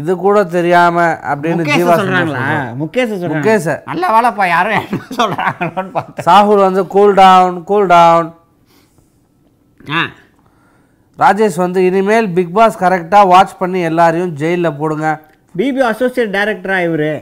[0.00, 0.96] இது கூட தெரியாம
[1.30, 2.40] அப்படின்னு ஜீவா சொல்றாங்களா?
[2.40, 2.74] சொல்றாங்க.
[2.80, 3.68] முகேஷ் முகேஷ்.
[3.90, 4.88] நல்ல வேலைப்பா யாரும்
[5.18, 6.26] சொல்றாங்களோன்னு பார்த்தேன்.
[6.28, 8.28] சாகுல் வந்து cool down cool down
[11.22, 15.06] Rajesh வந்து இனிமேல் பிக் பாஸ் கரெக்டாக வாட்ச் பண்ணி எல்லாரையும் ஜெயிலில் போடுங்க.
[15.58, 17.12] பிபி அசோசியேட் டைரக்டரா இவரு.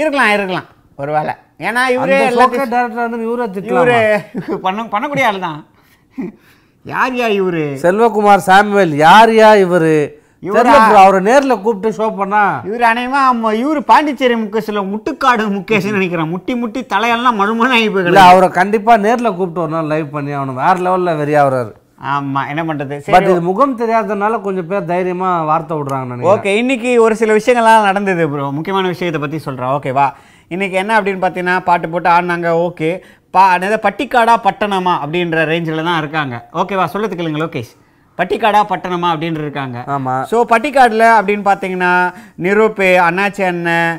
[0.00, 0.68] இருக்கலாம் இருக்கலாம்.
[1.02, 1.34] ஒருவேளை
[1.66, 3.98] ஏன்னா இவரே டேரக்டர் வந்து இவரை இவரு
[4.66, 5.60] பண்ண பண்ணக்கூடிய ஆள் தான்.
[6.86, 7.64] யார் யா இவரு?
[7.82, 9.96] செல்வகுமார் சாமுவேல் யார் யா இவரு?
[10.98, 12.42] அவரை நேர்ல கூப்பிட்டு ஷோ பண்ணா.
[12.68, 12.82] இவர்
[13.22, 16.32] ஆமா, இவரு பாண்டிச்சேரி முகேஷ்ல முட்டுக்காடு முகேஷ்னு நினைக்கிறேன்.
[16.32, 20.60] முட்டி முட்டி தலையெல்லாம் மழுமன ஆகி இல்ல போய் அவரை கண்டிப்பா நேர்ல கூப்பிட்டு நாள் லைவ் பண்ணி அவனு
[20.60, 21.72] வேற லெவல்ல வெறியாகிறாரு
[22.12, 22.96] ஆமா என்ன பண்றது?
[23.08, 28.24] பட் இது முகம் தெரியாததுனால கொஞ்சம் பேர் தைரியமா வார்த்தை விடுறாங்க ஓகே இன்னைக்கு ஒரு சில விஷயங்கள்லாம் நடந்தது
[28.30, 28.46] ப்ரோ.
[28.50, 30.06] முக்கியமான விஷயத்தை பற்றி சொல்கிறேன் ஓகேவா
[30.50, 32.90] இன்னைக்கு என்ன அப்படின்னு பார்த்தீங்கன்னா பாட்டு போட்டு ஆடினாங்க ஓகே.
[33.34, 36.34] பா என்னது பட்டிக்காடா பட்டணமா அப்படின்ற ரேஞ்சில் தான் இருக்காங்க.
[36.62, 37.72] ஓகேவா சொல்லத்துக்கு லோகேஷ்.
[38.18, 39.78] பட்டிக்காடா பட்டணமா அப்படின்னு இருக்காங்க.
[39.94, 40.12] ஆமா.
[40.30, 41.92] ஸோ பட்டிக்காடில் அப்படின்னு பார்த்தீங்கன்னா
[42.44, 43.96] நிரூப் அண்ணாச்சி அண்ணன்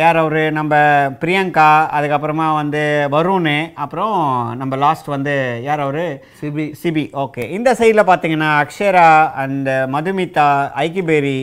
[0.00, 0.42] யார் அவரு?
[0.58, 0.74] நம்ம
[1.22, 2.82] பிரியங்கா அதுக்கப்புறமா வந்து
[3.14, 3.48] வருண்
[3.84, 4.18] அப்புறம்
[4.60, 5.34] நம்ம லாஸ்ட் வந்து
[5.68, 6.06] யார் அவரு?
[6.40, 6.66] சிபி.
[6.82, 7.04] சிபி.
[7.24, 9.08] ஓகே இந்த சைடில் பார்த்தீங்கன்னா அக்ஷரா
[9.44, 10.48] அண்ட் மதுமிதா
[10.84, 11.38] ஐக்கிபேரி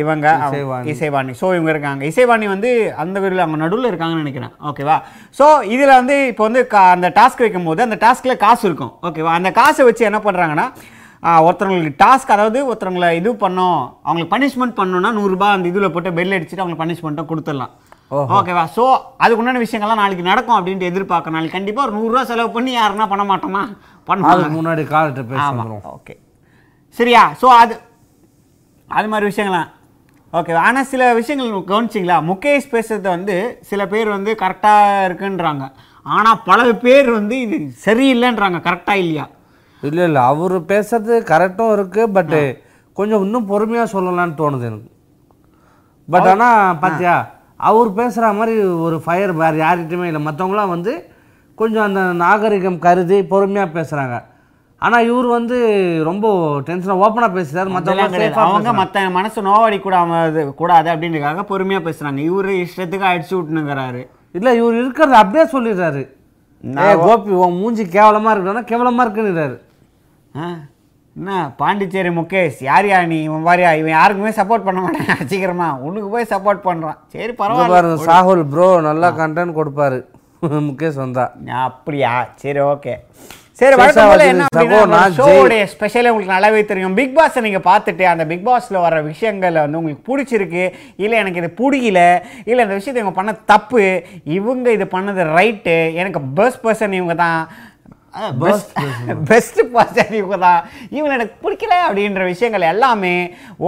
[0.00, 0.28] இவங்க
[0.92, 1.32] இசைவாணி.
[1.40, 2.02] ஸோ இவங்க இருக்காங்க.
[2.12, 2.70] இசைவாணி வந்து
[3.02, 4.54] அந்த வீரில் அவங்க நடுவில் இருக்காங்கன்னு நினைக்கிறேன்.
[4.70, 4.96] ஓகேவா
[5.38, 6.62] ஸோ இதில் வந்து இப்போ வந்து
[6.94, 8.92] அந்த டாஸ்க் வைக்கும்போது அந்த டாஸ்கில் காசு இருக்கும்.
[9.10, 10.66] ஓகேவா அந்த காசை வச்சு என்ன பண்ணுறாங்கன்னா
[11.46, 16.62] ஒருத்தவங்களுக்கு டாஸ்க் அதாவது ஒருத்தவங்களை இது பண்ணோம் அவங்களுக்கு பனிஷ்மெண்ட் பண்ணோம்னா நூறுரூபா அந்த இதில் போட்டு பெல் அடிச்சுட்டு
[16.62, 17.74] அவங்களுக்கு பனிஷ்மெண்ட்டும் கொடுத்துடலாம்.
[18.38, 18.84] ஓகேவா ஸோ
[19.22, 23.24] அதுக்கு உண்டான விஷயங்கள்லாம் நாளைக்கு நடக்கும் அப்படின்ட்டு எதிர்பார்க்க நாளைக்கு கண்டிப்பாக ஒரு நூறுரூவா செலவு பண்ணி யாருன்னா பண்ண
[23.30, 23.62] மாட்டோமா?
[24.08, 24.48] பண்ணுவாங்க.
[24.58, 25.46] முன்னாடி காலத்தை பேச.
[25.98, 26.16] ஓகே
[26.98, 27.22] சரியா?
[27.42, 27.74] ஸோ அது
[28.98, 29.70] அது மாதிரி விஷயங்கள்லாம்.
[30.38, 32.16] ஓகே ஆனால் சில விஷயங்கள் கவனிச்சிங்களா?
[32.30, 33.36] முகேஷ் பேசுறது வந்து
[33.70, 35.64] சில பேர் வந்து கரெக்டாக இருக்குன்றாங்க.
[36.16, 39.26] ஆனால் பல பேர் வந்து இது சரியில்லைன்றாங்க கரெக்டாக இல்லையா?
[39.82, 42.36] இல்ல இல்ல அவரு பேசுறது கரெக்டும் இருக்கு பட்
[42.98, 44.90] கொஞ்சம் இன்னும் பொறுமையா சொல்லலாம்னு தோணுது எனக்கு.
[46.08, 46.48] பட் ஆனா
[46.82, 47.14] பாத்தியா
[47.70, 48.54] அவர் பேசுற மாதிரி
[48.86, 50.22] ஒரு ஃபயர் வேற யார்கிட்டயுமே இல்லை.
[50.26, 50.92] மற்றவங்களாம் வந்து
[51.60, 54.16] கொஞ்சம் அந்த நாகரிகம் கருதி பொறுமையா பேசுறாங்க.
[54.82, 55.56] ஆனா இவர் வந்து
[56.04, 56.26] ரொம்ப
[56.68, 57.68] டென்ஷனாக ஓப்பனா பேசுறாரு.
[57.80, 58.44] அதெல்லாம் மற்றவங்க.
[58.44, 64.02] அவங்க மற்ற மனசு நோவடி கூடாது கூடாது அப்படின்றதுக்காக பொறுமையாக பேசுகிறாங்க இவரு இஷ்டத்துக்கு அடிச்சு விட்டுனுங்கிறாரு.
[64.34, 66.02] இல்ல இவர் இருக்கிறத அப்படியே சொல்லிடுறாரு.
[67.00, 69.56] கோபி உன் மூஞ்சி கேவலமா இருக்குன்னா கேவலமா இருக்குன்னுறாரு.
[70.34, 70.46] ஆ?
[71.16, 73.16] என்ன பாண்டிச்சேரி முகேஷ் யார் யா நீ?
[73.22, 75.08] இவன் வாரியா இவன் யாருக்குமே சப்போர்ட் பண்ண மாட்டேன்.
[75.30, 77.96] சீக்கிரமா உனக்கு போய் சப்போர்ட் பண்ணுறான் சரி பரவாயில்ல.
[78.06, 79.98] சாகுல் ப்ரோ நல்லா கண்டென்ட் கொடுப்பாரு.
[80.68, 81.24] முகேஷ் வந்தா.
[81.64, 82.12] அப்படியா?
[82.34, 82.94] சரி ஓகே
[83.62, 84.44] சரி வழக்கம் என்ன
[85.72, 86.94] ஸ்பெஷலே உங்களுக்கு நல்லாவே தெரியும்.
[86.94, 90.64] பிக் பாஸை நீங்கள் பார்த்துட்டு அந்த பிக் பாஸில் வர விஷயங்கள் வந்து உங்களுக்கு பிடிச்சிருக்கு
[90.96, 92.00] இல்லை எனக்கு இது பிடிக்கல
[92.46, 93.84] இல்லை இந்த விஷயத்தை இவங்க பண்ண தப்பு
[94.38, 97.38] இவங்க இது பண்ணது ரைட்டு எனக்கு பெஸ்ட் பர்சன் இவங்க தான்
[98.42, 98.72] பெஸ்ட்
[99.28, 100.60] பெஸ்ட் பர்சன் இவங்க தான்
[100.96, 103.12] இவங்க எனக்கு பிடிக்கல அப்படின்ற விஷயங்கள் எல்லாமே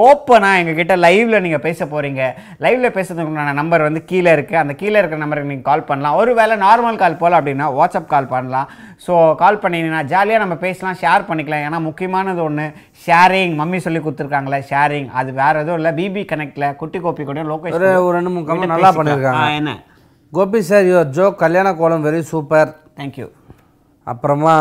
[0.03, 2.23] ஓப்பனாக எங்ககிட்ட லைவ்ல நீங்கள் பேச போகிறீங்க
[2.65, 6.17] லைவ்ல பேசுறதுக்குண்டான நம்பர் வந்து கீழே இருக்குது அந்த கீழே இருக்கிற நம்பருக்கு நீங்கள் கால் பண்ணலாம்.
[6.23, 8.69] ஒருவேளை நார்மல் கால் போல் அப்படின்னா வாட்ஸ்அப் கால் பண்ணலாம்.
[9.07, 11.65] ஸோ கால் பண்ணிங்கன்னா ஜாலியாக நம்ம பேசலாம் ஷேர் பண்ணிக்கலாம்.
[11.69, 12.67] ஏன்னா முக்கியமானது ஒன்று
[13.07, 15.93] ஷேரிங் மம்மி சொல்லி கொடுத்துருக்காங்களே ஷேரிங் அது வேறு எதுவும் இல்லை.
[16.01, 19.75] பிபி கனெக்டில் குட்டி கோப்பி கூட லோகேஷ் ஒரு ஒரு ரெண்டு மூணு நல்லா பண்ணியிருக்காங்க என்ன?
[20.33, 22.71] கோபி சார் யுவர் ஜோக் கல்யாண கோலம் வெரி சூப்பர்
[23.01, 23.29] தேங்க்யூ
[24.13, 24.55] அப்புறமா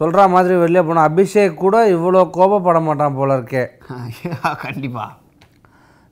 [0.00, 3.64] சொல்ற மாதிரி வெளியே போன அபிஷேக் கூட இவ்வளோ கோபப்பட மாட்டான் போல இருக்கே.
[4.64, 5.10] கண்டிப்பாக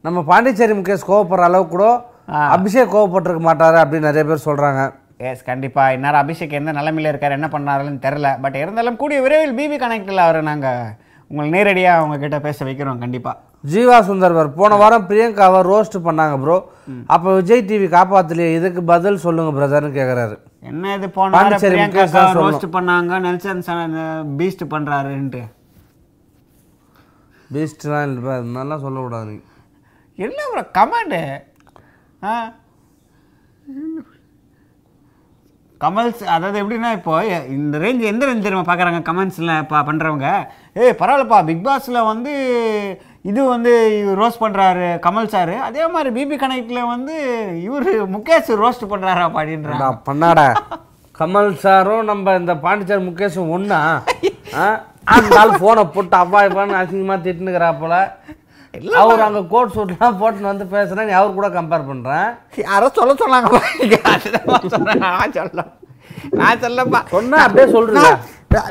[0.05, 1.87] நம்ம பாண்டிச்சேரி முகேஷ் கோவப்படுற அளவுக்கு கூட
[2.57, 4.83] அபிஷேக் கோவப்பட்டிருக்க மாட்டாரு அப்படின்னு நிறைய பேர் சொல்றாங்க.
[5.29, 9.77] எஸ் கண்டிப்பாக இந்நேரம் அபிஷேக் எந்த நிலைமையில இருக்கார் என்ன பண்ணாருன்னு தெரில பட் இருந்தாலும் கூடிய விரைவில் பிபி
[9.83, 10.91] கனெக்டில் அவரை நாங்கள்
[11.31, 16.57] உங்களை நேரடியாக அவங்க கிட்ட பேச வைக்கிறோம் கண்டிப்பாக ஜீவா சுந்தர்வர் போன வாரம் பிரியங்காவை ரோஸ்ட் பண்ணாங்க ப்ரோ
[17.09, 20.37] அப்போ விஜய் டிவி காப்பாத்தலையே இதுக்கு பதில் சொல்லுங்க பிரதர்னு கேக்குறாரு.
[20.71, 22.43] என்ன இது போன வாரம்.
[22.43, 23.63] ரோஸ்ட் பண்ணாங்க நெல்சன்
[24.39, 25.43] பீஸ்ட் பண்ணுறாருன்ட்டு
[27.51, 29.35] பீஸ்ட்லாம் இல்லை அது மாதிரிலாம் சொல்லக்கூடாது
[30.19, 31.21] என்ன ப்ரோ கமெண்டு
[32.23, 32.37] ஆ?
[35.81, 37.15] கமல்ஸ் அதாவது எப்படின்னா இப்போ
[37.55, 38.67] இந்த ரேஞ்ச் எந்த ரேஞ்ச் தெரியுமா?
[38.69, 40.29] பார்க்குறாங்க கமெண்ட்ஸில் பா பண்ணுறவங்க
[40.77, 42.33] ஏய் பரவாயில்லப்பா பிக் பாஸில் வந்து
[43.31, 43.72] இது வந்து
[44.20, 45.53] ரோஸ்ட் பண்ணுறாரு கமல் சார்.
[45.68, 47.14] அதே மாதிரி பிபி கனெக்டில் வந்து
[47.66, 50.47] இவர் முகேஷ் ரோஸ்ட் பண்ணுறாரா அப்படின்றாங்க ஏண்டா, பண்ணாடா.
[51.18, 53.79] கமல் சாரும் நம்ம இந்த பாண்டிச்சேரி முகேஷும் ஒன்றா
[55.14, 57.97] அந்த ஆள் ஃபோனை போட்டு அப்பா இப்பான்னு அசிங்கமாக திட்டுனுக்கிறாப்போல
[59.03, 62.29] அவர் அங்கே கோட் சூட்லாம் போட்டுன்னு வந்து பேசுகிறேன் அவர் கூட கம்பேர் பண்ணுறேன்
[62.64, 63.61] யாரோ சொல்ல சொன்னாங்க
[65.05, 65.64] நான் சொல்ல
[66.41, 67.01] நான் சொல்லப்பா.
[67.14, 68.11] சொன்னா அப்படியே சொல்றீங்க.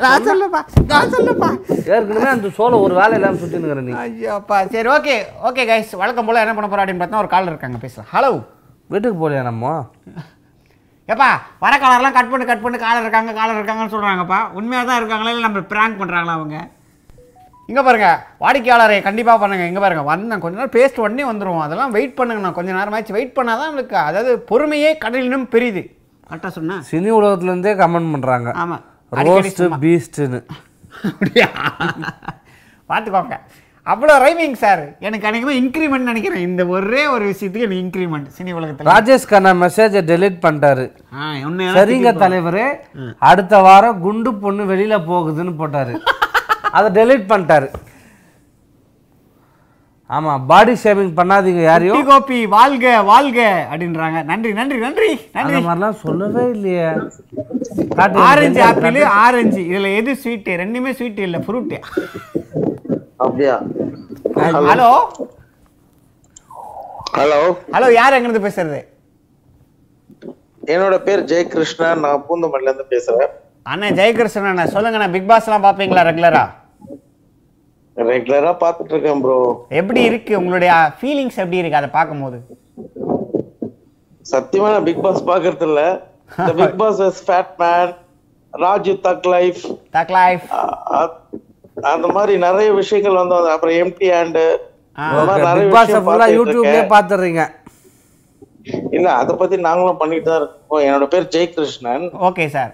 [0.04, 0.60] நான் சொல்லப்பா
[0.92, 1.48] நான் சொல்லப்பா.
[1.94, 3.92] ஏற்கனவே அந்த சோலை ஒரு வேலை இல்லாமல் சுற்றினுக்கிற நீ.
[4.04, 5.16] ஐயோப்பா சரி ஓகே
[5.48, 8.08] ஓகே கைஸ் வழக்கம் போல் என்ன பண்ண போகிறோம் அப்படின்னு பார்த்தா ஒரு கால் இருக்காங்க பேசலாம்.
[8.14, 8.32] ஹலோ
[8.92, 9.74] வீட்டுக்கு போகலையா நம்ம?
[11.08, 11.28] ஏப்பா
[11.64, 15.44] வர காலர்லாம் கட் பண்ணி கட் பண்ணி காலர் இருக்காங்க காலர் இருக்காங்கன்னு சொல்கிறாங்கப்பா உண்மையாக தான் இருக்காங்களா இல்லை
[15.48, 16.56] நம்ம ப்ராங்க் பண்ணுறாங்களா அவங்க?
[17.70, 18.08] இங்கே பாருங்க
[18.42, 19.64] வாடிக்கையாளரை கண்டிப்பாக பண்ணுங்க.
[19.70, 21.64] இங்கே பாருங்க வந்தேன் கொஞ்ச நேரம் பேஸ்ட் உடனே வந்துருவோம்.
[21.66, 25.82] அதெல்லாம் வெயிட் பண்ணுங்கண்ணா கொஞ்ச நேரமாச்சு வெயிட் பண்ணால் தான் நம்மளுக்கு அதாவது பொறுமையே கடலினும் பெரியுது.
[26.28, 29.68] கரெக்டாக சொன்னேன் சினி உலகத்துலேருந்தே கமெண்ட் பண்ணுறாங்க ஆமாம் ரோஸ்ட்.
[29.80, 30.44] பீஸ்ட்னு
[31.04, 31.48] அப்படியா?
[32.88, 33.36] பார்த்துக்கோங்க.
[33.86, 36.40] அவ்வளோ ரைமிங் சார் எனக்கு அன்றைக்குமே இன்க்ரிமெண்ட் நினைக்கிறேன்.
[36.40, 38.86] இந்த ஒரே ஒரு விஷயத்துக்கு எனக்கு இன்க்ரிமெண்ட் சினி உலகத்தில்.
[38.86, 40.84] ராஜேஷ் கண்ணா மெசேஜை டெலீட் பண்ணிட்டாரு.
[41.76, 42.66] சரிங்க தலைவரே.
[43.18, 46.00] அடுத்த வாரம் குண்டு பொண்ணு வெளியில போகுதுன்னு போட்டாரு.
[46.76, 47.68] அதை டெலீட் பண்ணிட்டாரு.
[50.10, 53.38] ஆமா பாடி ஷேவிங் பண்ணாதீங்க யாரையும் கோபி வாழ்க வாழ்க
[53.70, 54.18] அப்படின்றாங்க.
[54.28, 55.56] நன்றி நன்றி நன்றி நன்றி.
[55.66, 56.84] மாதிரிலாம் சொல்லவே இல்லையே.
[58.28, 58.98] Orange apple.
[59.24, 59.62] ஆரஞ்சு.
[59.70, 61.74] இதுல எது ஸ்வீட் ரெண்டுமே ஸ்வீட் இல்ல ஃப்ரூட்
[63.24, 63.56] அப்படியா?
[64.68, 64.90] ஹலோ.
[67.18, 67.40] ஹலோ.
[67.74, 67.88] ஹலோ.
[68.00, 68.80] யார் எங்க இருந்து பேசுறது?
[70.74, 73.32] என்னோட பேர் ஜெயகிருஷ்ணா நான் பூந்தமல்லில இருந்து பேசுறேன்.
[73.72, 74.66] அண்ணா ஜெயகிருஷ்ணன் அண்ணா.
[74.76, 76.44] சொல்லுங்க நான் பிக் பாஸ் எல்லாம் பாப்பீங்களா ரெகுலரா
[77.96, 79.36] ரெகுலரா பாத்துட்டு இருக்கேன் ப்ரோ
[79.80, 80.32] எப்படி இருக்கு?
[80.40, 81.80] உங்களுடைய ஃபீலிங்ஸ் எப்படி இருக்கு?
[81.80, 82.38] அதை பார்க்கும்போது.
[84.26, 85.82] சத்தியமா நான் பிக் பாஸ் பாக்குறது இல்ல
[86.38, 87.92] இந்த big boss fat man
[88.54, 89.62] Raju thug life
[89.96, 90.46] thug life
[91.92, 94.38] அந்த மாதிரி நிறைய விஷயங்கள் வந்து அப்புறம் எம்டி ஹேண்ட்
[95.58, 97.42] பிக் பாஸ் ஃபுல்லா யூடியூப்லயே பாத்துறீங்க
[98.96, 100.80] இல்ல அத பத்தி நாங்களும் பண்ணிட்டு தான் இருக்கோம்.
[100.86, 102.06] என்னோட பேர் ஜெயகிருஷ்ணன்.
[102.28, 102.72] ஓகே சார்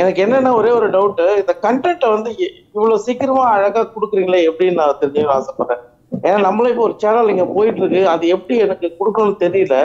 [0.00, 2.30] எனக்கு என்னன்னா ஒரே ஒரு டவுட் இந்த கண்டென்ட்டை வந்து
[2.74, 5.84] இவ்வளவு சீக்கிரமா அழகா குடுக்குறீங்களே எப்படின்னு நான் தெரிஞ்சுக்கணும் ஆசைப்படுறேன்.
[6.26, 9.76] ஏன்னா நம்மளும் இப்போ ஒரு சேனல் இங்க போயிட்டு இருக்கு அது எப்படி எனக்கு கொடுக்கணும்னு தெரியல.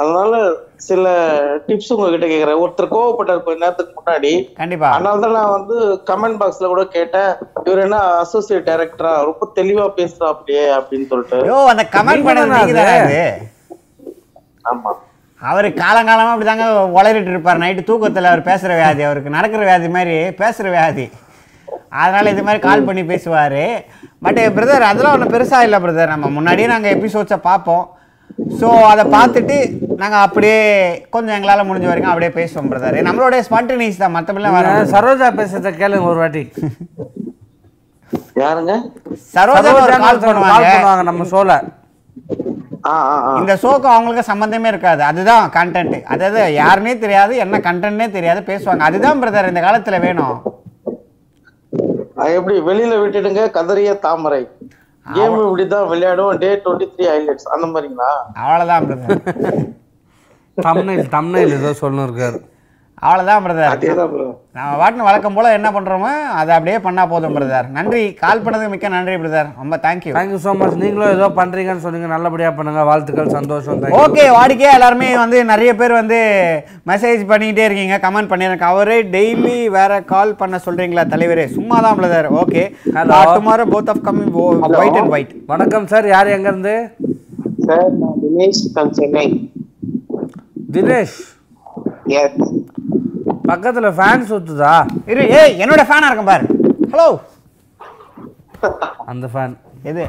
[0.00, 0.32] அதனால
[0.88, 1.04] சில
[1.66, 2.60] டிப்ஸ் உங்ககிட்ட கேக்குறேன்.
[2.64, 4.32] ஒருத்தர் கோவப்பட்டார் கொஞ்ச நேரத்துக்கு முன்னாடி.
[4.60, 4.90] கண்டிப்பா.
[4.96, 5.76] அதனால தான் நான் வந்து
[6.10, 7.32] கமெண்ட் பாக்ஸ்ல கூட கேட்டேன்.
[7.66, 11.40] இவர் என்ன அசோசியேட் டைரக்டரா ரொம்ப தெளிவா பேசுறா அப்படியே அப்படின்னு சொல்லிட்டு.
[11.74, 13.20] அந்த கமெண்ட் பண்ணது
[14.72, 14.92] ஆமா.
[15.40, 16.64] அவர் காலங்காலமா அப்படிதாங்க
[16.98, 17.60] உளறிட்டு இருப்பார்.
[17.62, 21.06] நைட்டு தூக்கத்துல அவர் பேசுற வியாதி அவருக்கு நடக்கிற வியாதி மாதிரி பேசுற வியாதி.
[22.00, 23.62] அதனால இது மாதிரி கால் பண்ணி பேசுவார்.
[24.24, 27.86] பட் பிரதர் அதெல்லாம் ஒன்றும் பெருசா இல்லை பிரதர் நம்ம முன்னாடியே நாங்கள் எபிசோட்ஸை பார்ப்போம்.
[28.58, 29.56] ஸோ அதை பார்த்துட்டு
[30.02, 30.58] நாங்கள் அப்படியே
[31.14, 36.10] கொஞ்சம் எங்களால் முடிஞ்ச வரைக்கும் அப்படியே பேசுவோம் பிரதர் நம்மளுடைய ஸ்பான்டனிஸ் தான் மற்றபடிலாம் வர சரோஜா பேசுறத கேளுங்க
[36.12, 36.44] ஒரு வாட்டி.
[38.42, 38.74] யாருங்க?
[39.36, 41.02] சரோஜா கால் கால் பண்ணுவாங்க.
[41.10, 41.54] நம்ம ஷோல
[43.40, 45.02] இந்த ஷோக்கு அவங்களுக்கு சம்மந்தமே இருக்காது.
[45.10, 48.82] அதுதான் கண்டென்ட் அதாவது யாருன்னே தெரியாது என்ன கண்டென்ட்னே தெரியாது பேசுவாங்க.
[48.88, 50.36] அதுதான் பிரதர் இந்த காலத்துல வேணும்.
[52.20, 52.56] அது எப்படி?
[52.68, 54.42] வெளியில விட்டுடுங்க கதறிய தாமரை.
[55.06, 58.10] கேம் இப்படிதான் விளையாடுவோம் டே டுவெண்ட்டி த்ரீ ஹைலைட்ஸ் அந்த மாதிரிங்களா?
[58.42, 59.60] அவ்வளோதான் பிரதர்
[60.68, 62.38] தம்னைல் தம்னைல் ஏதோ சொல்லணும் இருக்காரு.
[63.06, 63.72] அவ்வளோதான் பிரதர்.
[64.56, 68.00] நம்ம வாட்டின வழக்கம் போல என்ன பண்றோமோ அதை அப்படியே பண்ணா போதும் பிரதர் நன்றி.
[68.22, 72.50] கால் பண்ணதுக்கு மிக்க நன்றி பிரதர் ரொம்ப தேங்க்யூ தேங்க்யூ ஸோ மச் நீங்களும் ஏதோ பண்றீங்கன்னு சொன்னீங்க நல்லபடியா
[72.58, 72.82] பண்ணுங்க.
[72.90, 73.84] வாழ்த்துக்கள் சந்தோஷம்.
[74.02, 76.18] ஓகே வாடிக்கையா எல்லாருமே வந்து நிறைய பேர் வந்து
[76.92, 78.66] மெசேஜ் பண்ணிக்கிட்டே இருக்கீங்க கமெண்ட் பண்ணிருங்க.
[78.74, 81.46] அவரே டெய்லி வேற கால் பண்ண சொல்றீங்களா தலைவரே?
[81.56, 82.64] சும்மா தான் brother okay.
[83.36, 84.34] Tomorrow both of coming
[84.82, 86.76] white and white வணக்கம் சார் யார் எங்க இருந்து
[87.68, 88.62] சார் நான் தினேஷ்
[90.76, 91.18] தினேஷ்.
[92.22, 92.38] எஸ்
[93.50, 94.72] பக்கத்துல ஃபேன் சுத்துதா?
[95.10, 96.44] இரு ஏய் என்னோட ஃபேனா இருக்கும் பாரு.
[96.92, 97.06] ஹலோ
[99.12, 99.54] அந்த ஃபேன்
[99.90, 100.04] எது?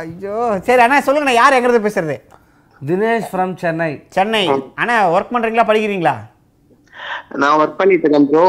[0.00, 2.16] ஐயோ சரி அண்ணா சொல்லுங்கண்ணா யார் எங்கிறது பேசுறது?
[2.80, 4.42] தினேஷ் ஃப்ரம் சென்னை சென்னை
[4.82, 6.14] அண்ணா ஒர்க் பண்றீங்களா படிக்கிறீங்களா?
[7.42, 8.44] நான் ஒர்க் பண்ணிட்டு இருக்கேன் ப்ரோ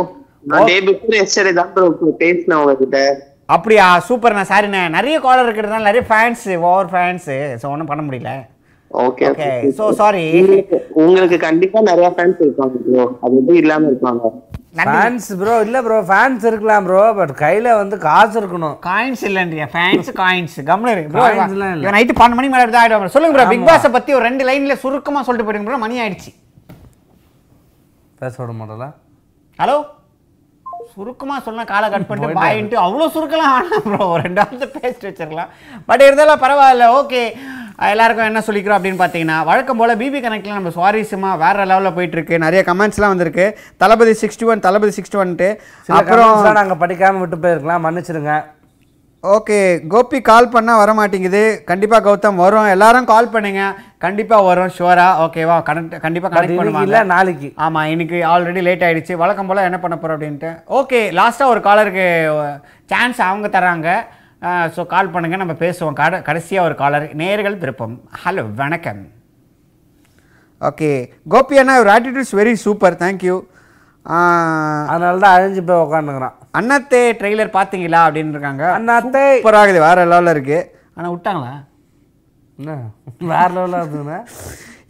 [0.51, 1.88] நான் டே பிஃபோர் எஸ்டர்டே தான் ப்ரோ
[2.23, 2.99] பேசினேன் உங்ககிட்ட.
[3.55, 8.32] அப்படியா சூப்பர்ண்ணா சாரிண்ணே நிறைய காலர் இருக்கிறதுனால நிறைய ஃபேன்ஸ் ஓவர் ஃபேன்ஸு ஸோ ஒன்றும் பண்ண முடியல.
[8.91, 9.47] ஓகே ஓகே
[9.79, 10.23] ஸோ சாரி
[11.01, 14.31] உங்களுக்கு கண்டிப்பா நிறைய ஃபேன்ஸ் இருப்பாங்க ப்ரோ அது எப்படி இல்லாம இருப்பாங்க.
[14.87, 18.75] ஃபேன்ஸ் ப்ரோ இல்ல ப்ரோ ஃபேன்ஸ் இருக்கலாம் ப்ரோ பட் கையில வந்து காசு இருக்கணும்.
[18.87, 19.67] காயின்ஸ் இல்லைன்றியா?
[19.75, 21.67] ஃபேன்ஸ் காயின்ஸ் கம்னு இருக்கு ப்ரோ இல்ல.
[21.83, 23.67] இவன் நைட்டு பன்னெண்டு மணி மேலே தான் ஆயிடும் சொல்லுங்க ப்ரோ பிக்.
[23.69, 26.33] பாஸை பற்றி ஒரு ரெண்டு லைன்ல சுருக்கமாக சொல்லிட்டு போயிடுங்க ப்ரோ மணி ஆயிடுச்சு.
[28.21, 28.87] பேச விட மாட்டல
[29.59, 29.77] ஹலோ
[30.93, 32.39] சுருக்கமாக சொன்னா காலை கட் பண்ணிட்டு.
[32.41, 35.51] பாயிண்ட்டு அவ்வளோ சுருக்கலாம் வேணாம் ப்ரோ ரெண்டு வாரத்தை பேசிட்டு வச்சிடலாம்
[35.89, 37.21] பட் இருந்தாலும் பரவாயில்ல ஓகே
[37.88, 42.43] எல்லாருக்கும் என்ன சொல்லிக்கிறோம் அப்படின்னு பார்த்தீங்கன்னா வழக்கம் போல் பிபி கனெக்டில் நம்ம சுவாரஸ்யமாக வேற லெவலில் போயிட்டு இருக்கு
[42.45, 43.45] நிறைய கமெண்ட்ஸ்லாம் வந்திருக்கு.
[43.84, 45.49] Thalapathy sixty one Thalapathy sixty ஒன்ட்டு
[45.99, 47.86] அப்புறம் அப்புறம் நாங்க படிக்காம விட்டு போயிருக்கலாம்.
[47.88, 48.36] மன்னிச்சிடுங்க.
[49.36, 49.57] ஓகே
[49.93, 52.69] கோபி கால் பண்ணால் வர மாட்டேங்குது கண்டிப்பாக கௌதம் வரும்.
[52.75, 53.63] எல்லாரும் கால் பண்ணுங்க.
[54.05, 54.71] கண்டிப்பாக வரும்.
[54.75, 57.01] ஷுவரா ஓகேவா கனெக்ட் கண்டிப்பாக கனெக்ட் பண்ணுவாங்க.
[57.15, 57.49] நாளைக்கு.
[57.65, 59.19] ஆமாம் இன்னைக்கு ஆல்ரெடி லேட் ஆயிடுச்சு.
[59.23, 60.51] வழக்கம் போல் என்ன பண்ண போகிறோம் அப்படின்ட்டு.
[60.80, 62.07] ஓகே லாஸ்ட்டாக ஒரு காலருக்கு
[62.93, 63.89] சான்ஸ் அவங்க தராங்க.
[64.75, 65.95] ஸோ கால் பண்ணுங்க நம்ம பேசுவோம்.
[66.01, 67.95] கட கடைசியாக ஒரு காலர் நேர்கள் விருப்பம்.
[68.23, 69.01] ஹலோ வணக்கம்.
[70.67, 70.89] ஓகே
[71.33, 73.35] கோபி அண்ணா ஒரு ஆட்டிடியூட்ஸ் வெரி சூப்பர் தேங்க்யூ
[74.91, 80.33] அதனால தான் அழிஞ்சு போய் உட்காந்துக்கிறான் அண்ணாத்தே ட்ரெய்லர் பார்த்தீங்களா அப்படின்னு இருக்காங்க அண்ணாத்தே சூப்பராக இருக்குது வேற லெவலில்
[80.35, 80.59] இருக்குது
[80.95, 81.53] ஆனால் விட்டாங்களா?
[82.59, 82.71] என்ன?
[83.33, 84.19] வேற லெவலில் இருந்ததுன்னா?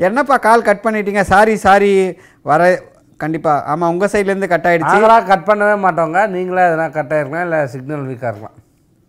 [0.07, 1.23] என்னப்பா கால் கட் பண்ணிட்டீங்க?
[1.33, 1.91] சாரி சாரி
[2.51, 2.71] வர
[3.23, 4.95] கண்டிப்பாக ஆமாம் உங்கள் சைட்லேருந்து கட் ஆயிடுச்சு.
[4.95, 6.19] நாங்களா கட் பண்ணவே மாட்டோங்க.
[6.37, 8.57] நீங்களே எதனா கட் ஆயிருக்கலாம் இல்லை சிக்னல் வீக்காக இருக்கலாம்.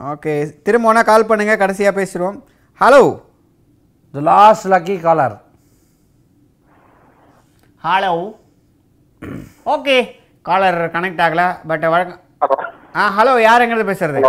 [0.00, 0.34] ஓகே
[0.66, 2.36] திரும்ப ஒன்றா கால் பண்ணுங்க கடைசியாக பேசுகிறோம்
[2.80, 3.02] hello
[4.14, 5.36] the last lucky caller
[7.84, 8.12] hello
[9.66, 9.96] okay
[10.44, 12.20] caller connect ஆகல பட் வழக்கம்
[12.96, 14.20] ஆ ஹலோ யார் எங்கிறது பேசுறது?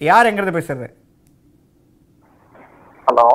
[0.00, 0.86] யார் எங்கிறது பேசுறது?
[3.06, 3.26] ஹலோ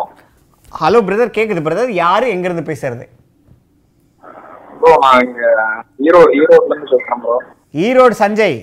[0.71, 3.05] ஹலோ பிரதர் கேக்குது பிரதர் யாரு எங்கிருந்து பேசுறது?
[7.73, 8.57] ஈரோடு சஞ்சய்.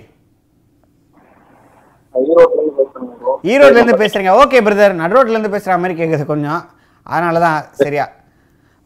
[3.52, 4.30] ஈரோட்ல இருந்து பேசுறீங்க.
[4.42, 6.62] ஓகே பிரதர் நடுரோட்ல இருந்து பேசுற மாதிரி கேக்குது கொஞ்சம்.
[7.06, 8.06] அதனால தான் சரியா.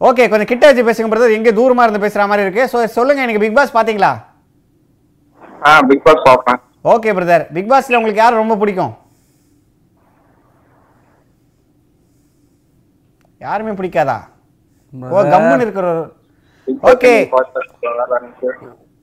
[0.07, 2.63] ஓகே கொஞ்சம் கிட்ட வச்சு பேசுங்க பிரதர் எங்கே தூரமா இருந்து பேசுற மாதிரி இருக்கு.
[2.73, 4.11] ஸோ சொல்லுங்க எனக்கு பிக் பாஸ் பாத்தீங்களா?
[5.67, 6.59] ஆ பிக் பாஸ் பார்ப்பேன்
[6.93, 8.93] ஓகே பிரதர் பிக் பாஸ்ல உங்களுக்கு யார் ரொம்ப பிடிக்கும்?
[13.41, 14.17] யாருமே பிடிக்காதா?
[15.15, 15.87] ஓ கம்முன்னு இருக்கிற
[16.91, 17.13] okay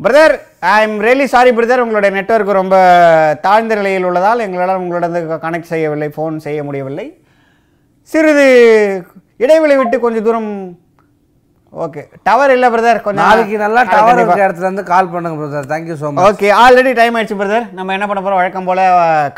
[0.04, 2.76] brother I am really sorry brother உங்களுடைய நெட்ஒர்க் ரொம்ப
[3.40, 5.06] தாழ்ந்த நிலையில் உள்ளதால் எங்களால் உங்களோட
[5.44, 7.04] கனெக்ட் செய்யவில்லை ஃபோன் செய்ய முடியவில்லை.
[8.10, 8.46] சிறிது
[9.36, 10.48] இடைவெளி விட்டு கொஞ்சம் தூரம்
[11.72, 14.22] ஓகே டவர் இல்லை பிரதர் கொஞ்சம் நாளைக்கு நல்லா டவர் கண்டிப்பா.
[14.28, 17.92] இருக்க இடத்துல இருந்து கால் பண்ணுங்க brother thank you so much okay already time ஆயிடுச்சு பிரதர் நம்ம
[17.96, 18.82] என்ன பண்ண போகிறோம் வழக்கம் போல்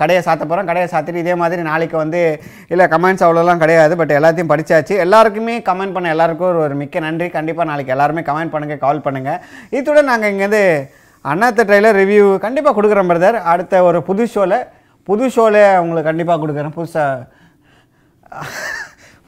[0.01, 2.21] கடையை சாத்த போகிறோம் கடையை சாத்திட்டு இதே மாதிரி நாளைக்கு வந்து
[2.73, 4.97] இல்லை கமெண்ட்ஸ் அவ்வளோலாம் கிடையாது பட் எல்லாத்தையும் படிச்சாச்சு.
[5.05, 7.29] எல்லாருக்குமே கமெண்ட் பண்ண எல்லாருக்கும் ஒரு ஒரு மிக்க நன்றி.
[7.37, 9.39] கண்டிப்பாக நாளைக்கு எல்லாருமே கமெண்ட் பண்ணுங்கள் கால் பண்ணுங்கள்
[9.79, 10.65] இத்துடன் நாங்கள் இங்கேருந்து
[11.25, 14.59] அண்ணாத்த ட்ரெயிலர் ரிவ்யூ கண்டிப்பாக கொடுக்குறோம் பிரதர் அடுத்த ஒரு புது ஷோவில்
[15.09, 16.75] புது ஷோவில் உங்களுக்கு கண்டிப்பாக கொடுக்குறேன்.
[16.79, 17.29] புதுசாக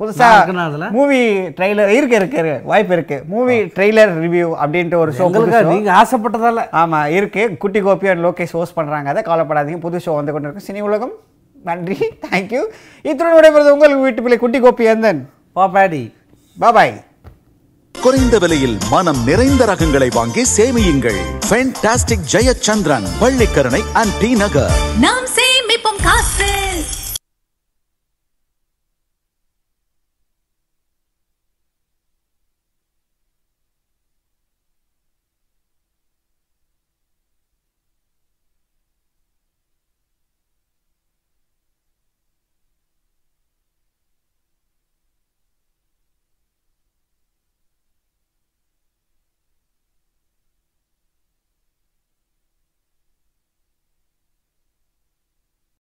[0.01, 0.87] புதுசா நான் இருக்கேனா அதுல?
[0.97, 1.19] மூவி
[1.57, 3.17] ட்ரெய்லர் இருக்கு இருக்கு இருக்கு, வாய்ப்பு இருக்கு.
[3.33, 5.29] மூவி ட்ரெய்லர் ரிவ்யூ அப்படின்ட்டு ஒரு ஷோ
[5.69, 6.65] நீங்க ஆசைப்பட்டதால.
[6.83, 7.43] ஆமா இருக்கு.
[7.65, 9.23] குட்டி கோபி அண்ட் லோகேஷ் ஹோஸ்ட் பண்றாங்க அதை.
[9.29, 9.81] கவலைப்படாதீங்க.
[9.87, 10.67] புது ஷோ வந்து கொண்டு இருக்கு.
[10.69, 11.15] சினி உலகம்.
[11.69, 11.99] நன்றி.
[12.27, 12.63] தேங்க்யூ
[13.09, 15.23] இத்துடன் விடைபெறுவது உங்கள் வீட்டு பிள்ளை குட்டி கோபி எந்தன்
[15.59, 16.03] பாப்பாடி
[16.57, 16.95] பாபாய்
[17.95, 21.21] குறைந்த விலையில் மனம் நிறைந்த ரகங்களை வாங்கி சேமியுங்கள்.
[21.49, 24.75] Fantastic Jayachandran Pallikaranai and D Nagar
[25.07, 26.44] நாம் சேமிப்போம் காசு